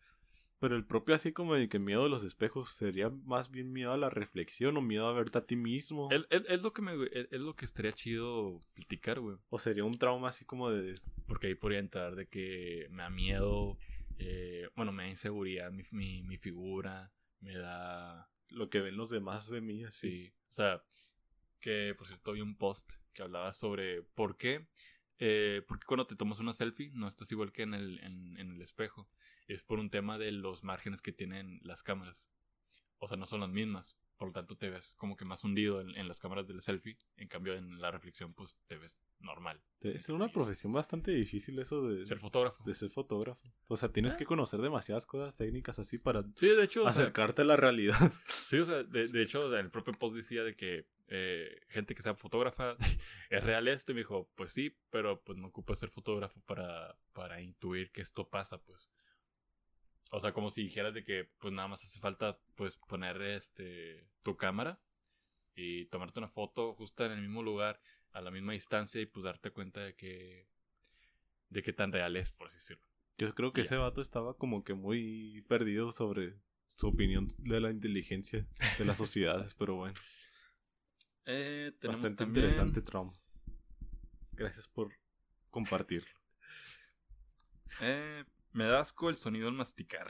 Pero 0.59 0.75
el 0.75 0.85
propio 0.85 1.15
así 1.15 1.33
como 1.33 1.55
de 1.55 1.69
que 1.69 1.79
miedo 1.79 2.05
a 2.07 2.09
los 2.09 2.25
espejos 2.25 2.73
sería 2.73 3.11
más 3.11 3.51
bien 3.53 3.73
miedo 3.73 3.93
a 3.93 3.97
la 3.97 4.11
reflexión 4.11 4.77
o 4.77 4.81
miedo 4.81 5.07
a 5.07 5.13
verte 5.13 5.39
a 5.39 5.47
ti 5.47 5.55
mismo. 5.55 6.09
Es, 6.11 6.27
es- 6.31 6.47
es 6.49 6.63
lo 6.65 6.73
que 6.73 6.83
me, 6.83 6.95
es, 7.13 7.29
es 7.31 7.41
lo 7.41 7.55
que 7.55 7.65
estaría 7.65 7.93
chido 7.93 8.61
platicar, 8.75 9.21
güey. 9.21 9.37
O 9.51 9.59
sería 9.61 9.85
un 9.85 9.97
trauma 9.97 10.31
así 10.31 10.45
como 10.45 10.71
de... 10.71 10.99
Porque 11.29 11.47
ahí 11.47 11.55
podría 11.55 11.79
entrar 11.79 12.17
de 12.17 12.27
que 12.27 12.89
me 12.91 13.03
da 13.05 13.11
miedo, 13.11 13.79
eh, 14.19 14.69
bueno, 14.75 14.91
me 14.93 15.05
da 15.05 15.09
inseguridad 15.11 15.71
mi, 15.71 15.85
mi, 15.93 16.23
mi 16.25 16.39
figura, 16.39 17.13
me 17.41 17.55
da... 17.57 18.29
Lo 18.49 18.69
que 18.69 18.81
ven 18.81 18.97
los 18.97 19.11
demás 19.11 19.49
de 19.49 19.61
mí 19.61 19.85
así. 19.85 20.09
Sí, 20.11 20.33
o 20.49 20.53
sea, 20.53 20.83
que 21.61 21.95
por 21.97 22.07
cierto 22.07 22.33
vi 22.33 22.41
un 22.41 22.57
post 22.57 22.95
que 23.13 23.23
hablaba 23.23 23.53
sobre 23.53 24.03
por 24.03 24.37
qué, 24.37 24.69
eh, 25.19 25.63
por 25.67 25.85
cuando 25.85 26.07
te 26.07 26.17
tomas 26.17 26.41
una 26.41 26.53
selfie 26.53 26.91
no 26.93 27.09
estás 27.09 27.33
igual 27.33 27.53
que 27.53 27.63
en 27.63 27.75
el, 27.75 28.01
en 28.01 28.53
el 28.53 28.61
espejo. 28.63 29.09
Es 29.49 29.63
por 29.63 29.79
un 29.79 29.91
tema 29.91 30.19
de 30.19 30.33
los 30.33 30.65
márgenes 30.65 31.03
que 31.03 31.13
tienen 31.13 31.61
las 31.63 31.83
cámaras. 31.83 32.31
O 32.99 33.09
sea, 33.09 33.17
no 33.17 33.27
son 33.27 33.41
las 33.41 33.51
mismas. 33.51 33.97
Por 34.17 34.29
lo 34.29 34.33
tanto, 34.33 34.57
te 34.57 34.71
ves 34.71 34.95
como 34.97 35.17
que 35.17 35.25
más 35.27 35.45
hundido 35.45 35.81
en, 35.81 35.91
en 35.97 36.09
las 36.09 36.19
cámaras 36.21 36.47
del 36.49 36.63
selfie. 36.63 36.97
En 37.17 37.29
cambio, 37.29 37.55
en 37.55 37.81
la 37.81 37.91
reflexión, 37.91 38.33
pues 38.35 38.57
te 38.67 38.77
ves 38.79 38.99
normal. 39.21 39.61
Ser 39.81 40.13
una 40.15 40.29
profesión 40.29 40.73
bastante 40.73 41.11
difícil 41.11 41.59
eso 41.59 41.87
de 41.89 42.07
Ser 42.07 42.19
fotógrafo. 42.19 42.65
de 42.65 42.75
ser 42.75 42.91
fotógrafo. 42.91 43.47
O 43.69 43.77
sea, 43.77 43.91
tienes 43.91 44.15
Ah. 44.15 44.17
que 44.19 44.25
conocer 44.25 44.61
demasiadas 44.61 45.05
cosas 45.07 45.37
técnicas 45.37 45.79
así 45.79 45.99
para 45.99 46.23
Sí, 46.37 46.49
de 46.49 46.65
hecho, 46.65 46.81
o 46.81 46.85
sea, 46.85 46.91
acercarte 47.03 47.43
a 47.43 47.45
la 47.45 47.57
realidad. 47.57 47.95
Sí, 48.27 48.59
o 48.59 48.65
sea, 48.65 48.83
de, 48.85 49.07
de 49.09 49.23
hecho, 49.23 49.55
el 49.57 49.71
propio 49.71 49.93
post 49.95 50.17
decía 50.17 50.43
de 50.45 50.55
que 50.57 50.87
eh, 51.09 51.61
gente 51.69 51.95
que 51.95 52.03
sea 52.03 52.15
fotógrafa, 52.15 52.77
¿es 53.31 53.45
real 53.45 53.69
esto? 53.69 53.93
Y 53.93 53.95
me 53.97 54.01
dijo, 54.01 54.31
pues 54.35 54.53
sí, 54.53 54.77
pero 54.91 55.21
pues 55.23 55.39
no 55.39 55.49
ocupa 55.49 55.77
ser 55.77 55.91
fotógrafo 55.91 56.41
para, 56.47 56.97
para 57.13 57.41
intuir 57.43 57.91
que 57.93 58.01
esto 58.03 58.29
pasa, 58.29 58.59
pues. 58.63 58.91
O 60.11 60.21
sea, 60.21 60.33
como 60.33 60.51
si 60.51 60.63
dijeras 60.63 60.95
de 60.95 61.05
que 61.05 61.29
pues 61.39 61.53
nada 61.53 61.69
más 61.69 61.83
hace 61.83 61.99
falta 62.01 62.39
pues 62.55 62.77
poner 62.77 63.21
este 63.23 64.09
tu 64.23 64.37
cámara 64.37 64.81
y 65.55 65.87
tomarte 65.87 66.19
una 66.21 66.29
foto 66.29 66.75
justo 66.75 67.05
en 67.05 67.13
el 67.13 67.21
mismo 67.23 67.43
lugar, 67.43 67.81
a 68.13 68.21
la 68.21 68.31
misma 68.31 68.53
distancia 68.53 69.01
y 69.01 69.07
pues 69.07 69.25
darte 69.25 69.51
cuenta 69.51 69.81
de 69.81 69.95
que 69.95 70.49
de 71.51 71.63
qué 71.63 71.73
tan 71.73 71.93
real 71.93 72.17
es, 72.17 72.33
por 72.33 72.49
así 72.49 72.57
decirlo. 72.59 72.85
Yo 73.19 73.35
creo 73.35 73.53
que 73.53 73.63
Ya. 73.63 73.67
ese 73.67 73.77
vato 73.77 74.01
estaba 74.01 74.37
como 74.37 74.63
que 74.65 74.75
muy 74.75 75.43
perdido 75.49 75.91
sobre 75.93 76.35
su 76.77 76.89
opinión 76.89 77.33
de 77.39 77.61
la 77.61 77.71
inteligencia 77.71 78.47
de 78.79 78.85
las 78.85 78.97
sociedades, 78.99 79.55
pero 79.55 79.77
bueno, 79.77 79.95
Eh, 81.25 81.73
tenemos 81.81 82.01
bastante 82.03 82.25
también- 82.25 82.45
interesante 82.47 82.83
trauma. 82.83 83.13
Gracias 84.33 84.69
por 84.69 84.93
compartirlo. 85.51 86.11
Eh, 87.81 88.25
me 88.57 88.65
da 88.65 88.81
asco 88.81 89.09
el 89.11 89.17
sonido 89.17 89.49
al 89.49 89.55
masticar. 89.55 90.09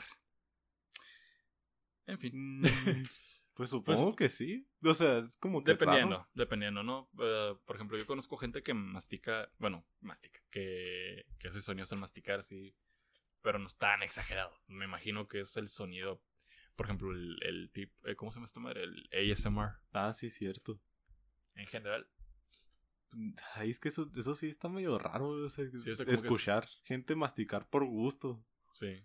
En 2.07 2.19
fin. 2.19 2.63
Pues 3.57 3.71
supongo 3.71 4.15
que 4.15 4.29
sí. 4.29 4.69
O 4.85 4.93
sea, 4.93 5.21
es 5.21 5.39
como 5.39 5.65
que 5.65 5.73
dependiendo, 5.73 6.17
raro. 6.19 6.31
dependiendo, 6.35 6.83
¿no? 6.83 7.09
Eh, 7.19 7.55
por 7.65 7.77
ejemplo, 7.77 7.97
yo 7.97 8.05
conozco 8.07 8.37
gente 8.37 8.63
que 8.63 8.75
mastica, 8.75 9.51
bueno, 9.57 9.87
mastica, 10.03 10.41
que, 10.51 11.25
que 11.39 11.49
hace 11.49 11.63
sonidos 11.63 11.91
al 11.95 11.99
masticar, 11.99 12.43
sí, 12.43 12.77
pero 13.41 13.59
no 13.59 13.67
es 13.67 13.79
tan 13.79 14.03
exagerado. 14.03 14.55
Me 14.67 14.85
imagino 14.85 15.27
que 15.27 15.41
es 15.41 15.57
el 15.57 15.69
sonido, 15.69 16.23
por 16.75 16.85
ejemplo, 16.85 17.11
el, 17.13 17.39
el 17.45 17.71
tip, 17.73 17.95
eh, 18.05 18.15
¿cómo 18.15 18.31
se 18.31 18.37
llama 18.37 18.45
esta 18.45 18.61
madre? 18.61 18.83
El 18.83 19.33
ASMR 19.33 19.71
Ah, 19.93 20.13
sí, 20.13 20.29
cierto. 20.29 20.79
en 21.55 21.67
general. 21.67 22.07
Ay, 23.55 23.71
es 23.71 23.79
que 23.81 23.89
eso, 23.89 24.11
eso 24.17 24.35
sí 24.35 24.49
está 24.49 24.69
medio 24.69 24.99
raro. 24.99 25.29
O 25.29 25.49
sea, 25.49 25.65
Sí, 25.71 25.77
o 25.77 25.81
sea, 25.81 26.05
como 26.05 26.07
que 26.07 26.15
es- 26.15 26.23
escuchar 26.23 26.67
gente 26.85 27.15
masticar 27.15 27.69
por 27.69 27.85
gusto. 27.85 28.45
Sí. 28.73 29.03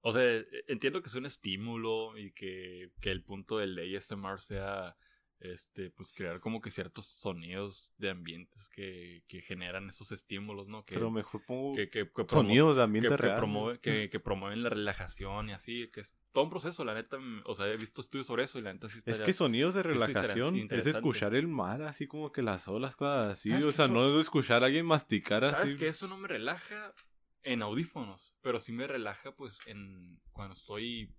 O 0.00 0.12
sea, 0.12 0.22
entiendo 0.68 1.00
que 1.02 1.08
es 1.08 1.14
un 1.14 1.26
estímulo 1.26 2.16
y 2.18 2.32
que, 2.32 2.90
que 3.00 3.10
el 3.10 3.22
punto 3.22 3.58
del 3.58 3.78
ASMR 3.78 4.38
sea 4.40 4.96
este 5.44 5.90
pues 5.90 6.12
crear 6.12 6.38
como 6.40 6.60
que 6.60 6.70
ciertos 6.70 7.06
sonidos 7.06 7.92
de 7.98 8.10
ambientes 8.10 8.68
que, 8.68 9.24
que 9.26 9.40
generan 9.42 9.88
esos 9.88 10.12
estímulos, 10.12 10.68
¿no? 10.68 10.84
Que, 10.84 10.94
pero 10.94 11.10
mejor 11.10 11.44
pongo 11.44 11.74
que, 11.74 11.88
que, 11.90 12.08
que 12.10 12.24
sonidos 12.28 12.76
de 12.76 12.82
ambiente 12.82 13.08
que 13.10 13.16
real. 13.16 13.38
promueve- 13.40 13.80
que, 13.80 14.08
que 14.08 14.20
promueven 14.20 14.62
la 14.62 14.68
relajación 14.70 15.48
y 15.48 15.52
así, 15.52 15.88
que 15.92 16.00
es 16.00 16.14
todo 16.32 16.44
un 16.44 16.50
proceso, 16.50 16.84
la 16.84 16.94
neta, 16.94 17.18
mm, 17.18 17.42
o 17.46 17.54
sea, 17.54 17.66
he 17.68 17.76
visto 17.76 18.00
estudios 18.00 18.26
sobre 18.28 18.44
eso 18.44 18.58
y 18.58 18.62
la 18.62 18.72
neta 18.72 18.88
sí 18.88 18.98
Es 18.98 19.06
estaría- 19.06 19.24
que 19.26 19.32
sonidos 19.32 19.74
de 19.74 19.82
sí 19.82 19.88
está 19.88 20.06
relajación 20.06 20.54
es 20.56 20.62
interesante. 20.62 20.98
escuchar 20.98 21.34
el 21.34 21.48
mar, 21.48 21.82
así 21.82 22.06
como 22.06 22.30
que 22.30 22.42
las 22.42 22.68
olas, 22.68 22.94
cosas 22.96 23.26
así. 23.26 23.48
¿Sabes 23.50 23.64
O 23.64 23.72
sea, 23.72 23.86
eso- 23.86 23.94
no 23.94 24.08
es 24.08 24.14
escuchar 24.14 24.62
a 24.62 24.66
alguien 24.66 24.86
masticar 24.86 25.42
¿Sabes 25.42 25.58
así. 25.70 25.76
que 25.76 25.88
eso 25.88 26.06
no 26.08 26.16
me 26.16 26.28
relaja 26.28 26.94
en 27.42 27.62
audífonos? 27.62 28.34
Pero 28.42 28.60
sí 28.60 28.70
me 28.72 28.86
relaja 28.86 29.34
pues 29.34 29.58
en 29.66 30.20
cuando 30.30 30.54
estoy 30.54 31.12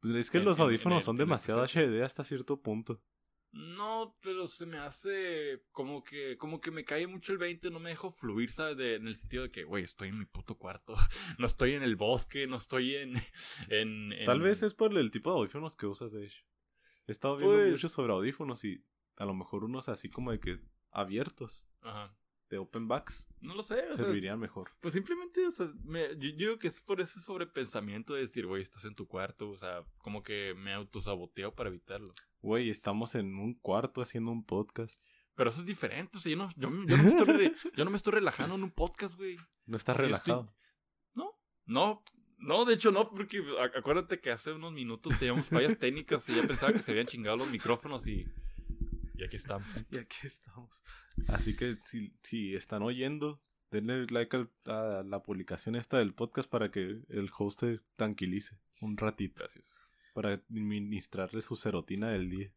Pues 0.00 0.14
es 0.16 0.30
que 0.30 0.36
en- 0.36 0.44
los 0.44 0.58
en- 0.58 0.64
en 0.64 0.66
audífonos 0.68 1.02
son 1.04 1.16
en 1.16 1.20
el 1.22 1.26
demasiado. 1.26 1.62
HD 1.64 2.02
hasta 2.04 2.22
cierto 2.24 2.60
punto. 2.60 3.00
No, 3.56 4.16
pero 4.20 4.48
se 4.48 4.66
me 4.66 4.78
hace 4.78 5.62
como 5.70 6.02
que 6.02 6.36
como 6.36 6.60
que 6.60 6.72
me 6.72 6.84
cae 6.84 7.06
mucho 7.06 7.30
el 7.32 7.38
20, 7.38 7.70
no 7.70 7.78
me 7.78 7.90
dejo 7.90 8.10
fluir, 8.10 8.50
¿sabes? 8.50 8.76
De- 8.76 8.96
en 8.96 9.06
el 9.06 9.14
sentido 9.14 9.44
de 9.44 9.52
que, 9.52 9.62
güey, 9.62 9.84
estoy 9.84 10.08
en 10.08 10.18
mi 10.18 10.24
puto 10.26 10.56
cuarto, 10.58 10.94
no 11.38 11.46
estoy 11.46 11.74
en 11.74 11.84
el 11.84 11.94
bosque, 11.94 12.46
no 12.48 12.56
estoy 12.56 12.96
en... 12.96 13.14
en, 13.68 14.12
en- 14.12 14.24
Tal 14.24 14.40
vez 14.40 14.62
es 14.64 14.74
por 14.74 14.96
el 14.98 15.10
tipo 15.12 15.30
de 15.30 15.38
audífonos 15.38 15.76
que 15.76 15.86
usas, 15.86 16.12
de 16.12 16.24
hecho. 16.26 16.44
He 17.06 17.12
estado 17.12 17.36
viendo 17.36 17.56
Pues- 17.56 17.70
mucho 17.70 17.88
sobre 17.88 18.12
audífonos 18.12 18.64
y 18.64 18.84
a 19.16 19.24
lo 19.24 19.34
mejor 19.34 19.62
unos 19.62 19.88
así 19.88 20.08
como 20.10 20.32
de 20.32 20.40
que 20.40 20.58
abiertos, 20.90 21.64
Ajá. 21.82 22.12
De 22.54 22.58
open 22.60 22.88
backs, 22.88 23.26
No 23.40 23.54
lo 23.54 23.62
sé, 23.62 23.80
o 23.90 23.94
sea, 23.96 24.06
servirían 24.06 24.38
mejor. 24.38 24.70
pues 24.80 24.94
simplemente, 24.94 25.46
o 25.46 25.50
sea, 25.50 25.70
me- 25.84 26.08
yo, 26.16 26.28
yo 26.30 26.36
digo 26.36 26.58
que 26.58 26.68
es 26.68 26.80
por 26.80 27.00
ese 27.00 27.20
sobrepensamiento 27.20 28.14
de 28.14 28.20
decir, 28.22 28.46
güey, 28.46 28.62
estás 28.62 28.84
en 28.84 28.94
tu 28.94 29.06
cuarto, 29.06 29.50
o 29.50 29.56
sea, 29.56 29.84
como 29.98 30.22
que 30.22 30.54
me 30.56 30.72
autosaboteo 30.72 31.54
para 31.54 31.68
evitarlo. 31.68 32.12
Güey, 32.40 32.70
estamos 32.70 33.14
en 33.14 33.34
un 33.36 33.54
cuarto 33.54 34.00
haciendo 34.02 34.30
un 34.30 34.44
podcast. 34.44 35.02
Pero 35.34 35.50
eso 35.50 35.60
es 35.60 35.66
diferente, 35.66 36.16
o 36.16 36.20
sea, 36.20 36.30
yo 36.30 36.36
no, 36.38 36.48
yo, 36.56 36.70
yo 36.86 36.96
no, 36.96 37.02
me, 37.02 37.08
estoy 37.08 37.26
re- 37.26 37.54
yo 37.76 37.84
no 37.84 37.90
me 37.90 37.96
estoy 37.96 38.12
relajando 38.14 38.54
en 38.54 38.62
un 38.62 38.70
podcast, 38.70 39.16
güey. 39.16 39.36
No 39.66 39.76
estás 39.76 39.96
relajado. 39.96 40.46
No, 41.14 41.32
no, 41.66 42.02
no, 42.38 42.64
de 42.64 42.74
hecho 42.74 42.90
no, 42.92 43.10
porque 43.10 43.42
acuérdate 43.76 44.20
que 44.20 44.30
hace 44.30 44.52
unos 44.52 44.72
minutos 44.72 45.18
teníamos 45.18 45.48
fallas 45.48 45.78
técnicas 45.78 46.28
y 46.28 46.34
ya 46.36 46.42
pensaba 46.46 46.72
que 46.72 46.80
se 46.80 46.90
habían 46.92 47.06
chingado 47.06 47.36
los 47.36 47.50
micrófonos 47.50 48.06
y, 48.06 48.26
y 49.14 49.24
aquí 49.24 49.36
estamos. 49.36 49.66
Y 49.90 49.98
aquí 49.98 50.26
estamos. 50.26 50.82
Así 51.28 51.56
que 51.56 51.76
si, 51.86 52.16
si 52.22 52.54
están 52.54 52.82
oyendo, 52.82 53.42
denle 53.70 54.06
like 54.10 54.36
al- 54.36 54.50
a 54.66 55.02
la 55.04 55.22
publicación 55.22 55.76
esta 55.76 55.98
del 55.98 56.14
podcast 56.14 56.48
para 56.50 56.70
que 56.70 56.80
el 57.08 57.30
host 57.38 57.60
se 57.60 57.80
tranquilice 57.96 58.58
un 58.80 58.96
ratito. 58.96 59.34
Gracias. 59.42 59.78
Para 60.14 60.34
administrarle 60.34 61.42
su 61.42 61.56
serotina 61.56 62.10
del 62.10 62.30
día. 62.30 62.52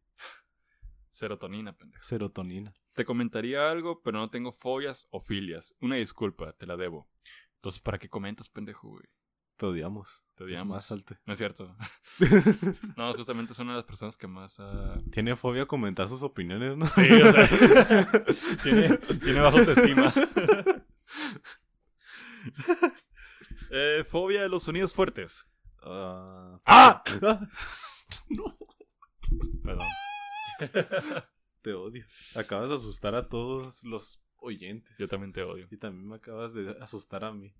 Serotonina, 1.10 1.76
pendejo. 1.76 2.02
Serotonina. 2.04 2.72
Te 2.94 3.04
comentaría 3.04 3.70
algo, 3.70 4.02
pero 4.02 4.18
no 4.18 4.30
tengo 4.30 4.52
fobias 4.52 5.08
o 5.10 5.20
filias. 5.20 5.74
Una 5.80 5.96
disculpa, 5.96 6.52
te 6.52 6.66
la 6.66 6.76
debo. 6.76 7.08
Entonces, 7.56 7.80
¿para 7.80 7.98
qué 7.98 8.08
comentas, 8.08 8.48
pendejo, 8.48 8.88
güey? 8.90 9.04
Te 9.58 9.66
odiamos. 9.66 10.24
Te 10.36 10.44
odiamos. 10.44 10.76
más 10.76 10.86
salte. 10.86 11.18
No 11.26 11.32
es 11.32 11.38
cierto. 11.38 11.76
No, 12.96 13.12
justamente 13.14 13.52
es 13.52 13.58
una 13.58 13.72
de 13.72 13.78
las 13.78 13.84
personas 13.84 14.16
que 14.16 14.28
más... 14.28 14.56
Tiene 15.10 15.34
fobia 15.34 15.64
a 15.64 15.66
comentar 15.66 16.08
sus 16.08 16.22
opiniones, 16.22 16.76
¿no? 16.76 16.86
Sí, 16.86 17.02
o 17.10 17.32
sea, 17.32 18.10
tiene, 18.62 18.98
tiene 18.98 19.40
bajo 19.40 19.58
autoestima. 19.58 20.12
Eh, 23.70 24.04
fobia 24.08 24.42
de 24.42 24.48
los 24.48 24.62
sonidos 24.62 24.94
fuertes. 24.94 25.44
Ah. 25.82 26.60
¡Ah! 26.64 27.02
no, 28.30 28.58
Perdón. 29.62 29.86
te 31.62 31.72
odio. 31.74 32.06
Acabas 32.36 32.70
de 32.70 32.76
asustar 32.76 33.14
a 33.16 33.28
todos 33.28 33.82
los 33.82 34.20
oyentes. 34.36 34.96
Yo 34.98 35.08
también 35.08 35.32
te 35.32 35.42
odio. 35.42 35.66
Y 35.70 35.76
también 35.76 36.08
me 36.08 36.16
acabas 36.16 36.54
de 36.54 36.76
asustar 36.80 37.24
a 37.24 37.32
mí. 37.32 37.54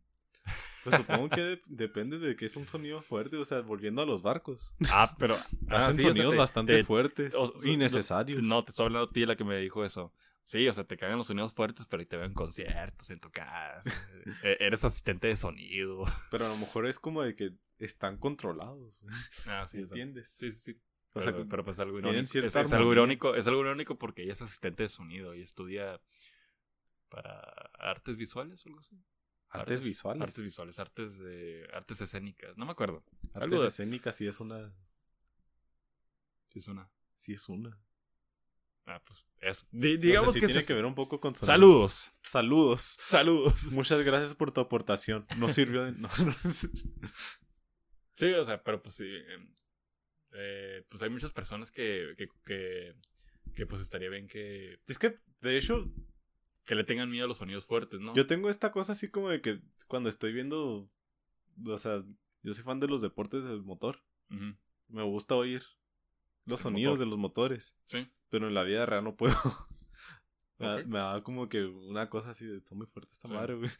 Pues 0.90 0.96
supongo 1.06 1.28
que 1.30 1.40
de- 1.40 1.62
depende 1.66 2.18
de 2.18 2.36
que 2.36 2.46
es 2.46 2.56
un 2.56 2.66
sonido 2.66 3.02
fuerte, 3.02 3.36
o 3.36 3.44
sea, 3.44 3.60
volviendo 3.60 4.02
a 4.02 4.06
los 4.06 4.22
barcos. 4.22 4.72
Ah, 4.90 5.14
pero... 5.18 5.34
ah, 5.68 5.86
Hacen 5.88 5.94
sí, 5.94 6.00
o 6.00 6.02
sea, 6.04 6.12
sonidos 6.12 6.32
te- 6.32 6.38
bastante 6.38 6.76
te- 6.76 6.84
fuertes, 6.84 7.34
o- 7.34 7.52
innecesarios. 7.64 8.42
No, 8.42 8.64
te 8.64 8.70
estoy 8.70 8.86
hablando 8.86 9.08
a 9.08 9.12
ti 9.12 9.26
la 9.26 9.36
que 9.36 9.44
me 9.44 9.56
dijo 9.58 9.84
eso. 9.84 10.12
Sí, 10.44 10.66
o 10.66 10.72
sea, 10.72 10.84
te 10.84 10.96
cagan 10.96 11.18
los 11.18 11.26
sonidos 11.26 11.52
fuertes, 11.52 11.86
pero 11.86 12.06
te 12.06 12.16
ven 12.16 12.28
en 12.28 12.34
conciertos, 12.34 13.10
en 13.10 13.20
tu 13.20 13.30
casa. 13.30 13.82
Eh, 14.42 14.56
Eres 14.60 14.84
asistente 14.84 15.26
de 15.28 15.36
sonido. 15.36 16.04
Pero 16.30 16.46
a 16.46 16.48
lo 16.48 16.56
mejor 16.56 16.86
es 16.86 16.98
como 16.98 17.22
de 17.22 17.34
que 17.34 17.52
están 17.78 18.16
controlados. 18.18 19.02
Ah, 19.46 19.64
sí, 19.66 19.78
¿Entiendes? 19.80 20.34
Sí, 20.38 20.52
sí, 20.52 20.72
sí. 20.72 20.80
O 21.14 21.20
Pero, 21.20 21.36
sea, 21.38 21.46
pero 21.48 21.64
pues 21.64 21.78
algo 21.78 21.98
irónico. 21.98 22.20
Es, 22.22 22.34
es 22.36 22.56
algo 22.72 22.92
irónico. 22.92 23.34
Es 23.34 23.46
algo 23.46 23.60
irónico 23.62 23.98
porque 23.98 24.22
ella 24.22 24.32
es 24.34 24.42
asistente 24.42 24.82
de 24.84 24.88
sonido 24.90 25.34
y 25.34 25.40
estudia 25.42 26.00
para 27.08 27.40
artes 27.78 28.16
visuales 28.16 28.64
o 28.64 28.68
algo 28.68 28.80
así. 28.80 28.96
Artes 29.50 29.82
visuales. 29.82 30.22
Artes 30.22 30.42
visuales, 30.44 30.78
artes 30.78 31.18
de 31.18 31.66
artes 31.72 32.00
escénicas. 32.00 32.56
No 32.58 32.66
me 32.66 32.72
acuerdo. 32.72 33.02
Artes 33.32 33.42
algo 33.42 33.62
de- 33.62 33.68
escénicas 33.68 34.16
sí 34.16 34.26
es 34.26 34.40
una. 34.40 34.72
Sí 36.50 36.58
es 36.58 36.68
una. 36.68 36.90
Sí 37.16 37.32
es 37.32 37.48
una. 37.48 37.78
Ah, 38.86 39.02
pues 39.06 39.26
eso. 39.40 39.66
Digamos 39.70 40.32
sí 40.34 40.40
que 40.40 40.46
tiene 40.46 40.64
que 40.64 40.72
ver 40.74 40.84
un 40.86 40.94
poco 40.94 41.20
con. 41.20 41.34
Saludos. 41.36 42.10
Saludos. 42.22 42.98
Saludos. 43.02 43.64
Muchas 43.72 44.02
gracias 44.04 44.34
por 44.34 44.50
tu 44.52 44.60
aportación. 44.60 45.26
No 45.38 45.48
sirvió 45.50 45.84
de. 45.84 45.92
no, 45.92 46.08
no. 46.24 46.34
Sí, 48.16 48.32
o 48.32 48.44
sea, 48.44 48.62
pero 48.62 48.82
pues 48.82 48.94
sí. 48.96 49.04
em, 49.06 49.54
eh, 50.32 50.84
pues 50.88 51.02
hay 51.02 51.10
muchas 51.10 51.32
personas 51.32 51.70
que, 51.70 52.14
que, 52.16 52.26
que, 52.44 52.94
que, 53.54 53.66
pues 53.66 53.80
estaría 53.80 54.08
bien 54.10 54.26
que, 54.26 54.78
Es 54.86 54.98
que, 54.98 55.18
de 55.40 55.56
hecho, 55.58 55.84
que 56.68 56.74
le 56.74 56.84
tengan 56.84 57.10
miedo 57.10 57.24
a 57.24 57.28
los 57.28 57.38
sonidos 57.38 57.64
fuertes, 57.64 57.98
¿no? 57.98 58.12
Yo 58.14 58.26
tengo 58.26 58.50
esta 58.50 58.70
cosa 58.70 58.92
así 58.92 59.08
como 59.10 59.30
de 59.30 59.40
que 59.40 59.62
cuando 59.86 60.10
estoy 60.10 60.34
viendo, 60.34 60.90
o 61.66 61.78
sea, 61.78 62.04
yo 62.42 62.52
soy 62.54 62.62
fan 62.62 62.78
de 62.78 62.86
los 62.88 63.00
deportes 63.00 63.42
del 63.42 63.62
motor. 63.62 64.04
Me 64.88 65.02
gusta 65.02 65.34
oír 65.34 65.62
los 66.44 66.60
El 66.60 66.64
sonidos 66.64 66.92
motor. 66.92 66.98
de 67.06 67.10
los 67.10 67.18
motores, 67.18 67.74
Sí. 67.86 68.06
pero 68.28 68.48
en 68.48 68.54
la 68.54 68.64
vida 68.64 68.84
real 68.84 69.02
no 69.02 69.16
puedo. 69.16 69.34
me, 70.58 70.66
da, 70.66 70.76
Ok. 70.76 70.86
me 70.86 70.98
da 70.98 71.22
como 71.22 71.48
que 71.48 71.64
una 71.64 72.10
cosa 72.10 72.30
así 72.30 72.44
de, 72.46 72.58
está 72.58 72.74
muy 72.74 72.86
fuerte 72.86 73.12
esta 73.14 73.28
Sí. 73.28 73.34
madre, 73.34 73.54
güey. 73.54 73.70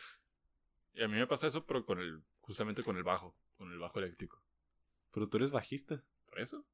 Y 0.94 1.03
a 1.03 1.09
mí 1.09 1.16
me 1.16 1.27
pasa 1.27 1.46
eso, 1.46 1.66
pero 1.66 1.85
con 1.85 1.98
el, 2.01 2.22
justamente 2.40 2.83
con 2.83 2.96
el 2.96 3.03
bajo, 3.05 3.37
con 3.57 3.70
el 3.70 3.79
bajo 3.79 3.98
eléctrico. 3.98 4.42
Pero 5.12 5.29
tú 5.29 5.37
eres 5.37 5.51
bajista. 5.51 6.03
¿Por 6.24 6.40
eso? 6.40 6.64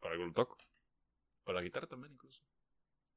Para 0.00 0.14
lo 0.16 0.32
toco. 0.32 0.56
Para 1.44 1.58
la 1.58 1.62
guitarra 1.62 1.86
también, 1.86 2.14
incluso. 2.14 2.42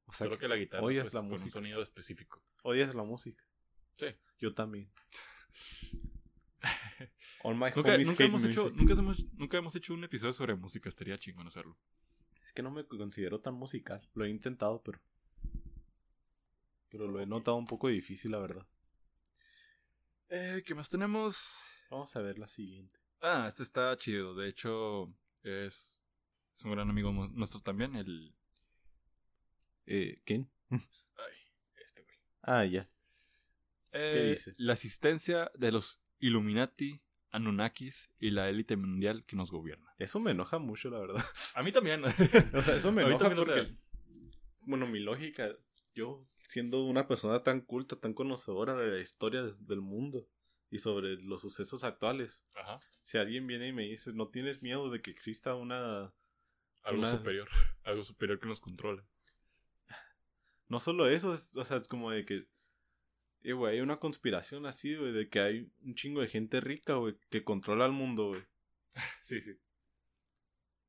O 0.06 0.12
sea, 0.12 0.26
Solo 0.26 0.38
que 0.38 0.48
la 0.48 0.56
guitarra 0.56 0.82
oyes 0.84 1.04
pues, 1.04 1.14
la 1.14 1.20
con 1.20 1.26
un 1.26 1.32
música. 1.32 1.50
sonido 1.52 1.82
específico. 1.82 2.42
odias 2.62 2.94
la 2.94 3.02
música. 3.04 3.44
Sí. 3.98 4.06
Yo 4.38 4.52
también. 4.54 4.90
All 7.44 7.54
my 7.54 7.70
Nunca, 7.74 7.98
nunca 7.98 8.24
hemos 8.24 8.44
hecho, 8.44 8.70
nunca, 8.70 8.92
hemos, 8.94 9.24
nunca 9.34 9.58
hemos 9.58 9.74
hecho 9.74 9.94
un 9.94 10.04
episodio 10.04 10.32
sobre 10.32 10.54
música, 10.54 10.88
estaría 10.88 11.18
chingón 11.18 11.46
hacerlo. 11.46 11.76
Es 12.44 12.52
que 12.52 12.62
no 12.62 12.70
me 12.70 12.84
considero 12.86 13.40
tan 13.40 13.54
musical. 13.54 14.08
Lo 14.14 14.24
he 14.24 14.30
intentado, 14.30 14.82
pero... 14.82 15.00
Pero 16.88 17.08
lo 17.08 17.20
he 17.20 17.26
notado 17.26 17.56
un 17.56 17.66
poco 17.66 17.88
difícil, 17.88 18.32
la 18.32 18.38
verdad. 18.38 18.66
Eh, 20.28 20.62
¿Qué 20.64 20.74
más 20.74 20.88
tenemos? 20.88 21.62
Vamos 21.90 22.14
a 22.16 22.20
ver 22.20 22.38
la 22.38 22.48
siguiente. 22.48 22.98
Ah, 23.20 23.46
este 23.48 23.62
está 23.62 23.96
chido. 23.96 24.34
De 24.34 24.48
hecho, 24.48 25.12
es, 25.42 26.00
es 26.54 26.64
un 26.64 26.72
gran 26.72 26.90
amigo 26.90 27.12
nuestro 27.12 27.60
también, 27.60 27.96
el... 27.96 28.34
Eh, 29.86 30.20
¿Quién? 30.24 30.50
Ay, 30.70 31.34
este 31.84 32.02
güey. 32.02 32.14
Ah, 32.42 32.64
ya. 32.64 32.88
Eh, 33.92 34.30
dice? 34.30 34.54
La 34.56 34.72
asistencia 34.74 35.50
de 35.54 35.72
los 35.72 36.00
Illuminati, 36.18 37.00
Anunnakis 37.30 38.10
y 38.18 38.30
la 38.30 38.48
élite 38.48 38.76
mundial 38.76 39.24
que 39.26 39.36
nos 39.36 39.50
gobierna. 39.50 39.92
Eso 39.98 40.20
me 40.20 40.30
enoja 40.32 40.58
mucho, 40.58 40.90
la 40.90 40.98
verdad. 41.00 41.24
A 41.54 41.62
mí 41.62 41.72
también. 41.72 42.02
O 42.54 42.62
sea, 42.62 42.76
eso 42.76 42.92
me 42.92 43.02
enoja 43.02 43.34
porque... 43.34 43.60
sea- 43.60 43.76
Bueno, 44.60 44.86
mi 44.86 45.00
lógica... 45.00 45.48
Yo, 45.94 46.26
siendo 46.48 46.84
una 46.86 47.06
persona 47.06 47.42
tan 47.42 47.60
culta, 47.60 47.96
tan 48.00 48.14
conocedora 48.14 48.74
de 48.76 48.86
la 48.86 48.98
historia 49.00 49.42
del 49.42 49.82
mundo 49.82 50.26
y 50.70 50.78
sobre 50.78 51.16
los 51.22 51.42
sucesos 51.42 51.84
actuales, 51.84 52.46
Ajá. 52.56 52.80
si 53.02 53.18
alguien 53.18 53.46
viene 53.46 53.68
y 53.68 53.72
me 53.74 53.82
dice, 53.82 54.14
¿no 54.14 54.28
tienes 54.28 54.62
miedo 54.62 54.88
de 54.90 55.02
que 55.02 55.10
exista 55.10 55.54
una... 55.54 56.14
Algo 56.82 57.00
Una- 57.00 57.10
superior. 57.10 57.46
Algo 57.84 58.02
superior 58.02 58.40
que 58.40 58.46
nos 58.48 58.60
controle. 58.62 59.02
No 60.72 60.80
solo 60.80 61.06
eso, 61.06 61.34
es- 61.34 61.54
o 61.54 61.64
sea, 61.64 61.76
es 61.76 61.86
como 61.86 62.10
de 62.10 62.24
que... 62.24 62.46
Eh, 63.42 63.52
güey, 63.52 63.74
hay 63.74 63.80
una 63.82 63.98
conspiración 63.98 64.64
así, 64.64 64.94
güey, 64.96 65.12
de 65.12 65.28
que 65.28 65.40
hay 65.40 65.70
un 65.82 65.94
chingo 65.94 66.22
de 66.22 66.28
gente 66.28 66.60
rica, 66.62 66.94
güey, 66.94 67.14
que 67.30 67.44
controla 67.44 67.84
el 67.84 67.92
mundo, 67.92 68.28
güey. 68.28 68.42
Sí, 69.22 69.42
sí. 69.42 69.52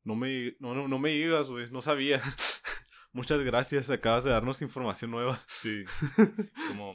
No 0.05 0.15
me, 0.15 0.55
no, 0.59 0.73
no, 0.73 0.87
no 0.87 0.99
me 0.99 1.09
digas, 1.09 1.47
güey, 1.49 1.69
no 1.69 1.81
sabía. 1.81 2.21
Muchas 3.11 3.41
gracias, 3.41 3.89
acabas 3.89 4.23
de 4.23 4.29
darnos 4.31 4.61
información 4.61 5.11
nueva. 5.11 5.37
Sí. 5.47 5.83
Como 6.69 6.93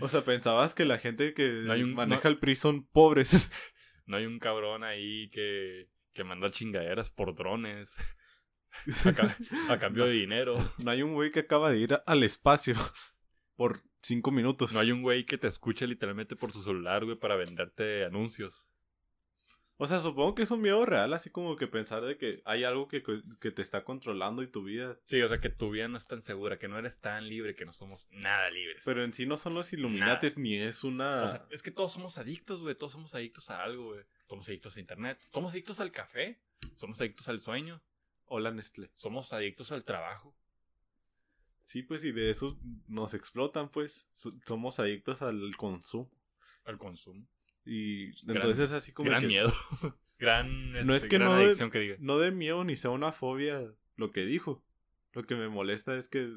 O 0.00 0.08
sea, 0.08 0.22
pensabas 0.22 0.72
que 0.74 0.86
la 0.86 0.96
gente 0.98 1.34
que 1.34 1.50
No 1.64 1.72
hay 1.74 1.82
un- 1.82 1.94
maneja 1.94 2.22
no- 2.24 2.30
el 2.30 2.38
PRI 2.38 2.56
son 2.56 2.86
pobres. 2.86 3.50
no 4.06 4.16
hay 4.16 4.24
un 4.24 4.38
cabrón 4.38 4.84
ahí 4.84 5.28
que, 5.30 5.90
que 6.14 6.24
manda 6.24 6.50
chingaderas 6.50 7.10
por 7.10 7.34
drones. 7.34 7.94
A, 9.04 9.12
ca- 9.12 9.36
a 9.70 9.78
cambio 9.78 10.04
de 10.06 10.12
dinero. 10.12 10.56
No 10.84 10.90
hay 10.90 11.02
un 11.02 11.14
güey 11.14 11.30
que 11.30 11.40
acaba 11.40 11.70
de 11.70 11.78
ir 11.78 12.00
al 12.06 12.22
espacio 12.22 12.74
por 13.56 13.80
cinco 14.02 14.30
minutos. 14.30 14.72
No 14.72 14.80
hay 14.80 14.92
un 14.92 15.02
güey 15.02 15.24
que 15.24 15.38
te 15.38 15.48
escuche 15.48 15.86
literalmente 15.86 16.36
por 16.36 16.52
su 16.52 16.62
celular, 16.62 17.04
güey, 17.04 17.16
para 17.16 17.36
venderte 17.36 18.04
anuncios. 18.04 18.68
O 19.78 19.86
sea, 19.86 20.00
supongo 20.00 20.34
que 20.34 20.42
es 20.42 20.50
un 20.50 20.62
miedo 20.62 20.86
real, 20.86 21.12
así 21.12 21.28
como 21.28 21.54
que 21.56 21.66
pensar 21.66 22.02
de 22.02 22.16
que 22.16 22.40
hay 22.46 22.64
algo 22.64 22.88
que, 22.88 23.02
que 23.38 23.50
te 23.50 23.60
está 23.60 23.84
controlando 23.84 24.42
y 24.42 24.46
tu 24.46 24.62
vida. 24.64 24.98
Sí, 25.04 25.20
o 25.20 25.28
sea, 25.28 25.38
que 25.38 25.50
tu 25.50 25.70
vida 25.70 25.86
no 25.86 25.98
es 25.98 26.06
tan 26.06 26.22
segura, 26.22 26.58
que 26.58 26.66
no 26.66 26.78
eres 26.78 26.98
tan 26.98 27.28
libre, 27.28 27.54
que 27.54 27.66
no 27.66 27.74
somos 27.74 28.06
nada 28.10 28.48
libres. 28.48 28.84
Pero 28.86 29.04
en 29.04 29.12
sí 29.12 29.26
no 29.26 29.36
son 29.36 29.52
los 29.52 29.74
Illuminates 29.74 30.38
ni 30.38 30.56
es 30.56 30.82
una... 30.82 31.24
O 31.24 31.28
sea, 31.28 31.46
es 31.50 31.62
que 31.62 31.70
todos 31.70 31.92
somos 31.92 32.16
adictos, 32.16 32.62
güey. 32.62 32.74
Todos 32.74 32.92
somos 32.92 33.14
adictos 33.14 33.50
a 33.50 33.62
algo, 33.62 33.88
güey. 33.92 34.00
Somos 34.26 34.48
adictos 34.48 34.74
a 34.78 34.80
internet. 34.80 35.18
Somos 35.30 35.52
adictos 35.52 35.78
al 35.80 35.92
café. 35.92 36.40
Somos 36.76 36.98
adictos 37.02 37.28
al 37.28 37.42
sueño. 37.42 37.82
Hola, 38.26 38.50
Nestlé. 38.50 38.90
Somos 38.94 39.32
adictos 39.32 39.72
al 39.72 39.84
trabajo. 39.84 40.34
Sí, 41.64 41.82
pues 41.82 42.04
y 42.04 42.12
de 42.12 42.30
eso 42.30 42.58
nos 42.86 43.14
explotan, 43.14 43.68
pues. 43.70 44.06
So- 44.12 44.34
somos 44.46 44.78
adictos 44.78 45.22
al 45.22 45.56
consumo. 45.56 46.10
Al 46.64 46.78
consumo. 46.78 47.26
Y 47.64 48.12
Gran- 48.24 48.36
entonces 48.36 48.72
así 48.72 48.92
como 48.92 49.08
gran 49.10 49.22
que... 49.22 49.26
miedo. 49.28 49.52
gran, 50.18 50.72
No 50.86 50.94
este, 50.94 51.06
es 51.06 51.10
que 51.10 51.18
gran 51.18 51.28
no 51.30 51.36
de- 51.38 51.44
adicción 51.46 51.70
que 51.70 51.78
diga. 51.80 51.96
No 51.98 52.18
de 52.18 52.30
miedo 52.30 52.64
ni 52.64 52.76
sea 52.76 52.90
una 52.90 53.12
fobia 53.12 53.72
lo 53.96 54.12
que 54.12 54.24
dijo. 54.24 54.62
Lo 55.12 55.24
que 55.24 55.34
me 55.34 55.48
molesta 55.48 55.96
es 55.96 56.08
que 56.08 56.32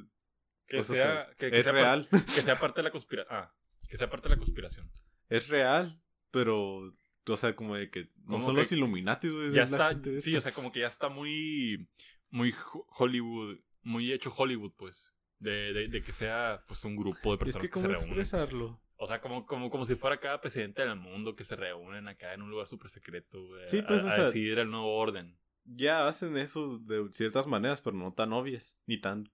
Que 0.68 0.84
sea, 0.84 0.96
sea, 1.26 1.36
que, 1.38 1.52
que 1.52 1.58
es 1.60 1.64
sea 1.64 1.74
par- 1.74 1.82
real. 1.82 2.08
que 2.10 2.18
sea 2.42 2.60
parte 2.60 2.80
de 2.80 2.84
la 2.84 2.92
conspiración. 2.92 3.36
Ah, 3.38 3.54
que 3.88 3.98
sea 3.98 4.10
parte 4.10 4.30
de 4.30 4.36
la 4.36 4.40
conspiración. 4.40 4.90
es 5.30 5.48
real, 5.48 6.02
pero... 6.32 6.92
O 7.30 7.38
sea, 7.38 7.56
como 7.56 7.76
de 7.76 7.90
que 7.90 8.10
no 8.26 8.34
Como 8.34 8.42
son 8.42 8.56
que 8.56 8.62
los 8.62 8.72
Illuminatis, 8.72 9.34
güey. 9.34 9.52
Ya 9.52 9.64
está, 9.64 9.92
sí, 10.20 10.36
o 10.36 10.42
sea, 10.42 10.52
como 10.52 10.72
que 10.72 10.80
ya 10.82 10.88
está 10.88 11.10
muy, 11.10 11.88
muy 12.30 12.52
ho- 12.74 12.86
Hollywood, 12.98 13.58
muy 13.84 14.12
hecho 14.12 14.34
Hollywood, 14.36 14.74
pues. 14.78 15.14
De, 15.40 15.72
de, 15.74 15.88
de 15.88 16.02
que 16.04 16.12
sea 16.12 16.64
pues 16.68 16.84
un 16.84 16.98
grupo 16.98 17.30
de 17.30 17.36
Es 17.36 17.40
personas 17.54 17.68
que 17.68 17.74
que, 17.74 17.80
se 17.80 17.88
reúnen. 17.88 18.06
expresarlo. 18.08 18.82
O 18.98 19.08
sea, 19.08 19.22
como, 19.22 19.46
como, 19.46 19.70
como 19.70 19.86
si 19.86 19.96
fuera 19.96 20.20
cada 20.20 20.42
presidente 20.42 20.82
del 20.82 20.98
mundo 20.98 21.34
que 21.36 21.46
se 21.46 21.56
reúnen 21.56 22.10
acá 22.10 22.34
en 22.34 22.42
un 22.42 22.50
lugar 22.52 22.68
súper 22.68 22.90
secreto, 22.90 23.42
güey. 23.46 23.68
Sí, 23.70 23.82
pues, 23.82 24.04
a, 24.04 24.08
o 24.08 24.10
sea- 24.10 24.26
decidir 24.26 24.60
el 24.60 24.70
nuevo 24.70 24.94
orden. 24.98 25.38
Ya 25.64 26.08
hacen 26.08 26.36
eso 26.36 26.80
de 26.80 27.08
ciertas 27.14 27.48
maneras, 27.48 27.82
pero 27.82 27.96
no 27.96 28.12
tan 28.14 28.34
obvias, 28.34 28.78
ni 28.88 29.00
tan 29.00 29.30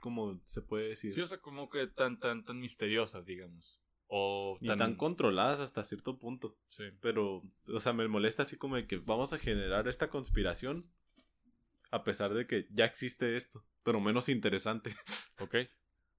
como 0.00 0.40
se 0.44 0.62
puede 0.62 0.90
decir, 0.90 1.12
Sí, 1.14 1.20
o 1.22 1.26
sea, 1.26 1.38
como 1.38 1.68
que 1.68 1.88
tan, 1.88 2.20
tan, 2.20 2.44
tan 2.44 2.60
misteriosas, 2.60 3.24
digamos. 3.26 3.80
O 4.14 4.58
ni 4.60 4.68
tan, 4.76 4.94
controladas 4.96 5.58
hasta 5.60 5.82
cierto 5.84 6.18
punto. 6.18 6.58
Sí. 6.66 6.84
Pero, 7.00 7.42
o 7.66 7.80
sea, 7.80 7.94
me 7.94 8.06
molesta 8.08 8.42
así 8.42 8.58
como 8.58 8.76
de 8.76 8.86
que 8.86 8.98
vamos 8.98 9.32
a 9.32 9.38
generar 9.38 9.88
esta 9.88 10.10
conspiración 10.10 10.86
a 11.90 12.04
pesar 12.04 12.34
de 12.34 12.46
que 12.46 12.66
ya 12.70 12.84
existe 12.84 13.36
esto, 13.36 13.64
pero 13.84 14.00
menos 14.00 14.28
interesante. 14.28 14.94
Ok. 15.38 15.56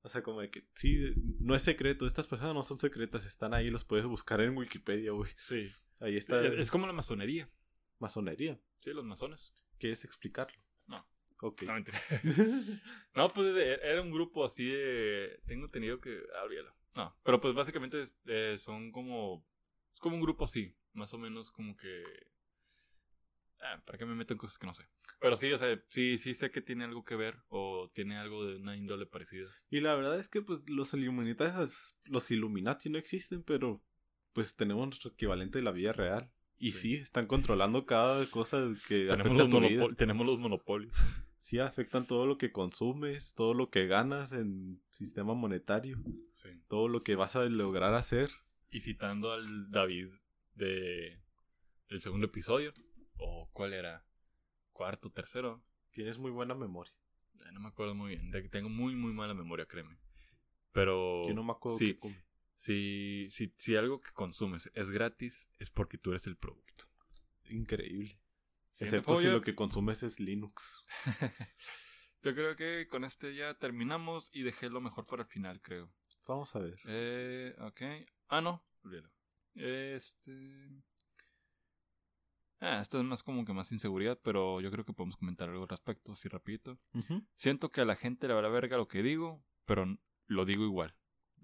O 0.02 0.10
sea, 0.10 0.22
como 0.24 0.42
de 0.42 0.50
que 0.50 0.68
sí, 0.76 1.14
no 1.40 1.56
es 1.56 1.62
secreto, 1.62 2.06
estas 2.08 2.28
personas 2.28 2.54
no 2.56 2.64
son 2.64 2.78
secretas, 2.80 3.26
están 3.26 3.54
ahí, 3.54 3.70
los 3.70 3.86
puedes 3.86 4.06
buscar 4.06 4.42
en 4.42 4.58
Wikipedia, 4.58 5.12
güey. 5.12 5.32
Sí. 5.38 5.72
Ahí 6.02 6.18
Es, 6.18 6.24
está 6.30 6.46
es 6.46 6.72
como 6.72 6.88
la 6.88 6.94
masonería. 6.94 7.48
masonería. 8.00 8.60
Sí, 8.82 8.92
los 8.92 9.06
masones. 9.06 9.54
¿Quieres 9.78 10.04
explicarlo? 10.04 10.62
No. 10.88 11.08
Ok. 11.42 11.62
No. 11.64 11.76
No, 13.16 13.30
pues 13.30 13.56
e- 13.56 13.80
era 13.82 14.02
un 14.02 14.12
grupo 14.12 14.44
así 14.44 14.66
de. 14.66 15.40
Tengo 15.46 15.66
entendido 15.66 16.02
que. 16.02 16.20
Olvídalo. 16.44 16.74
No, 16.96 17.16
pero 17.24 17.40
pues 17.42 17.54
básicamente 17.56 18.04
eh, 18.26 18.56
son 18.58 18.92
como. 18.92 19.46
Es 19.94 20.00
como 20.00 20.16
un 20.16 20.22
grupo 20.22 20.46
así. 20.46 20.76
Más 20.94 21.14
o 21.14 21.18
menos 21.18 21.52
como 21.52 21.76
que. 21.76 22.04
Ah, 23.62 23.82
¿para 23.86 23.98
qué 23.98 24.06
me 24.06 24.14
meto 24.16 24.34
en 24.34 24.38
cosas 24.38 24.58
que 24.60 24.68
no 24.68 24.74
sé? 24.74 24.84
Pero 25.20 25.38
sí, 25.38 25.52
o 25.54 25.58
sea, 25.58 25.82
sí, 25.88 26.18
sí 26.18 26.34
sé 26.34 26.52
que 26.52 26.62
tiene 26.62 26.84
algo 26.84 27.04
que 27.06 27.16
ver 27.16 27.38
o 27.48 27.90
tiene 27.94 28.18
algo 28.18 28.46
de 28.46 28.58
una 28.58 28.76
índole 28.76 29.06
parecida. 29.06 29.48
Y 29.70 29.80
la 29.80 29.96
verdad 29.96 30.20
es 30.20 30.28
que 30.28 30.42
pues 30.42 30.60
los 30.68 30.94
Illuminati, 30.94 31.46
los 32.06 32.30
Illuminati 32.32 32.90
no 32.90 32.98
existen, 32.98 33.42
pero 33.42 33.82
pues 34.34 34.56
tenemos 34.58 34.86
nuestro 34.88 35.12
equivalente 35.12 35.60
de 35.60 35.64
la 35.64 35.72
vida 35.72 35.94
real. 35.94 36.30
Y 36.58 36.74
Sí. 36.74 36.80
sí, 36.80 36.96
están 36.96 37.26
controlando 37.28 37.86
cada 37.86 38.26
cosa 38.32 38.58
que 38.88 39.06
Tenemos 39.06 39.20
afecta 39.20 39.44
los, 39.44 39.50
tu 39.50 39.60
vida. 39.62 39.84
monopol- 39.86 39.96
tenemos 39.98 40.26
los 40.28 40.40
monopolios. 40.40 40.96
Sí, 41.44 41.60
afectan 41.60 42.08
todo 42.08 42.26
lo 42.26 42.38
que 42.38 42.54
consumes, 42.54 43.34
todo 43.36 43.54
lo 43.54 43.70
que 43.70 43.86
ganas 43.86 44.32
en 44.32 44.82
sistema 44.92 45.34
monetario, 45.34 46.02
Sí. 46.36 46.48
todo 46.70 46.88
lo 46.88 47.04
que 47.04 47.16
vas 47.16 47.36
a 47.36 47.44
lograr 47.44 47.96
hacer. 47.96 48.30
Y 48.72 48.80
citando 48.80 49.34
al 49.34 49.70
David 49.70 50.08
de 50.56 51.20
el 51.90 52.00
segundo 52.00 52.28
episodio, 52.28 52.74
o 53.18 53.50
cuál 53.52 53.74
era, 53.74 54.06
cuarto, 54.72 55.12
tercero, 55.12 55.62
Tienes 55.92 56.18
muy 56.18 56.32
buena 56.32 56.56
memoria. 56.56 56.94
Eh, 57.36 57.52
no 57.52 57.60
me 57.60 57.68
acuerdo 57.68 57.94
muy 57.94 58.16
bien, 58.16 58.32
tengo 58.50 58.70
muy 58.70 58.96
muy 58.96 59.12
mala 59.12 59.34
memoria, 59.34 59.66
créeme. 59.66 60.00
Pero 60.72 61.28
Yo 61.28 61.34
no 61.36 61.44
me 61.44 61.52
acuerdo 61.52 61.78
sí, 61.78 62.00
si, 62.56 63.28
si 63.58 63.76
algo 63.76 64.00
que 64.00 64.14
consumes 64.14 64.72
es 64.76 64.90
gratis, 64.92 65.52
es 65.60 65.70
porque 65.70 65.98
tú 65.98 66.12
eres 66.12 66.26
el 66.26 66.38
producto. 66.38 66.86
Increíble. 67.50 68.23
Siguiente 68.74 68.98
Excepto 68.98 69.18
si 69.20 69.28
lo 69.28 69.42
que 69.42 69.56
consumes 69.56 70.04
es 70.04 70.20
Linux. 70.20 70.84
Yo 72.24 72.34
creo 72.34 72.56
que 72.56 72.88
con 72.88 73.04
este 73.04 73.36
ya 73.36 73.54
terminamos 73.56 74.30
y 74.34 74.44
dejé 74.44 74.70
lo 74.70 74.80
mejor 74.80 75.06
para 75.06 75.24
el 75.24 75.28
final, 75.28 75.62
creo. 75.62 75.92
Vamos 76.26 76.56
a 76.56 76.60
ver. 76.60 76.74
Eh, 76.86 77.54
ok. 77.60 77.82
Ah, 78.30 78.42
no, 78.42 78.66
olvídalo. 78.84 79.12
Este. 79.56 80.84
Ah, 82.62 82.80
esto 82.80 82.98
es 82.98 83.04
más 83.04 83.24
como 83.24 83.44
que 83.44 83.52
más 83.52 83.74
inseguridad, 83.74 84.18
pero 84.24 84.62
yo 84.62 84.72
creo 84.72 84.86
que 84.86 84.94
podemos 84.94 85.18
comentar 85.18 85.50
algo 85.50 85.64
al 85.64 85.70
respecto, 85.70 86.14
así 86.14 86.30
rapidito. 86.30 86.80
Ujú. 86.94 87.28
Siento 87.36 87.72
que 87.72 87.82
a 87.82 87.86
la 87.86 87.98
gente 87.98 88.28
le 88.28 88.34
va 88.34 88.42
la 88.42 88.48
verga 88.48 88.78
lo 88.78 88.88
que 88.88 89.04
digo, 89.04 89.44
pero 89.66 89.86
lo 90.28 90.46
digo 90.46 90.64
igual. 90.64 90.96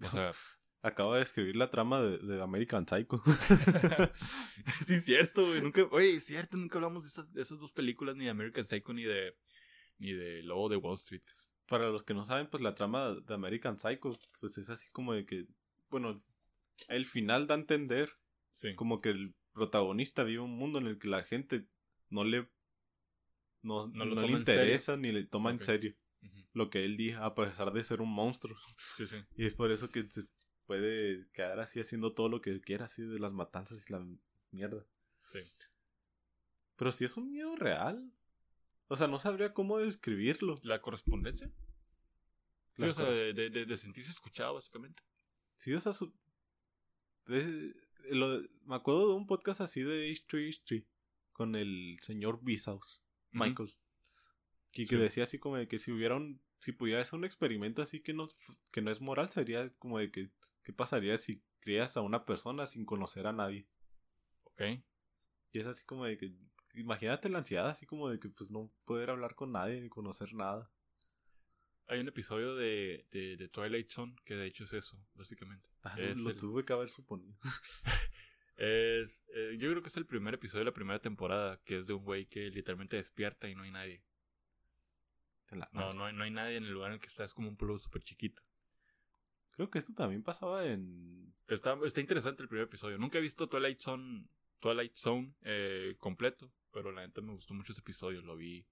O 0.01 0.09
sea, 0.09 0.32
Acabo 0.82 1.13
de 1.15 1.21
escribir 1.23 1.55
la 1.57 1.69
trama 1.69 2.01
de, 2.01 2.17
de 2.19 2.41
American 2.41 2.88
Psycho. 2.88 3.21
sí 4.86 4.93
es 4.93 5.05
cierto, 5.05 5.45
güey. 5.45 5.61
Nunca, 5.61 5.84
oye, 5.91 6.15
es 6.15 6.25
cierto, 6.25 6.57
nunca 6.57 6.77
hablamos 6.77 7.03
de 7.03 7.09
esas, 7.09 7.32
de 7.34 7.41
esas 7.41 7.59
dos 7.59 7.73
películas, 7.73 8.15
ni 8.15 8.25
de 8.25 8.32
American 8.32 8.63
Psycho, 8.63 8.93
ni 8.93 9.03
de, 9.03 9.36
ni 9.97 10.13
de 10.13 10.41
Lobo 10.43 10.69
de 10.69 10.77
Wall 10.77 10.95
Street. 10.95 11.21
Para 11.67 11.89
los 11.89 12.03
que 12.03 12.13
no 12.13 12.23
saben, 12.25 12.47
pues 12.47 12.63
la 12.63 12.75
trama 12.75 13.13
de 13.13 13.34
American 13.34 13.77
Psycho, 13.80 14.17
pues 14.39 14.57
es 14.57 14.69
así 14.69 14.89
como 14.91 15.13
de 15.13 15.25
que, 15.25 15.45
bueno, 15.89 16.23
el 16.88 17.05
final 17.05 17.47
da 17.47 17.55
a 17.55 17.59
entender 17.59 18.11
Sí. 18.51 18.73
como 18.73 18.99
que 18.99 19.09
el 19.09 19.36
protagonista 19.53 20.23
vive 20.23 20.39
un 20.41 20.57
mundo 20.57 20.80
en 20.80 20.88
el 20.88 20.97
que 20.97 21.07
la 21.07 21.21
gente 21.21 21.67
no 22.09 22.23
le 22.23 22.49
no, 23.61 23.88
No 23.88 24.05
le 24.05 24.32
interesa 24.32 24.97
ni 24.97 25.11
le 25.11 25.23
toma 25.25 25.51
en 25.51 25.61
serio 25.63 25.93
lo 26.53 26.71
que 26.71 26.84
él 26.84 26.97
dice 26.97 27.17
a 27.17 27.36
pesar 27.36 27.71
de 27.71 27.84
ser 27.84 28.01
un 28.01 28.09
monstruo 28.11 28.57
Sí, 28.97 29.05
sí. 29.05 29.17
y 29.36 29.45
es 29.45 29.53
por 29.53 29.71
eso 29.71 29.91
que 29.91 30.07
puede 30.70 31.28
quedar 31.34 31.59
así 31.59 31.80
haciendo 31.80 32.13
todo 32.13 32.30
lo 32.30 32.41
que 32.41 32.61
quiera 32.61 32.86
así 32.86 33.01
de 33.01 33.17
las 33.17 33.34
matanzas 33.34 33.84
y 33.89 33.91
la 33.91 34.05
mierda 34.51 34.86
Sí. 35.30 35.39
pero 36.76 36.91
si 36.91 37.05
es 37.05 37.17
un 37.17 37.32
miedo 37.32 37.55
real 37.55 38.13
o 38.88 38.95
sea 38.95 39.07
no 39.07 39.17
sabría 39.17 39.51
cómo 39.55 39.80
describirlo 39.80 40.59
¿La 40.61 40.80
correspondencia? 40.80 41.47
Sí, 42.76 42.84
La 42.84 42.91
o 42.91 42.93
sea, 42.93 43.05
de, 43.09 43.34
de, 43.49 43.78
sentirse 43.78 44.11
escuchado, 44.11 44.53
básicamente. 44.53 45.01
Sí, 45.57 45.74
o 45.74 45.82
sea, 45.82 45.91
su- 45.91 46.13
de- 47.26 47.76
lo- 48.11 48.41
me 48.65 48.76
acuerdo 48.76 49.07
de 49.09 49.13
un 49.15 49.26
podcast 49.28 49.59
así 49.61 49.82
de 49.82 50.09
H3 50.11 50.61
H3 50.63 50.86
con 51.34 51.55
el 51.55 51.97
señor 52.01 52.39
Bisaus. 52.43 53.01
Michael. 53.32 53.74
Y 54.74 54.86
que 54.86 54.95
Sí. 54.95 55.01
decía 55.01 55.24
así 55.24 55.39
como 55.39 55.57
de 55.57 55.67
que 55.67 55.78
si 55.80 55.91
hubiera 55.91 56.15
un, 56.15 56.39
si 56.59 56.72
pudiera 56.72 57.01
hacer 57.01 57.17
un 57.17 57.26
experimento 57.26 57.82
así 57.82 57.99
que 58.01 58.13
no, 58.13 58.30
que 58.72 58.82
no 58.82 58.91
es 58.91 59.01
moral, 59.01 59.30
sería 59.30 59.70
como 59.80 59.99
de 59.99 60.09
que, 60.11 60.30
¿qué 60.70 60.74
pasaría 60.74 61.17
si 61.17 61.41
crías 61.61 61.97
a 61.97 62.01
una 62.01 62.26
persona 62.26 62.67
sin 62.67 62.86
conocer 62.86 63.26
a 63.26 63.34
nadie? 63.34 63.65
Ok. 64.43 64.61
Y 65.51 65.59
es 65.59 65.65
así 65.65 65.84
como 65.84 66.05
de 66.05 66.15
que, 66.15 66.32
imagínate 66.76 67.28
la 67.28 67.39
ansiedad, 67.39 67.70
así 67.70 67.88
como 67.88 68.07
de 68.07 68.20
que 68.20 68.30
pues 68.30 68.51
no 68.51 68.72
poder 68.86 69.09
hablar 69.09 69.34
con 69.34 69.51
nadie 69.51 69.82
ni 69.82 69.89
conocer 69.89 70.32
nada. 70.36 70.70
Hay 71.88 71.99
un 72.01 72.07
episodio 72.07 72.53
de, 72.53 73.07
de, 73.09 73.36
de 73.36 73.47
Twilight 73.49 73.89
Zone 73.89 74.15
que 74.24 74.36
de 74.36 74.45
hecho 74.45 74.63
es 74.65 74.74
eso, 74.74 75.03
básicamente. 75.15 75.67
Ah, 75.82 75.95
Es 75.97 76.20
lo 76.20 76.30
el- 76.30 76.38
tuve 76.38 76.63
que 76.63 76.74
haber 76.74 76.91
suponido. 76.91 77.36
Es, 78.61 79.24
eh, 79.34 79.55
yo 79.57 79.70
creo 79.72 79.82
que 79.82 79.88
es 79.88 79.95
el 79.95 80.05
primer 80.05 80.34
episodio 80.34 80.59
de 80.59 80.65
la 80.65 80.74
primera 80.74 80.99
temporada, 81.01 81.61
que 81.63 81.78
es 81.80 81.88
de 81.88 81.93
un 81.93 82.03
güey 82.03 82.26
que 82.28 82.49
literalmente 82.51 82.97
despierta 82.97 83.47
y 83.47 83.55
no 83.55 83.63
hay 83.63 83.72
nadie. 83.72 84.03
No, 85.72 85.93
no 85.93 86.05
hay, 86.05 86.13
no 86.13 86.24
hay 86.26 86.30
nadie 86.30 86.57
en 86.57 86.65
el 86.65 86.74
lugar 86.74 86.89
en 86.89 86.95
el 86.95 86.99
que 86.99 87.07
está, 87.07 87.24
es 87.24 87.34
como 87.34 87.47
un 87.47 87.55
pueblo 87.55 87.80
súper 87.80 88.03
chiquito. 88.03 88.41
Creo 89.60 89.70
que 89.70 89.80
esto 89.80 89.93
también 89.93 90.24
pasaba 90.24 90.66
en... 90.66 91.34
Está, 91.49 91.78
está 91.84 91.99
interesante 91.99 92.41
el 92.43 92.47
primer 92.47 92.68
episodio. 92.68 92.97
Nunca 92.97 93.18
he 93.18 93.22
visto 93.22 93.49
Twilight 93.49 93.82
Zone, 93.82 94.26
Twilight 94.62 94.95
Zone 94.95 95.34
eh, 95.41 95.97
completo, 95.99 96.49
pero 96.72 96.93
la 96.93 97.05
neta 97.05 97.20
me 97.20 97.34
gustó 97.34 97.53
mucho 97.53 97.74
ese 97.74 97.82
episodio. 97.82 98.22
Lo 98.22 98.38
vi 98.38 98.66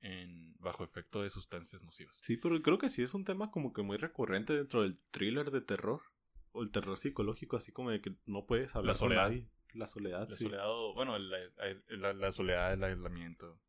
en 0.00 0.56
bajo 0.58 0.82
efecto 0.82 1.22
de 1.22 1.30
sustancias 1.30 1.84
nocivas. 1.84 2.16
Sí, 2.16 2.36
pero 2.36 2.60
creo 2.60 2.76
que 2.76 2.88
sí 2.88 3.04
es 3.04 3.14
un 3.14 3.24
tema 3.24 3.52
como 3.52 3.72
que 3.72 3.82
muy 3.82 3.96
recurrente 3.96 4.52
dentro 4.54 4.82
del 4.82 5.00
thriller 5.12 5.52
de 5.52 5.60
terror. 5.60 6.00
O 6.50 6.62
el 6.64 6.72
terror 6.72 6.98
psicológico, 6.98 7.56
así 7.56 7.70
como 7.70 7.90
de 7.92 8.00
que 8.00 8.16
no 8.26 8.46
puedes 8.46 8.74
hablar 8.74 8.96
La 8.96 8.98
con 8.98 9.08
soledad. 9.10 9.28
nadie. 9.28 9.48
La 9.74 9.86
soledad, 9.86 10.28
La 10.28 10.36
sí. 10.36 10.42
soledad, 10.42 10.66
bueno, 10.96 11.16
la, 11.20 11.38
la- 11.90 12.12
la 12.14 12.32
soledad, 12.32 12.72
el 12.72 12.82
aislamiento. 12.82 13.60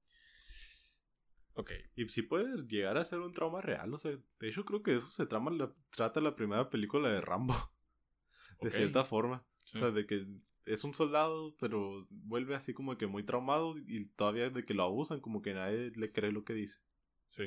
Ok. 1.55 1.71
Y 1.95 2.07
sí 2.09 2.21
puede 2.21 2.63
llegar 2.67 2.97
a 2.97 3.05
ser 3.05 3.19
un 3.19 3.33
trauma 3.33 3.61
real. 3.61 3.93
O 3.93 3.97
sea, 3.97 4.11
de 4.11 4.47
hecho 4.47 4.65
creo 4.65 4.83
que 4.83 4.91
de 4.91 4.97
eso 4.97 5.07
se 5.07 5.25
trama 5.25 5.51
la, 5.51 5.73
trata 5.89 6.21
la 6.21 6.35
primera 6.35 6.69
película 6.69 7.09
de 7.09 7.21
Rambo. 7.21 7.55
De 8.61 8.71
cierta 8.71 9.03
forma. 9.03 9.45
Sí. 9.65 9.77
O 9.77 9.81
sea, 9.81 9.91
de 9.91 10.07
que 10.07 10.25
es 10.65 10.83
un 10.85 10.93
soldado, 10.93 11.55
pero 11.59 12.07
vuelve 12.09 12.55
así 12.55 12.73
como 12.73 12.97
que 12.97 13.05
muy 13.05 13.23
traumado 13.23 13.77
y 13.77 14.05
todavía 14.05 14.49
de 14.49 14.63
que 14.63 14.73
lo 14.73 14.83
abusan, 14.83 15.19
como 15.19 15.41
que 15.41 15.53
nadie 15.53 15.91
le 15.93 16.11
cree 16.13 16.31
lo 16.31 16.45
que 16.45 16.53
dice. 16.53 16.79
sí. 17.27 17.43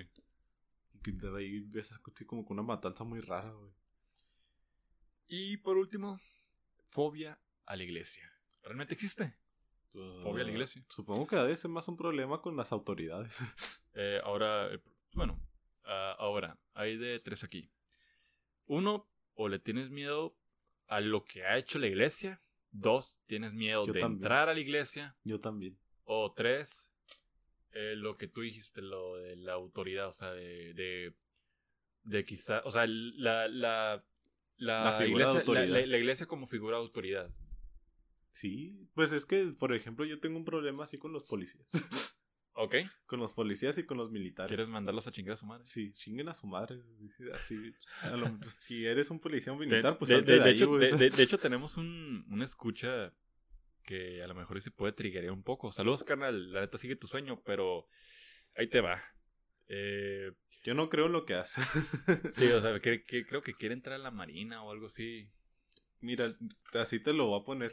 Y 1.06 1.12
de 1.12 1.38
ahí 1.38 1.60
ves 1.60 1.92
así 1.92 2.26
como 2.26 2.44
que 2.44 2.52
una 2.52 2.62
matanza 2.62 3.04
muy 3.04 3.20
rara, 3.20 3.50
güey. 3.50 3.72
Y 5.26 5.56
por 5.58 5.78
último, 5.78 6.20
fobia 6.90 7.40
a 7.64 7.76
la 7.76 7.84
iglesia. 7.84 8.30
¿Realmente 8.62 8.94
existe? 8.94 9.37
Fobia 9.92 10.42
a 10.42 10.46
la 10.46 10.50
Ah, 10.50 10.52
iglesia. 10.52 10.84
Supongo 10.88 11.26
que 11.26 11.36
debe 11.36 11.56
ser 11.56 11.70
más 11.70 11.88
un 11.88 11.96
problema 11.96 12.40
con 12.40 12.56
las 12.56 12.72
autoridades. 12.72 13.36
Eh, 14.00 14.18
ahora, 14.22 14.72
eh, 14.72 14.78
bueno, 15.14 15.40
ah, 15.84 16.14
ahora, 16.20 16.56
hay 16.74 16.96
de 16.96 17.18
tres 17.18 17.42
aquí. 17.42 17.68
Uno, 18.66 19.08
o 19.34 19.48
le 19.48 19.58
tienes 19.58 19.90
miedo 19.90 20.36
a 20.86 21.00
lo 21.00 21.24
que 21.24 21.44
ha 21.44 21.56
hecho 21.58 21.80
la 21.80 21.88
iglesia. 21.88 22.40
Dos, 22.70 23.18
tienes 23.26 23.52
miedo 23.54 23.84
Yo 23.86 23.92
de 23.94 23.98
también. 23.98 24.18
entrar 24.18 24.48
a 24.48 24.54
la 24.54 24.60
iglesia. 24.60 25.16
Yo 25.24 25.40
también. 25.40 25.76
O 26.04 26.32
tres, 26.32 26.92
eh, 27.72 27.94
lo 27.96 28.16
que 28.16 28.28
tú 28.28 28.42
dijiste, 28.42 28.82
lo 28.82 29.16
de 29.16 29.34
la 29.34 29.54
autoridad, 29.54 30.06
o 30.08 30.12
sea, 30.12 30.30
de, 30.32 30.74
de, 30.74 31.14
de 32.04 32.24
quizá, 32.24 32.60
o 32.64 32.70
sea, 32.70 32.86
la, 32.86 33.48
la, 33.48 34.04
iglesia, 35.06 35.42
la- 35.44 35.66
la 35.86 35.98
iglesia 35.98 36.26
como 36.26 36.46
figura 36.46 36.76
de 36.76 36.82
autoridad. 36.84 37.30
Sí, 38.30 38.88
pues 38.94 39.12
es 39.12 39.26
que, 39.26 39.44
por 39.58 39.72
ejemplo, 39.74 40.04
yo 40.04 40.20
tengo 40.20 40.36
un 40.38 40.44
problema 40.44 40.84
así 40.84 40.98
con 40.98 41.12
los 41.12 41.24
policías. 41.24 41.66
Ok. 42.60 42.74
Con 43.06 43.20
los 43.20 43.34
policías 43.34 43.78
y 43.78 43.84
con 43.84 43.98
los 43.98 44.10
militares. 44.10 44.48
¿Quieres 44.48 44.66
mandarlos 44.68 45.06
a 45.06 45.12
chingar 45.12 45.34
a 45.34 45.36
su 45.36 45.46
madre? 45.46 45.64
Sí, 45.64 45.92
chinguen 45.92 46.28
a 46.28 46.34
su 46.34 46.48
madre. 46.48 46.82
Así, 47.32 47.54
a 48.02 48.16
lo- 48.16 48.36
pues, 48.42 48.54
si 48.54 48.84
eres 48.84 49.10
un 49.12 49.20
policía 49.20 49.52
o 49.52 49.54
un 49.54 49.60
militar, 49.60 49.96
pues 49.96 50.08
de- 50.08 50.16
salte 50.16 50.32
de- 50.32 50.38
de, 50.38 50.42
de 50.44 50.50
ahí, 50.50 50.56
hecho, 50.56 51.36
de 51.36 51.38
tenemos 51.42 51.76
un, 51.76 52.26
una 52.28 52.44
escucha 52.44 53.14
que 53.84 54.24
a 54.24 54.26
lo 54.26 54.34
mejor 54.34 54.60
se 54.60 54.72
puede 54.72 54.92
triggerear 54.92 55.32
un 55.32 55.44
poco. 55.44 55.70
Saludos, 55.70 56.02
carnal. 56.02 56.52
La 56.52 56.62
neta 56.62 56.78
sigue 56.78 56.96
tu 56.96 57.06
sueño, 57.06 57.40
pero 57.44 57.86
ahí 58.56 58.68
te 58.68 58.80
va. 58.80 59.00
Eh, 59.68 60.32
Yo 60.64 60.74
no 60.74 60.88
creo 60.88 61.06
en 61.06 61.12
lo 61.12 61.24
que 61.24 61.34
hace. 61.34 61.60
sí, 62.32 62.46
o 62.46 62.60
sea, 62.60 62.76
que, 62.80 63.04
que- 63.04 63.24
creo 63.24 63.40
que 63.40 63.54
quiere 63.54 63.72
entrar 63.74 63.94
a 63.94 64.02
la 64.02 64.10
marina 64.10 64.64
o 64.64 64.72
algo 64.72 64.86
así. 64.86 65.30
Mira, 66.00 66.36
así 66.74 66.98
te 66.98 67.12
lo 67.12 67.26
voy 67.26 67.40
a 67.40 67.44
poner. 67.44 67.72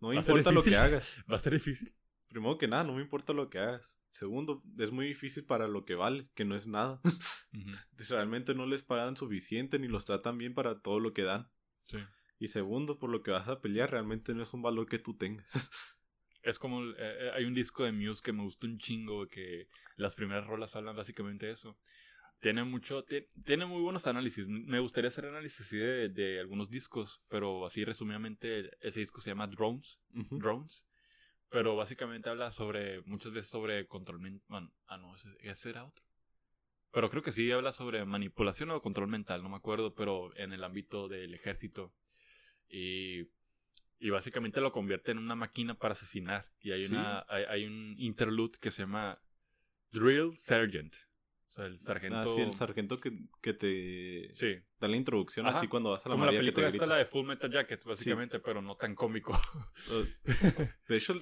No 0.00 0.08
me 0.08 0.16
importa 0.16 0.52
lo 0.52 0.62
que 0.62 0.76
hagas. 0.76 1.22
Va 1.30 1.36
a 1.36 1.38
ser 1.38 1.52
difícil. 1.52 1.94
Primero 2.28 2.58
que 2.58 2.68
nada, 2.68 2.84
no 2.84 2.94
me 2.94 3.02
importa 3.02 3.32
lo 3.32 3.50
que 3.50 3.58
hagas. 3.58 4.00
Segundo, 4.10 4.62
es 4.78 4.92
muy 4.92 5.06
difícil 5.06 5.44
para 5.44 5.66
lo 5.66 5.84
que 5.84 5.96
vale, 5.96 6.28
que 6.34 6.44
no 6.44 6.54
es 6.54 6.66
nada. 6.66 7.00
Realmente 8.08 8.54
no 8.54 8.66
les 8.66 8.82
pagan 8.82 9.16
suficiente 9.16 9.78
ni 9.78 9.88
los 9.88 10.04
tratan 10.04 10.38
bien 10.38 10.54
para 10.54 10.80
todo 10.80 11.00
lo 11.00 11.12
que 11.12 11.22
dan. 11.22 11.50
Sí. 11.82 11.98
Y 12.38 12.48
segundo, 12.48 12.98
por 12.98 13.10
lo 13.10 13.22
que 13.22 13.32
vas 13.32 13.48
a 13.48 13.60
pelear, 13.60 13.90
realmente 13.90 14.32
no 14.32 14.42
es 14.42 14.54
un 14.54 14.62
valor 14.62 14.86
que 14.86 14.98
tú 14.98 15.16
tengas. 15.16 15.52
Es 16.42 16.58
como, 16.58 16.82
eh, 16.82 16.94
eh, 16.98 17.30
hay 17.34 17.44
un 17.44 17.52
disco 17.52 17.84
de 17.84 17.92
Muse 17.92 18.22
que 18.22 18.32
me 18.32 18.42
gustó 18.42 18.66
un 18.66 18.78
chingo, 18.78 19.28
que 19.28 19.68
las 19.96 20.14
primeras 20.14 20.46
rolas 20.46 20.74
hablan 20.74 20.96
básicamente 20.96 21.44
de 21.44 21.52
eso. 21.52 21.78
Tiene 22.40 22.64
mucho, 22.64 23.04
tie- 23.04 23.28
tiene 23.44 23.66
muy 23.66 23.82
buenos 23.82 24.06
análisis. 24.06 24.46
Me 24.48 24.80
gustaría 24.80 25.08
hacer 25.08 25.26
análisis 25.26 25.60
así 25.60 25.76
de, 25.76 26.08
de 26.08 26.40
algunos 26.40 26.70
discos, 26.70 27.22
pero 27.28 27.66
así 27.66 27.84
resumidamente 27.84 28.70
ese 28.80 29.00
disco 29.00 29.20
se 29.20 29.30
llama 29.30 29.46
Drones. 29.46 30.00
Drones. 30.08 30.86
Pero 31.50 31.76
básicamente 31.76 32.30
habla 32.30 32.50
sobre, 32.52 33.02
muchas 33.02 33.32
veces 33.32 33.50
sobre 33.50 33.86
control 33.86 34.20
mental. 34.20 34.70
Ah, 34.86 34.96
no, 34.96 35.14
ese, 35.14 35.28
ese 35.40 35.70
era 35.70 35.84
otro. 35.84 36.04
Pero 36.92 37.10
creo 37.10 37.22
que 37.22 37.32
sí 37.32 37.50
habla 37.52 37.72
sobre 37.72 38.04
manipulación 38.04 38.70
o 38.70 38.80
control 38.80 39.08
mental, 39.08 39.42
no 39.42 39.48
me 39.48 39.56
acuerdo, 39.56 39.94
pero 39.94 40.34
en 40.36 40.52
el 40.52 40.64
ámbito 40.64 41.08
del 41.08 41.34
ejército. 41.34 41.92
Y, 42.68 43.28
y 43.98 44.10
básicamente 44.10 44.60
lo 44.60 44.72
convierte 44.72 45.10
en 45.12 45.18
una 45.18 45.34
máquina 45.34 45.74
para 45.74 45.92
asesinar. 45.92 46.50
Y 46.60 46.72
hay, 46.72 46.84
Sí. 46.84 46.94
una, 46.94 47.24
hay, 47.28 47.44
hay 47.48 47.64
un 47.66 47.94
interlude 47.98 48.58
que 48.60 48.70
se 48.70 48.82
llama 48.82 49.20
Drill 49.92 50.36
Sergeant. 50.36 50.94
O 51.50 51.52
sea, 51.52 51.66
el 51.66 51.78
sargento. 51.78 52.16
Ah, 52.16 52.26
sí, 52.32 52.40
el 52.42 52.54
sargento 52.54 53.00
que, 53.00 53.10
que 53.42 53.54
te 53.54 54.30
Sí. 54.34 54.54
da 54.78 54.86
la 54.86 54.96
introducción 54.96 55.48
Ajá. 55.48 55.58
así 55.58 55.66
cuando 55.66 55.90
vas 55.90 56.06
a 56.06 56.08
la 56.08 56.12
Como 56.14 56.26
la 56.26 56.30
María 56.30 56.40
que 56.42 56.46
te 56.46 56.52
película 56.52 56.68
está 56.68 56.78
grita. 56.84 56.94
la 56.94 56.98
de 56.98 57.04
Full 57.06 57.26
Metal 57.26 57.50
Jacket, 57.50 57.84
básicamente, 57.84 58.38
pero 58.38 58.62
no 58.62 58.76
tan 58.76 58.94
cómico. 58.94 59.36
De 60.88 60.96
hecho, 60.96 61.14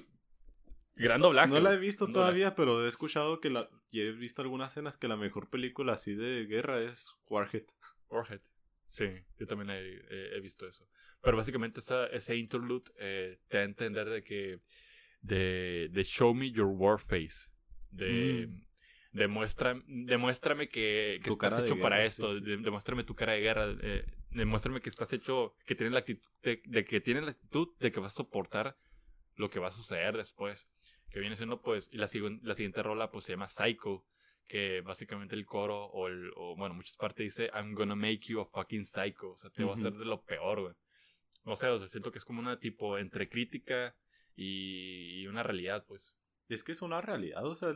Gran 0.95 1.21
doblaje. 1.21 1.51
no 1.53 1.59
la 1.59 1.73
he 1.73 1.77
visto 1.77 2.05
doblaje. 2.05 2.13
todavía, 2.21 2.55
pero 2.55 2.85
he 2.85 2.89
escuchado 2.89 3.39
que 3.39 3.49
la... 3.49 3.69
Y 3.89 4.01
he 4.01 4.11
visto 4.11 4.41
algunas 4.43 4.71
escenas 4.71 4.97
que 4.97 5.07
la 5.07 5.15
mejor 5.17 5.49
película 5.49 5.93
así 5.93 6.13
de 6.13 6.45
guerra 6.45 6.81
es 6.83 7.11
Warhead. 7.27 7.65
Warhead. 8.09 8.41
Sí, 8.87 9.05
yo 9.39 9.47
también 9.47 9.69
he, 9.71 9.79
he- 9.81 10.35
he 10.37 10.39
visto 10.41 10.67
eso. 10.67 10.87
Pero 11.21 11.37
básicamente 11.37 11.79
esa, 11.79 12.05
ese 12.07 12.35
interlude 12.35 12.91
eh, 12.99 13.39
te 13.47 13.57
da 13.57 13.63
a 13.63 13.65
entender 13.65 14.09
de 14.09 14.23
que. 14.23 14.59
De, 15.21 15.89
de 15.91 16.03
show 16.03 16.33
me 16.33 16.51
your 16.51 16.67
war 16.67 16.99
face. 16.99 17.49
De. 17.89 18.47
Mm. 18.47 18.65
Demuestra, 19.11 19.81
demuéstrame 19.87 20.69
que, 20.69 21.15
estás 21.15 21.63
hecho 21.63 21.79
para 21.79 22.05
esto. 22.05 22.33
sí, 22.33 22.39
sí. 22.39 22.45
de- 22.45 22.57
demuéstrame 22.57 23.03
tu 23.03 23.15
cara 23.15 23.33
de 23.33 23.41
guerra. 23.41 23.75
eh, 23.81 24.05
demuéstrame 24.31 24.81
que 24.81 24.89
estás 24.89 25.11
hecho. 25.13 25.55
Que 25.65 25.75
tienes 25.75 25.93
la 25.93 25.99
actitud. 25.99 26.29
De, 26.43 26.61
de 26.65 26.85
que 26.85 27.01
tienes 27.01 27.23
la 27.23 27.31
actitud 27.31 27.69
de 27.79 27.91
que 27.91 27.99
vas 27.99 28.13
a 28.13 28.17
soportar 28.17 28.77
lo 29.35 29.49
que 29.49 29.59
va 29.59 29.67
a 29.67 29.71
suceder 29.71 30.15
después. 30.15 30.67
Que 31.09 31.19
viene 31.19 31.35
siendo, 31.35 31.61
pues. 31.61 31.89
Y 31.91 31.97
la, 31.97 32.07
la 32.43 32.55
siguiente 32.55 32.83
rola, 32.83 33.09
pues 33.11 33.25
se 33.25 33.33
llama 33.33 33.47
Psycho 33.47 34.05
que 34.47 34.81
básicamente 34.81 35.35
el 35.35 35.45
coro 35.45 35.85
o, 35.85 36.07
el, 36.07 36.31
o 36.35 36.55
bueno, 36.55 36.73
muchas 36.73 36.97
partes 36.97 37.23
dice 37.23 37.51
I'm 37.53 37.75
gonna 37.75 37.95
make 37.95 38.21
you 38.29 38.41
a 38.41 38.45
fucking 38.45 38.83
psycho, 38.83 39.29
o 39.33 39.37
sea, 39.37 39.51
te 39.51 39.63
voy 39.63 39.73
a 39.73 39.75
hacer 39.75 39.93
de 39.93 40.05
lo 40.05 40.23
peor, 40.23 40.61
güey. 40.61 40.73
O 41.43 41.55
sea, 41.55 41.71
o 41.71 41.77
sea, 41.77 41.87
siento 41.87 42.11
que 42.11 42.17
es 42.17 42.25
como 42.25 42.39
una 42.39 42.59
tipo 42.59 42.97
entre 42.97 43.29
crítica 43.29 43.95
y, 44.35 45.21
y 45.21 45.27
una 45.27 45.43
realidad, 45.43 45.85
pues. 45.87 46.17
Es 46.49 46.63
que 46.63 46.71
es 46.71 46.81
una 46.81 46.99
realidad, 46.99 47.45
o 47.45 47.53
sea, 47.53 47.75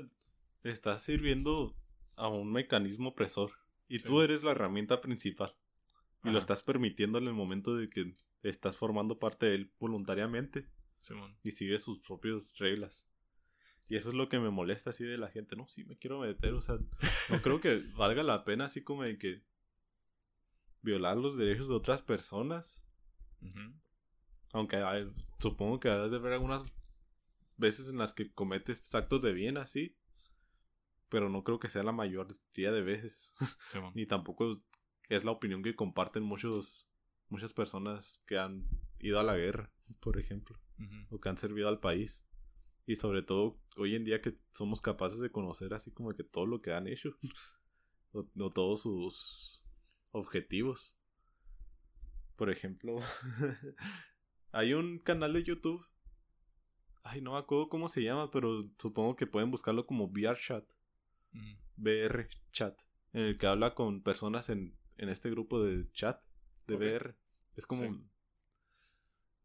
estás 0.63 1.03
sirviendo 1.03 1.75
a 2.15 2.27
un 2.27 2.51
mecanismo 2.51 3.09
opresor. 3.09 3.51
Y 3.87 3.99
Sí. 3.99 4.05
tú 4.05 4.21
eres 4.21 4.43
la 4.43 4.51
herramienta 4.51 5.01
principal. 5.01 5.55
Y 6.23 6.29
lo 6.29 6.39
estás 6.39 6.63
permitiendo 6.63 7.17
en 7.17 7.27
el 7.27 7.33
momento 7.33 7.75
de 7.75 7.89
que 7.89 8.15
estás 8.43 8.77
formando 8.77 9.19
parte 9.19 9.45
de 9.47 9.55
él 9.55 9.73
voluntariamente. 9.79 10.69
Simón. 11.01 11.35
y 11.43 11.51
sigue 11.51 11.77
sus 11.79 11.99
propias 11.99 12.57
reglas. 12.59 13.05
Y 13.89 13.97
eso 13.97 14.07
es 14.07 14.15
lo 14.15 14.29
que 14.29 14.39
me 14.39 14.49
molesta 14.49 14.91
así 14.91 15.03
de 15.03 15.17
la 15.17 15.27
gente. 15.27 15.57
No, 15.57 15.67
sí 15.67 15.83
me 15.83 15.97
quiero 15.97 16.21
meter, 16.21 16.53
o 16.53 16.61
sea, 16.61 16.77
no 17.29 17.41
creo 17.41 17.59
que 17.59 17.83
valga 17.97 18.23
la 18.23 18.45
pena 18.45 18.63
así 18.65 18.81
como 18.81 19.03
de 19.03 19.17
que 19.17 19.43
violar 20.81 21.17
los 21.17 21.35
derechos 21.35 21.67
de 21.67 21.73
otras 21.73 22.01
personas. 22.01 22.81
Aunque 24.53 24.77
hay- 24.77 25.11
supongo 25.39 25.79
que 25.81 25.89
has 25.89 26.09
de 26.09 26.19
ver 26.19 26.31
algunas 26.33 26.63
veces 27.57 27.89
en 27.89 27.97
las 27.97 28.13
que 28.13 28.31
cometes 28.31 28.95
actos 28.95 29.21
de 29.21 29.33
bien 29.33 29.57
así. 29.57 29.97
Pero 31.13 31.29
no 31.29 31.43
creo 31.43 31.59
que 31.59 31.69
sea 31.69 31.83
la 31.83 31.91
mayoría 31.91 32.71
de 32.71 32.81
veces. 32.81 33.31
Ni 33.93 34.07
tampoco 34.07 34.63
es 35.09 35.23
la 35.23 35.29
opinión 35.29 35.61
que 35.61 35.75
comparten 35.75 36.23
muchos 36.23 36.89
muchas 37.29 37.53
personas 37.53 38.23
que 38.25 38.39
han 38.39 38.67
ido 38.99 39.19
a 39.19 39.23
la 39.23 39.37
guerra, 39.37 39.71
por 39.99 40.17
ejemplo 40.19 40.59
o 41.09 41.19
que 41.19 41.29
han 41.29 41.37
servido 41.37 41.67
al 41.67 41.79
país. 41.79 42.25
Y 42.85 42.95
sobre 42.95 43.21
todo 43.21 43.59
hoy 43.77 43.95
en 43.95 44.03
día 44.03 44.21
que 44.21 44.37
somos 44.53 44.81
capaces 44.81 45.19
de 45.19 45.31
conocer 45.31 45.73
así 45.73 45.91
como 45.91 46.13
que 46.15 46.23
todo 46.23 46.47
lo 46.47 46.61
que 46.61 46.73
han 46.73 46.87
hecho. 46.87 47.15
o, 48.11 48.21
o 48.39 48.49
todos 48.49 48.81
sus 48.81 49.63
objetivos. 50.11 50.97
Por 52.35 52.49
ejemplo, 52.49 52.97
hay 54.51 54.73
un 54.73 54.97
canal 54.97 55.33
de 55.33 55.43
YouTube. 55.43 55.85
Ay, 57.03 57.21
no 57.21 57.33
me 57.33 57.37
acuerdo 57.37 57.69
cómo 57.69 57.87
se 57.87 58.01
llama, 58.01 58.31
pero 58.31 58.63
supongo 58.79 59.15
que 59.15 59.27
pueden 59.27 59.51
buscarlo 59.51 59.85
como 59.85 60.05
VR 60.05 60.39
Ujú. 61.33 61.57
VR 61.77 62.27
Chat. 62.51 62.79
En 63.13 63.21
el 63.23 63.37
que 63.37 63.47
habla 63.47 63.75
con 63.75 64.01
personas 64.01 64.49
en, 64.49 64.75
en 64.97 65.09
este 65.09 65.29
grupo 65.29 65.63
de 65.63 65.91
chat 65.91 66.21
de 66.67 66.75
Ok. 66.75 66.81
VR. 66.81 67.15
Es 67.55 67.65
como... 67.65 67.83
Sí. 67.83 67.89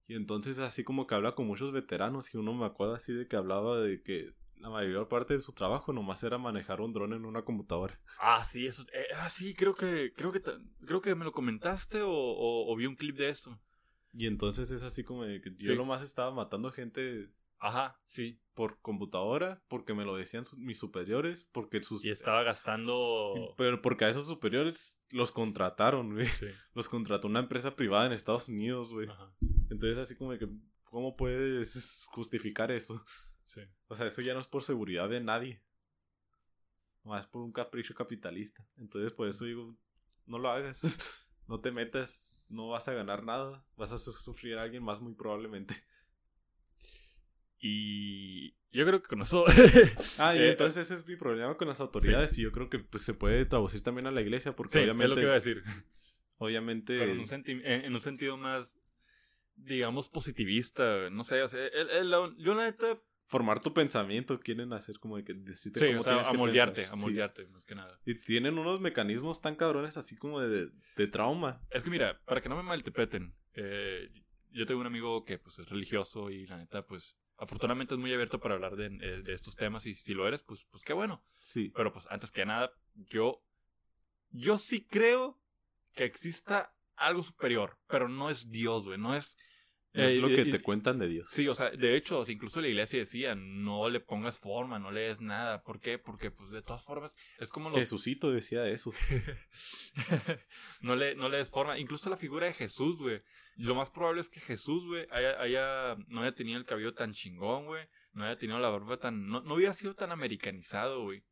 Y 0.09 0.14
entonces 0.16 0.59
así 0.59 0.82
como 0.82 1.07
que 1.07 1.14
habla 1.14 1.36
con 1.36 1.47
muchos 1.47 1.70
veteranos 1.72 2.34
y 2.34 2.39
uno 2.39 2.53
me 2.55 2.66
acuerda 2.66 2.97
así 2.97 3.12
de 3.12 3.28
que 3.28 3.36
hablaba 3.36 3.78
de 3.78 4.03
que 4.03 4.34
la 4.57 4.70
mayor 4.70 5.09
parte 5.09 5.34
de 5.34 5.41
su 5.41 5.53
trabajo 5.53 5.93
nomás 5.93 6.22
era 6.24 6.36
manejar 6.39 6.80
un 6.80 6.93
dron 6.93 7.12
en 7.12 7.24
una 7.24 7.43
computadora. 7.43 8.01
Ah, 8.20 8.45
sí, 8.45 8.66
eso. 8.66 8.82
eh, 8.93 9.07
ah, 9.16 9.28
sí, 9.28 9.55
creo 9.55 9.74
que, 9.74 10.12
creo 10.14 10.32
que, 10.32 10.43
creo 10.86 11.01
que 11.01 11.14
me 11.14 11.24
lo 11.24 11.32
comentaste 11.32 12.03
o, 12.03 12.11
o, 12.11 12.72
o 12.72 12.76
vi 12.76 12.86
un 12.86 12.97
clip 12.97 13.16
de 13.16 13.30
eso. 13.30 13.59
Y 14.12 14.26
entonces 14.26 14.70
es 14.70 14.82
así 14.82 15.05
como 15.05 15.24
de 15.24 15.41
que 15.41 15.51
yo 15.59 15.74
Sí. 15.74 15.76
nomás 15.76 16.03
estaba 16.03 16.30
matando 16.32 16.70
gente 16.72 17.30
Ajá, 17.61 18.00
sí. 18.06 18.40
por 18.54 18.80
computadora 18.80 19.62
porque 19.68 19.94
me 19.94 20.04
lo 20.04 20.16
decían 20.16 20.44
sus- 20.44 20.59
mis 20.59 20.78
superiores, 20.78 21.48
porque 21.52 21.82
sus... 21.82 22.04
Y 22.04 22.11
estaba 22.11 22.42
gastando. 22.44 23.54
Pero 23.56 23.80
porque 23.82 24.04
a 24.04 24.09
esos 24.11 24.26
superiores 24.26 24.98
los 25.11 25.32
contrataron, 25.32 26.14
güey. 26.14 26.26
Sí. 26.26 26.46
Los 26.74 26.88
contrató 26.88 27.26
una 27.28 27.40
empresa 27.40 27.74
privada 27.74 28.06
en 28.06 28.12
Estados 28.12 28.48
Unidos, 28.48 28.92
güey. 28.92 29.09
Ajá. 29.09 29.32
Entonces 29.70 29.98
así 29.98 30.14
como 30.16 30.30
que, 30.38 30.48
¿cómo 30.84 31.16
puedes 31.16 32.04
justificar 32.11 32.70
eso? 32.70 33.04
Sí. 33.42 33.62
O 33.88 33.96
sea, 33.96 34.06
eso 34.06 34.20
ya 34.22 34.34
no 34.34 34.40
es 34.40 34.46
por 34.46 34.62
seguridad 34.62 35.09
de 35.09 35.20
nadie. 35.20 35.62
No 37.04 37.16
es 37.16 37.26
por 37.26 37.42
un 37.42 37.52
capricho 37.52 37.94
capitalista. 37.94 38.66
Entonces 38.76 39.12
por 39.12 39.26
eso 39.28 39.44
digo, 39.44 39.76
no 40.26 40.38
lo 40.38 40.50
hagas. 40.50 40.80
No 41.48 41.61
te 41.61 41.72
metas, 41.72 42.36
no 42.50 42.68
vas 42.68 42.88
a 42.88 42.92
ganar 42.92 43.24
nada. 43.24 43.64
Vas 43.74 43.90
a 43.90 43.96
su- 43.96 44.12
sufrir 44.12 44.59
a 44.59 44.62
alguien 44.64 44.82
más 44.84 45.00
muy 45.00 45.14
probablemente. 45.14 45.74
Y 47.61 48.50
yo 48.70 48.86
creo 48.86 49.02
que 49.02 49.09
con 49.09 49.22
eso. 49.22 49.44
Ah, 50.18 50.34
y 50.34 50.38
Eh, 50.42 50.50
entonces 50.50 50.84
ese 50.86 50.94
es 50.94 51.06
mi 51.06 51.16
problema 51.16 51.56
con 51.56 51.68
las 51.68 51.80
autoridades 51.80 52.38
y 52.38 52.42
yo 52.42 52.52
creo 52.52 52.68
que 52.70 52.78
pues, 52.78 53.02
se 53.02 53.14
puede 53.14 53.44
traducir 53.46 53.82
también 53.82 54.06
a 54.06 54.11
la 54.11 54.20
iglesia 54.20 54.54
porque 54.54 54.72
sí, 54.74 54.78
obviamente... 54.80 55.04
es 55.04 55.11
lo 55.11 55.16
que 55.16 55.22
iba 55.22 55.32
a 55.32 55.34
decir. 55.34 55.62
Obviamente... 56.38 56.98
Pero 56.98 57.12
en 57.12 57.20
un, 57.20 57.62
en, 57.64 57.94
un 57.94 58.00
sentido 58.00 58.36
más, 58.36 58.76
digamos, 59.56 60.09
positivista. 60.09 61.11
No 61.11 61.24
sé, 61.24 61.42
o 61.42 61.48
sea, 61.48 61.66
el- 61.66 61.90
el- 61.90 62.11
la- 62.11 62.32
yo 62.38 62.54
la 62.54 62.64
neta. 62.64 63.00
Formar 63.30 63.61
tu 63.61 63.74
pensamiento, 63.74 64.40
quieren 64.40 64.72
hacer 64.72 64.98
como 64.98 65.18
de 65.18 65.24
que 65.24 65.34
decirte 65.34 65.80
Sí, 65.80 65.86
cómo 65.88 66.00
o 66.00 66.02
sea, 66.02 66.12
tienes 66.14 66.26
a 66.28 66.30
que 66.72 66.86
Sí. 66.86 67.46
más 67.52 67.66
que 67.66 67.74
nada. 67.74 68.00
Y 68.06 68.14
tienen 68.14 68.59
unos 68.59 68.80
mecanismos 68.80 69.42
tan 69.42 69.54
cabrones 69.54 69.98
así 69.98 70.16
como 70.16 70.40
de, 70.40 70.70
de 70.96 71.06
trauma. 71.09 71.61
Es 71.70 71.84
que 71.84 71.90
mira, 71.90 72.22
para 72.24 72.40
que 72.40 72.48
no 72.48 72.56
me 72.56 72.62
malinterpreten, 72.62 73.34
eh, 73.52 74.09
yo 74.50 74.64
tengo 74.64 74.80
un 74.80 74.86
amigo 74.86 75.26
que 75.26 75.36
pues 75.36 75.59
es 75.59 75.68
religioso 75.68 76.30
y 76.30 76.46
la 76.46 76.56
neta, 76.56 76.86
pues, 76.86 77.18
afortunadamente 77.39 77.95
es 77.95 78.01
muy 78.01 78.12
abierto 78.12 78.41
para 78.41 78.55
hablar 78.55 78.76
de, 78.76 78.86
eh, 78.86 79.22
de 79.22 79.32
estos 79.32 79.57
temas 79.57 79.86
y 79.86 79.95
si 79.95 80.12
lo 80.12 80.26
eres, 80.26 80.43
pues, 80.43 80.64
pues 80.70 80.82
qué 80.82 80.93
bueno. 80.93 81.24
Sí. 81.39 81.72
Pero 81.74 81.93
pues 81.93 82.07
antes 82.11 82.30
que 82.30 82.45
nada, 82.45 82.70
yo, 82.95 83.43
yo 84.30 84.59
sí 84.59 84.84
creo 84.84 85.41
que 85.95 86.05
exista 86.05 86.74
algo 86.97 87.22
superior, 87.22 87.78
pero 87.86 88.09
no 88.09 88.28
es 88.28 88.51
Dios, 88.51 88.84
güey, 88.84 88.99
no 88.99 89.14
es, 89.14 89.36
No 89.95 90.05
es 90.05 90.12
Eh, 90.12 90.20
lo 90.20 90.28
que 90.28 90.43
y- 90.43 90.51
te 90.51 90.61
cuentan 90.61 90.99
de 90.99 91.09
Dios. 91.09 91.30
Sí, 91.30 91.49
o 91.49 91.55
sea, 91.55 91.70
de 91.70 91.97
hecho, 91.97 92.22
incluso 92.28 92.61
la 92.61 92.68
iglesia 92.68 92.99
decía, 92.99 93.34
no 93.34 93.89
le 93.89 94.01
pongas 94.01 94.39
forma, 94.39 94.78
no 94.78 94.91
le 94.91 95.01
des 95.01 95.20
nada. 95.22 95.62
¿Por 95.62 95.80
qué? 95.80 95.99
Porque, 95.99 96.30
pues, 96.30 96.51
de 96.51 96.61
todas 96.62 96.84
formas, 96.84 97.16
es 97.39 97.51
como 97.51 97.70
los... 97.70 97.78
Jesucito 97.78 98.30
decía 98.30 98.66
eso. 98.68 98.93
no, 100.82 100.95
le, 100.97 101.14
no 101.14 101.28
le 101.28 101.39
des 101.39 101.51
forma. 101.51 101.78
Incluso 101.78 102.11
la 102.11 102.16
figura 102.16 102.47
de 102.47 102.53
Jesús, 102.53 102.97
güey. 102.99 103.22
Lo 103.57 103.74
más 103.74 103.91
probable 103.91 104.20
es 104.20 104.28
que 104.28 104.41
Jesús, 104.41 104.84
güey, 104.86 105.07
haya, 105.11 105.41
haya- 105.41 105.97
no 106.09 106.20
haya 106.22 106.34
tenido 106.34 106.59
el 106.59 106.66
cabello 106.66 106.95
tan 106.95 107.12
chingón, 107.12 107.64
güey. 107.66 107.86
No 108.12 108.24
haya 108.24 108.39
tenido 108.39 108.59
la 108.59 108.68
barba 108.68 108.99
tan... 108.99 109.26
No, 109.26 109.41
no 109.41 109.55
hubiera 109.55 109.72
sido 109.74 109.95
tan 109.95 110.12
americanizado, 110.12 111.03
güey. 111.03 111.24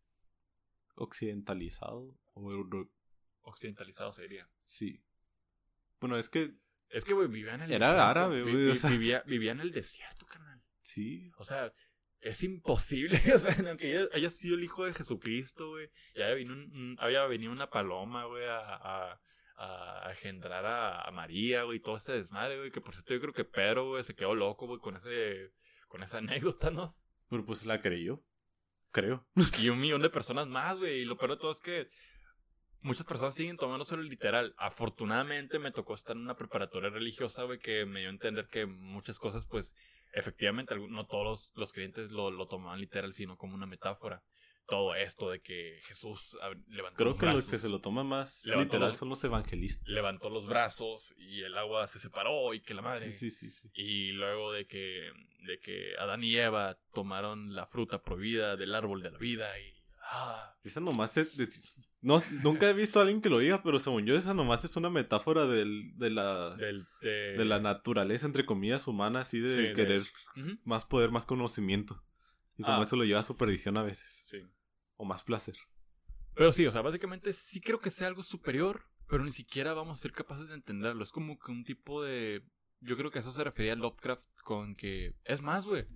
Occidentalizado. 0.94 2.14
o 2.34 2.86
Occidentalizado 3.42 4.12
sería. 4.12 4.48
Sí. 4.64 5.02
Bueno, 6.00 6.16
es 6.18 6.28
que 6.28 6.54
Es 6.90 7.04
que, 7.04 7.14
güey, 7.14 7.28
vivía 7.28 7.54
en 7.54 7.62
el 7.62 7.72
Era 7.72 7.86
desierto. 7.88 8.08
árabe, 8.08 8.42
Vi- 8.42 8.52
güey, 8.52 8.68
o 8.68 8.72
vi- 8.72 8.76
sea. 8.76 8.90
vivía, 8.90 9.22
vivía 9.26 9.52
en 9.52 9.60
el 9.60 9.72
desierto, 9.72 10.26
carnal. 10.26 10.62
sí. 10.82 11.30
O 11.38 11.44
sea, 11.44 11.72
es 12.20 12.42
imposible. 12.42 13.20
O 13.34 13.38
sea, 13.38 13.54
aunque 13.68 13.96
haya, 13.98 14.08
haya 14.14 14.30
sido 14.30 14.56
el 14.56 14.64
hijo 14.64 14.84
de 14.84 14.94
Jesucristo, 14.94 15.70
güey. 15.70 15.90
Y 16.14 16.22
haya 16.22 16.34
venido, 16.34 16.54
un- 16.54 16.96
había 17.00 17.24
venido 17.26 17.52
una 17.52 17.68
paloma, 17.70 18.24
güey, 18.26 18.44
a, 18.46 18.58
a, 18.58 19.20
a 19.58 20.10
engendrar 20.10 20.64
a, 20.66 21.02
a 21.02 21.10
María, 21.10 21.62
güey, 21.64 21.78
y 21.78 21.80
todo 21.82 21.96
ese 21.96 22.12
desmadre, 22.12 22.58
güey. 22.58 22.70
Que 22.70 22.80
por 22.80 22.94
cierto, 22.94 23.14
yo 23.14 23.20
creo 23.20 23.32
que 23.32 23.44
Pedro, 23.44 23.88
güey, 23.88 24.04
se 24.04 24.14
quedó 24.14 24.34
loco, 24.34 24.66
güey, 24.66 24.80
con 24.80 24.96
ese. 24.96 25.52
Con 25.88 26.02
esa 26.02 26.18
anécdota, 26.18 26.70
¿no? 26.70 26.96
Pero 27.30 27.44
pues 27.44 27.64
la 27.66 27.80
creyó. 27.80 28.22
Creo. 28.92 29.26
Y 29.60 29.68
un 29.68 29.78
millón 29.80 30.02
de 30.02 30.10
personas 30.10 30.46
más, 30.46 30.76
güey. 30.78 31.00
Y 31.00 31.04
lo 31.04 31.16
peor 31.16 31.32
de 31.32 31.36
todo 31.36 31.52
es 31.52 31.60
que 31.60 31.88
muchas 32.86 33.04
personas 33.06 33.34
siguen 33.34 33.56
tomándoselo 33.56 34.02
literal. 34.02 34.54
Afortunadamente 34.56 35.58
me 35.58 35.72
tocó 35.72 35.94
estar 35.94 36.16
en 36.16 36.22
una 36.22 36.36
preparatoria 36.36 36.88
religiosa, 36.90 37.42
güey, 37.44 37.58
que 37.58 37.84
me 37.84 38.00
dio 38.00 38.08
a 38.08 38.12
entender 38.12 38.46
que 38.48 38.66
muchas 38.66 39.18
cosas, 39.18 39.46
pues, 39.46 39.74
efectivamente, 40.12 40.74
no 40.88 41.06
todos 41.06 41.52
los, 41.56 41.72
creyentes 41.72 42.12
lo, 42.12 42.30
lo 42.30 42.46
tomaban 42.48 42.80
literal, 42.80 43.12
sino 43.12 43.36
como 43.36 43.54
una 43.54 43.66
metáfora. 43.66 44.22
Todo 44.68 44.96
esto 44.96 45.30
de 45.30 45.40
que 45.40 45.78
Jesús 45.84 46.36
levantó 46.66 46.96
Creo 46.96 47.08
los 47.10 47.18
que 47.20 47.26
los 47.26 47.34
brazos, 47.36 47.50
que 47.52 47.58
se 47.58 47.68
lo 47.68 47.80
toman 47.80 48.06
más 48.06 48.44
literal 48.46 48.88
los- 48.90 48.98
son 48.98 49.08
los 49.10 49.22
evangelistas. 49.22 49.86
levantó 49.86 50.28
los 50.28 50.46
brazos 50.48 51.14
y 51.18 51.42
el 51.42 51.56
agua 51.56 51.86
se 51.86 52.00
separó 52.00 52.52
y 52.52 52.60
que 52.62 52.74
la 52.74 52.82
madre. 52.82 53.12
Sí, 53.12 53.30
sí, 53.30 53.48
sí. 53.50 53.70
Y 53.74 54.10
luego 54.12 54.50
de 54.52 54.66
que, 54.66 55.12
de 55.46 55.60
que 55.60 55.94
Adán 56.00 56.24
y 56.24 56.36
Eva 56.36 56.78
tomaron 56.92 57.54
la 57.54 57.66
fruta 57.66 58.02
prohibida 58.02 58.56
del 58.56 58.74
árbol 58.74 59.02
de 59.02 59.10
la 59.12 59.18
vida 59.18 59.56
y... 59.60 59.72
Ah, 60.02 60.56
Esa 60.64 60.80
nomás 60.80 61.16
es... 61.16 61.38
es- 61.38 61.62
no, 62.06 62.18
nunca 62.42 62.70
he 62.70 62.72
visto 62.72 62.98
a 62.98 63.02
alguien 63.02 63.20
que 63.20 63.28
lo 63.28 63.38
diga, 63.40 63.62
pero 63.62 63.78
según 63.78 64.06
yo 64.06 64.16
esa 64.16 64.32
nomás 64.32 64.64
es 64.64 64.76
una 64.76 64.88
metáfora 64.90 65.46
del, 65.46 65.92
de, 65.98 66.10
la, 66.10 66.56
del, 66.56 66.86
de, 67.02 67.08
de 67.36 67.44
la 67.44 67.58
naturaleza, 67.60 68.26
entre 68.26 68.46
comillas, 68.46 68.86
humana, 68.86 69.20
así 69.20 69.40
de 69.40 69.54
Sí, 69.54 69.62
de- 69.62 69.72
querer 69.74 70.06
más 70.64 70.84
poder, 70.84 71.10
más 71.10 71.26
conocimiento. 71.26 72.02
Y 72.56 72.62
como 72.62 72.78
Ah. 72.78 72.82
eso 72.82 72.96
lo 72.96 73.04
lleva 73.04 73.20
a 73.20 73.24
su 73.24 73.36
perdición 73.36 73.76
a 73.76 73.82
veces. 73.82 74.22
Sí. 74.30 74.38
O 74.96 75.04
más 75.04 75.22
placer. 75.24 75.56
Pero 76.34 76.52
sí, 76.52 76.64
o 76.66 76.72
sea, 76.72 76.80
básicamente 76.82 77.32
sí 77.32 77.60
creo 77.60 77.80
que 77.80 77.90
sea 77.90 78.06
algo 78.08 78.22
superior, 78.22 78.84
pero 79.08 79.24
ni 79.24 79.32
siquiera 79.32 79.74
vamos 79.74 79.98
a 79.98 80.00
ser 80.02 80.12
capaces 80.12 80.48
de 80.48 80.54
entenderlo. 80.54 81.02
Es 81.02 81.12
como 81.12 81.38
que 81.38 81.50
un 81.52 81.64
tipo 81.64 82.02
de... 82.02 82.42
Yo 82.80 82.96
creo 82.96 83.10
que 83.10 83.18
a 83.18 83.22
eso 83.22 83.32
se 83.32 83.42
refería 83.44 83.74
Lovecraft 83.74 84.24
con 84.44 84.74
que... 84.76 85.14
Es 85.24 85.42
más, 85.42 85.66
güey. 85.66 85.86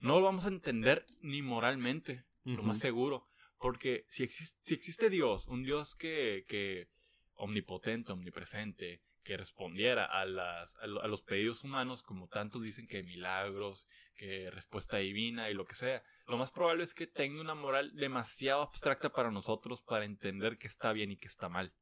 No 0.00 0.18
lo 0.20 0.24
vamos 0.26 0.44
a 0.44 0.48
entender 0.48 1.06
ni 1.20 1.42
moralmente, 1.42 2.24
lo 2.44 2.62
más 2.62 2.78
seguro. 2.78 3.26
Porque 3.64 4.04
si, 4.08 4.24
existe 4.24 4.58
si 4.60 4.74
existe 4.74 5.08
Dios, 5.08 5.46
un 5.46 5.62
Dios 5.62 5.94
que, 5.94 6.44
que 6.46 6.88
omnipotente, 7.32 8.12
omnipresente, 8.12 9.00
que 9.22 9.38
respondiera 9.38 10.04
a, 10.04 10.26
las, 10.26 10.76
a, 10.82 10.86
lo- 10.86 11.00
a 11.02 11.08
los 11.08 11.22
pedidos 11.22 11.64
humanos, 11.64 12.02
como 12.02 12.28
tantos 12.28 12.60
dicen 12.62 12.86
que 12.86 13.02
milagros, 13.02 13.86
que 14.16 14.50
respuesta 14.50 14.98
divina 14.98 15.48
y 15.48 15.54
lo 15.54 15.64
que 15.64 15.76
sea, 15.76 16.02
lo 16.26 16.36
más 16.36 16.52
probable 16.52 16.84
es 16.84 16.92
que 16.92 17.06
tenga 17.06 17.40
una 17.40 17.54
moral 17.54 17.90
demasiado 17.94 18.60
abstracta 18.60 19.08
para 19.14 19.30
nosotros 19.30 19.80
para 19.80 20.04
entender 20.04 20.58
que 20.58 20.66
está 20.66 20.92
bien 20.92 21.10
y 21.12 21.16
que 21.16 21.28
está 21.28 21.48
mal. 21.48 21.72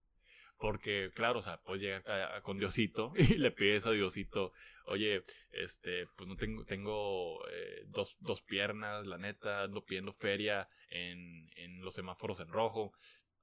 Porque, 0.63 1.11
claro, 1.13 1.41
o 1.41 1.43
sea, 1.43 1.57
pues 1.57 1.81
llega 1.81 2.41
con 2.43 2.57
Diosito 2.57 3.13
y 3.17 3.37
le 3.37 3.51
pides 3.51 3.85
a 3.85 3.91
Diosito, 3.91 4.53
oye, 4.87 5.25
este, 5.51 6.07
pues 6.15 6.29
no 6.29 6.37
tengo, 6.37 6.65
tengo 6.65 7.45
eh, 7.49 7.83
dos, 7.89 8.17
dos 8.21 8.43
piernas, 8.43 9.05
la 9.05 9.19
neta, 9.19 9.63
ando 9.65 9.85
pidiendo 9.85 10.13
feria 10.13 10.69
en, 10.89 11.51
en 11.57 11.81
los 11.81 11.95
semáforos 11.95 12.39
en 12.39 12.47
rojo. 12.47 12.93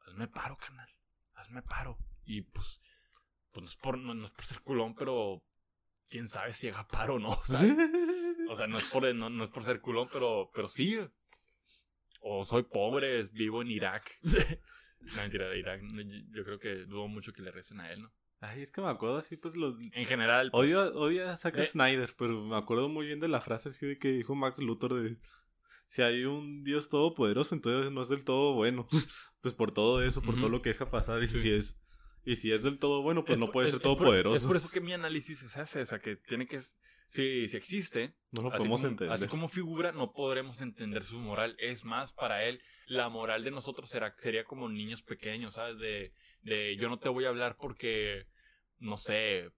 Hazme 0.08 0.30
paro, 0.30 0.56
canal. 0.56 0.88
Hazme 1.34 1.62
paro. 1.62 1.98
Y 2.24 2.44
pues, 2.44 2.80
pues 3.52 3.64
no 3.64 3.68
es 3.68 3.76
por, 3.76 3.98
no, 3.98 4.24
es 4.24 4.32
por 4.32 4.46
ser 4.46 4.62
culón, 4.62 4.96
pero 4.96 5.44
quién 6.08 6.30
sabe 6.30 6.54
si 6.54 6.70
haga 6.70 6.88
paro 6.88 7.16
o 7.16 7.20
no, 7.20 7.34
¿sabes? 7.46 7.78
O 8.50 8.56
sea, 8.56 8.68
no 8.68 8.78
es 8.78 8.86
por, 8.86 9.14
no 9.14 9.44
es 9.44 9.50
por 9.50 9.66
ser 9.66 9.82
culón, 9.82 10.08
pero, 10.10 10.52
pero 10.54 10.70
sí. 10.70 10.98
O 12.22 12.46
soy 12.46 12.64
pobre, 12.64 13.24
vivo 13.34 13.62
en 13.62 13.72
Irak. 13.72 14.10
no, 15.02 15.16
mentira, 15.22 15.48
de 15.50 15.60
Irak. 15.60 15.82
yo, 16.32 16.44
creo 16.44 16.60
que 16.60 16.76
dudo 16.86 17.08
mucho 17.08 17.34
que 17.34 17.42
le 17.42 17.52
recen 17.52 17.80
a 17.80 17.92
él, 17.92 18.02
¿no? 18.04 18.12
Ay, 18.42 18.62
es 18.62 18.72
que 18.72 18.80
me 18.82 18.88
acuerdo 18.88 19.18
así, 19.18 19.36
pues 19.36 19.58
lo... 19.58 19.78
En 19.80 20.06
general. 20.06 20.50
pues, 20.52 20.64
Odio, 20.70 20.94
odio 20.98 21.30
a 21.30 21.36
Zack 21.36 21.58
Eh. 21.58 21.66
Snyder, 21.68 22.14
pero 22.18 22.42
me 22.46 22.56
acuerdo 22.56 22.88
muy 22.88 23.06
bien 23.06 23.20
de 23.20 23.28
la 23.28 23.42
frase 23.42 23.70
así 23.70 23.86
de 23.86 23.98
que 23.98 24.12
dijo 24.14 24.34
Max 24.36 24.60
Luthor 24.60 24.94
de... 24.94 25.18
Si 25.88 26.04
hay 26.04 26.24
un 26.24 26.64
Dios 26.64 26.88
todopoderoso, 26.90 27.54
entonces 27.56 27.92
no 27.92 28.02
es 28.02 28.10
del 28.10 28.24
todo 28.24 28.54
bueno. 28.54 28.88
pues 29.42 29.54
por 29.54 29.72
todo 29.74 30.04
eso, 30.04 30.22
por 30.22 30.36
todo 30.36 30.48
lo 30.50 30.62
que 30.62 30.70
deja 30.70 30.90
pasar. 30.90 31.22
Y 31.24 31.28
Sí. 31.28 31.42
si 31.42 31.52
es... 31.52 31.82
Y 32.26 32.36
si 32.36 32.52
es 32.52 32.64
del 32.64 32.78
todo 32.80 33.02
bueno, 33.02 33.24
pues 33.26 33.38
es 33.38 33.40
no 33.40 33.52
puede 33.52 33.66
es- 33.68 33.72
ser 33.72 33.78
es 33.80 33.84
todopoderoso. 33.84 34.36
Es 34.36 34.46
por 34.46 34.56
eso 34.58 34.70
que 34.70 34.82
mi 34.82 34.94
análisis 34.94 35.42
es 35.42 35.56
ese, 35.58 35.82
o 35.82 35.86
sea, 35.86 36.00
que 36.00 36.16
tiene 36.16 36.48
que... 36.48 36.62
Si, 37.12 37.48
si 37.48 37.58
existe, 37.58 38.14
No 38.30 38.44
lo 38.44 38.52
podemos 38.52 38.82
como, 38.82 38.92
entender. 38.92 39.12
así 39.12 39.28
como 39.28 39.48
figura, 39.48 39.92
no 39.92 40.12
podremos 40.12 40.62
entender 40.62 41.04
su 41.04 41.18
moral. 41.18 41.56
Es 41.58 41.84
más, 41.84 42.14
para 42.14 42.44
él, 42.44 42.62
la 42.86 43.10
moral 43.10 43.44
de 43.44 43.50
nosotros 43.50 43.90
será, 43.90 44.14
sería 44.20 44.44
como 44.44 44.70
niños 44.70 45.02
pequeños, 45.02 45.56
¿sabes? 45.56 45.80
De, 45.80 46.14
de 46.44 46.76
yo 46.78 46.88
no 46.88 47.00
te 47.00 47.10
voy 47.10 47.26
a 47.26 47.30
hablar 47.30 47.58
porque, 47.60 48.28
no 48.78 48.96
sé, 48.96 49.50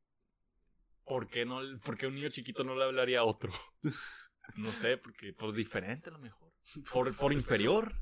¿por 1.03 1.27
qué, 1.27 1.43
no, 1.43 1.59
por 1.83 1.97
qué 1.97 2.07
un 2.07 2.15
niño 2.15 2.29
chiquito 2.29 2.63
no 2.63 2.73
le 2.75 2.85
hablaría 2.85 3.19
a 3.19 3.23
otro? 3.25 3.51
No 4.57 4.71
sé, 4.71 4.97
porque 4.97 5.31
por 5.33 5.53
diferente 5.53 6.09
a 6.09 6.13
lo 6.13 6.19
mejor. 6.19 6.51
Por, 6.91 7.15
por 7.15 7.31
inferior. 7.33 7.93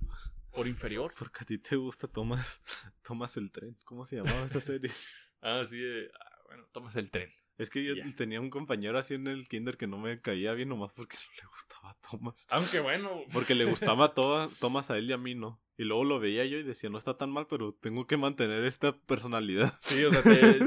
Por 0.53 0.67
inferior. 0.67 1.13
Porque 1.17 1.39
a 1.41 1.45
ti 1.45 1.57
te 1.57 1.75
gusta 1.75 2.07
Tomas, 2.07 2.61
Tomas 3.03 3.37
el 3.37 3.51
tren. 3.51 3.77
¿Cómo 3.85 4.05
se 4.05 4.17
llamaba 4.17 4.45
esa 4.45 4.59
serie? 4.59 4.91
Ah, 5.41 5.63
sí, 5.65 5.77
de, 5.79 6.11
ah, 6.19 6.37
bueno, 6.47 6.67
tomas 6.73 6.97
el 6.97 7.09
tren. 7.11 7.31
Es 7.57 7.69
que 7.69 7.81
yo 7.81 7.93
tenía 8.17 8.41
un 8.41 8.49
compañero 8.49 8.97
así 8.99 9.13
en 9.13 9.25
el 9.27 9.47
kinder 9.47 9.77
que 9.77 9.87
no 9.87 9.97
me 9.97 10.19
caía 10.19 10.51
bien 10.51 10.67
nomás 10.67 10.91
porque 10.91 11.15
no 11.15 11.41
le 11.41 11.47
gustaba 11.47 11.95
Thomas. 12.09 12.45
Aunque 12.49 12.81
bueno, 12.81 13.21
Porque 13.31 13.55
le 13.55 13.63
gustaba 13.63 14.13
toda, 14.13 14.49
Thomas 14.59 14.91
a 14.91 14.97
él 14.97 15.09
y 15.09 15.13
a 15.13 15.17
mí 15.17 15.35
no. 15.35 15.61
Y 15.77 15.85
luego 15.85 16.03
lo 16.03 16.19
veía 16.19 16.43
yo 16.45 16.57
y 16.57 16.63
decía, 16.63 16.89
no 16.89 16.97
está 16.97 17.17
tan 17.17 17.29
mal, 17.31 17.47
pero 17.49 17.71
tengo 17.71 18.05
que 18.05 18.17
mantener 18.17 18.65
esta 18.65 18.97
personalidad. 18.99 19.73
Sí, 19.79 20.03
o 20.03 20.11
sea, 20.11 20.23
te- 20.23 20.59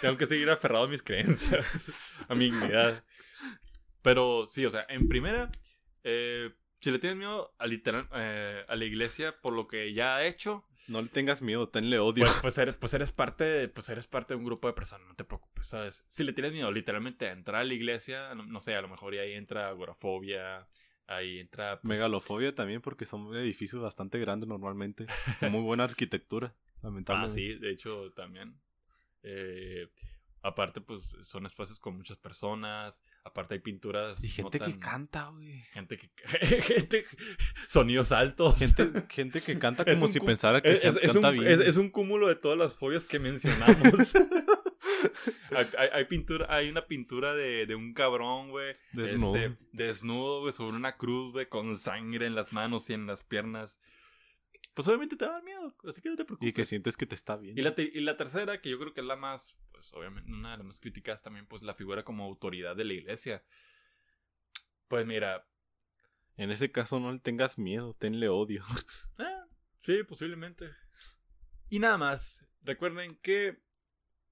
tengo 0.00 0.16
que 0.16 0.24
seguir 0.26 0.48
aferrado 0.48 0.84
a 0.86 0.88
mis 0.88 1.02
creencias, 1.02 2.12
a 2.26 2.34
mi 2.34 2.46
dignidad. 2.50 3.04
Pero 4.00 4.46
sí, 4.46 4.64
o 4.64 4.70
sea, 4.70 4.86
en 4.88 5.08
primera, 5.08 5.50
eh, 6.04 6.54
si 6.84 6.90
le 6.90 6.98
tienes 6.98 7.18
miedo 7.18 7.54
a, 7.58 7.66
literal, 7.66 8.08
eh, 8.14 8.64
a 8.68 8.76
la 8.76 8.84
iglesia 8.84 9.34
por 9.40 9.52
lo 9.54 9.66
que 9.66 9.92
ya 9.94 10.16
ha 10.16 10.24
hecho, 10.26 10.64
No 10.86 11.00
le 11.02 11.08
tengas 11.08 11.40
miedo, 11.42 11.68
tenle 11.68 11.98
odio. 11.98 12.24
pues, 12.24 12.38
pues, 12.42 12.58
eres, 12.58 12.74
pues 12.76 12.92
eres 12.94 13.10
parte 13.10 13.44
de, 13.44 13.68
pues 13.68 13.88
eres 13.88 14.06
parte 14.06 14.34
de 14.34 14.38
un 14.38 14.44
grupo 14.44 14.68
de 14.68 14.74
personas, 14.74 15.06
no 15.08 15.14
te 15.14 15.24
preocupes, 15.24 15.66
¿sabes? 15.66 16.04
Si 16.08 16.22
le 16.24 16.32
tienes 16.32 16.52
miedo 16.52 16.70
literalmente 16.70 17.26
a 17.28 17.32
entrar 17.32 17.62
a 17.62 17.64
la 17.64 17.74
iglesia, 17.74 18.34
no, 18.34 18.44
no 18.44 18.60
sé, 18.60 18.74
a 18.74 18.82
lo 18.82 18.88
mejor 18.88 19.14
ahí 19.14 19.32
entra 19.32 19.68
agorafobia, 19.68 20.68
ahí 21.06 21.40
entra... 21.40 21.80
pues, 21.80 21.88
Megalofobia 21.88 22.54
también 22.54 22.80
porque 22.82 23.06
son 23.06 23.34
edificios 23.34 23.80
bastante 23.82 24.18
grandes 24.18 24.48
normalmente. 24.48 25.06
Con 25.40 25.52
muy 25.52 25.62
buena 25.62 25.84
arquitectura, 25.84 26.54
Ah, 26.76 26.80
lamentablemente. 26.88 27.34
sí, 27.40 27.54
de 27.54 27.70
hecho 27.70 28.10
también. 28.12 28.60
Eh, 29.22 29.88
aparte, 30.44 30.80
pues 30.80 31.16
son 31.22 31.46
espacios 31.46 31.80
con 31.80 31.96
muchas 31.96 32.18
personas. 32.18 33.02
Aparte 33.24 33.54
hay 33.54 33.60
pinturas. 33.60 34.22
Y 34.22 34.28
no 34.28 34.32
gente 34.34 34.60
que 34.60 34.78
canta, 34.78 35.28
güey. 35.30 35.62
Gente 35.72 35.96
que. 35.96 36.10
gente, 36.62 37.04
sonidos 37.68 38.12
altos. 38.12 38.56
Gente, 38.58 38.90
gente 39.08 39.40
que 39.40 39.58
canta 39.58 39.84
como 39.84 40.06
si 40.06 40.20
cu- 40.20 40.26
pensara 40.26 40.60
que 40.62 40.72
es, 40.76 40.84
es- 40.84 40.96
es 41.02 41.12
canta 41.14 41.30
un, 41.30 41.38
bien. 41.38 41.50
es- 41.50 41.60
es 41.60 41.76
un 41.76 41.90
cúmulo 41.90 42.28
de 42.28 42.36
todas 42.36 42.56
las 42.58 42.76
fobias 42.76 43.06
que 43.06 43.18
mencionamos. 43.18 44.14
hay, 45.56 45.66
hay- 45.78 45.88
hay 45.92 46.04
pintura, 46.04 46.46
hay 46.48 46.68
una 46.68 46.86
pintura 46.86 47.34
de, 47.34 47.66
de 47.66 47.74
un 47.74 47.92
cabrón, 47.94 48.50
güey. 48.50 48.74
Desnudo. 48.92 49.36
este, 49.36 49.56
desnudo, 49.72 50.40
güey, 50.40 50.52
sobre 50.52 50.76
una 50.76 50.96
cruz, 50.96 51.32
güey, 51.32 51.48
con 51.48 51.76
sangre 51.78 52.26
en 52.26 52.34
las 52.34 52.52
manos 52.52 52.88
y 52.90 52.94
en 52.94 53.06
las 53.06 53.22
piernas. 53.24 53.78
Pues 54.74 54.88
obviamente 54.88 55.16
te 55.16 55.24
va 55.24 55.30
a 55.30 55.34
dar 55.34 55.44
miedo, 55.44 55.74
así 55.88 56.02
que 56.02 56.08
no 56.10 56.16
te 56.16 56.24
preocupes. 56.24 56.48
Y 56.48 56.52
que 56.52 56.64
sientes 56.64 56.96
que 56.96 57.06
te 57.06 57.14
está 57.14 57.36
bien. 57.36 57.56
Y 57.56 57.62
la, 57.62 57.74
y 57.76 58.00
la 58.00 58.16
tercera, 58.16 58.60
que 58.60 58.70
yo 58.70 58.78
creo 58.78 58.92
que 58.92 59.00
es 59.02 59.06
la 59.06 59.14
más, 59.16 59.56
pues 59.72 59.92
obviamente, 59.94 60.30
una 60.32 60.50
de 60.52 60.56
las 60.58 60.66
más 60.66 60.80
críticas 60.80 61.22
también, 61.22 61.46
pues 61.46 61.62
la 61.62 61.74
figura 61.74 62.02
como 62.04 62.24
autoridad 62.24 62.74
de 62.74 62.84
la 62.84 62.92
iglesia. 62.94 63.44
Pues 64.88 65.06
mira, 65.06 65.46
En 66.36 66.50
ese 66.50 66.72
caso 66.72 66.98
no 66.98 67.12
le 67.12 67.20
tengas 67.20 67.56
miedo, 67.58 67.94
tenle 67.94 68.28
odio. 68.28 68.64
ah, 69.18 69.44
sí, 69.78 70.02
posiblemente. 70.02 70.68
Y 71.70 71.78
nada 71.78 71.96
más, 71.96 72.44
recuerden 72.62 73.16
que 73.22 73.62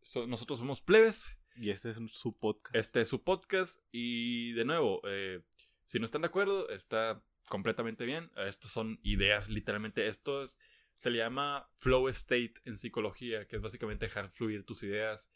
so- 0.02 0.26
nosotros 0.26 0.58
somos 0.58 0.80
plebes 0.80 1.38
Y 1.54 1.70
este 1.70 1.90
es 1.90 1.98
su 2.10 2.36
podcast. 2.36 2.74
Este 2.74 3.00
es 3.02 3.08
su 3.08 3.22
podcast 3.22 3.80
y 3.92 4.52
de 4.54 4.64
nuevo, 4.64 5.00
eh, 5.04 5.42
si 5.86 6.00
no 6.00 6.04
están 6.04 6.22
de 6.22 6.28
acuerdo, 6.28 6.68
está 6.70 7.22
completamente 7.48 8.04
bien. 8.04 8.30
Estos 8.36 8.72
son 8.72 8.98
ideas, 9.02 9.48
literalmente. 9.48 10.06
Esto 10.06 10.42
es, 10.42 10.56
se 10.94 11.10
le 11.10 11.18
llama 11.18 11.68
flow 11.74 12.08
state 12.08 12.54
en 12.64 12.76
psicología, 12.76 13.46
que 13.46 13.56
es 13.56 13.62
básicamente 13.62 14.06
dejar 14.06 14.30
fluir 14.30 14.64
tus 14.64 14.82
ideas. 14.82 15.30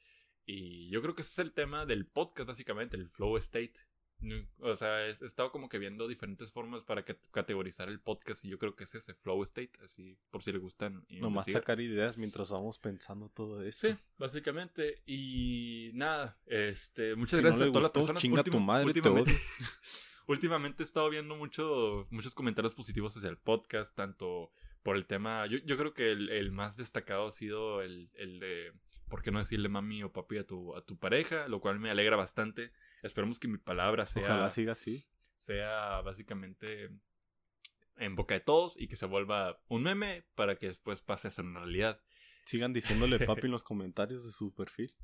Y 0.45 0.89
yo 0.91 1.03
creo 1.03 1.15
que 1.15 1.23
ese 1.23 1.33
es 1.33 1.39
el 1.41 1.53
tema 1.53 1.87
del 1.87 2.07
podcast, 2.07 2.49
básicamente, 2.49 2.97
el 2.97 3.09
flow 3.09 3.37
state. 3.39 3.75
O 4.61 4.75
sea, 4.75 5.07
he 5.07 5.11
estado 5.11 5.53
como 5.53 5.69
que 5.69 5.79
viendo 5.79 6.09
diferentes 6.09 6.51
formas 6.51 6.83
para 6.83 7.05
categorizar 7.05 7.89
el 7.89 8.01
podcast 8.01 8.45
y 8.45 8.49
yo 8.49 8.59
creo 8.59 8.75
que 8.75 8.85
es 8.85 8.95
ese 8.95 9.13
flow 9.13 9.43
state, 9.43 9.73
así 9.85 10.17
por 10.31 10.43
si 10.43 10.53
le 10.53 10.59
gustan. 10.59 11.05
Nomás 11.11 11.47
sacar 11.51 11.81
ideas 11.81 12.17
mientras 12.17 12.51
vamos 12.51 12.79
pensando 12.79 13.29
todo 13.29 13.63
eso. 13.63 13.89
Sí, 13.89 13.95
básicamente. 14.17 15.03
Y 15.05 15.91
nada, 15.95 16.39
este, 16.47 17.15
muchas 17.15 17.41
gracias 17.41 17.63
a 17.63 17.67
todas 17.67 17.83
las 17.83 17.93
personas. 17.93 18.23
Chinga 18.23 18.43
tu 18.43 18.59
madre, 18.59 18.87
últimamente, 18.87 19.33
últimamente 20.27 20.83
he 20.83 20.87
estado 20.87 21.09
viendo 21.11 21.37
mucho, 21.37 22.07
muchos 22.11 22.35
comentarios 22.35 22.75
positivos 22.75 23.17
hacia 23.17 23.31
el 23.31 23.39
podcast, 23.39 23.95
tanto 23.95 24.51
por 24.83 24.97
el 24.97 25.07
tema, 25.07 25.47
yo, 25.47 25.59
yo 25.65 25.77
creo 25.77 25.95
que 25.95 26.13
el, 26.13 26.29
el, 26.31 26.53
más 26.53 26.77
destacado 26.77 27.27
ha 27.27 27.33
sido 27.33 27.83
el, 27.83 28.11
el 28.15 28.39
de 28.39 28.73
¿por 29.09 29.23
qué 29.23 29.31
no 29.31 29.39
decirle 29.39 29.69
mami 29.69 30.03
o 30.03 30.13
papi 30.13 30.39
a 30.39 30.47
tu, 30.47 30.77
a 30.77 30.85
tu 30.85 30.99
pareja? 30.99 31.49
Lo 31.49 31.61
cual 31.61 31.79
me 31.79 31.91
alegra 31.91 32.17
bastante. 32.17 32.73
Esperemos 33.03 33.39
que 33.39 33.49
mi 33.49 33.59
palabra 33.59 34.07
sea. 34.07 34.25
Ojalá 34.25 34.51
siga 34.51 34.73
así. 34.73 35.07
Sea 35.39 36.01
básicamente 36.03 36.91
en 37.97 38.15
boca 38.15 38.35
de 38.35 38.41
todos 38.41 38.79
y 38.79 38.89
que 38.89 38.97
se 38.97 39.07
vuelva 39.07 39.61
un 39.69 39.85
meme 39.85 40.25
para 40.35 40.57
que 40.57 40.67
después 40.67 41.03
pase 41.03 41.29
a 41.29 41.31
ser 41.31 41.45
una 41.45 41.61
realidad. 41.61 42.01
Sigan 42.45 42.73
diciéndole 42.73 43.19
papi 43.27 43.47
en 43.47 43.53
los 43.53 43.65
comentarios 43.65 44.25
de 44.25 44.33
su 44.33 44.55
perfil. 44.55 44.95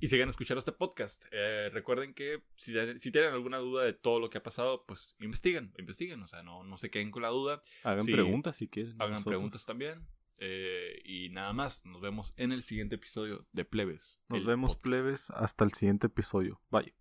Y 0.00 0.08
sigan 0.08 0.30
escuchando 0.30 0.58
este 0.58 0.72
podcast. 0.72 1.26
Eh, 1.30 1.68
recuerden 1.72 2.14
que 2.14 2.42
si, 2.56 2.74
si, 2.98 3.12
tienen 3.12 3.32
alguna 3.32 3.58
duda 3.58 3.84
de 3.84 3.92
todo 3.92 4.18
lo 4.18 4.30
que 4.30 4.38
ha 4.38 4.42
pasado, 4.42 4.84
pues 4.86 5.14
investiguen, 5.20 5.72
investiguen. 5.78 6.22
O 6.22 6.26
sea, 6.26 6.42
no, 6.42 6.64
no 6.64 6.78
se 6.78 6.90
queden 6.90 7.10
con 7.10 7.22
la 7.22 7.28
duda. 7.28 7.60
Hagan 7.84 8.06
preguntas 8.06 8.56
si 8.56 8.68
quieren. 8.68 8.96
Hagan 8.98 9.22
preguntas 9.22 9.66
también. 9.66 10.06
Eh, 10.38 11.02
y 11.04 11.28
nada 11.28 11.52
más, 11.52 11.84
nos 11.84 12.00
vemos 12.00 12.32
en 12.38 12.50
el 12.50 12.62
siguiente 12.62 12.94
episodio 12.94 13.46
de 13.52 13.66
Plebes. 13.66 14.20
Nos 14.30 14.46
vemos 14.46 14.74
Plebes 14.74 15.30
hasta 15.30 15.64
el 15.64 15.72
siguiente 15.74 16.06
episodio. 16.06 16.62
Bye. 16.70 16.94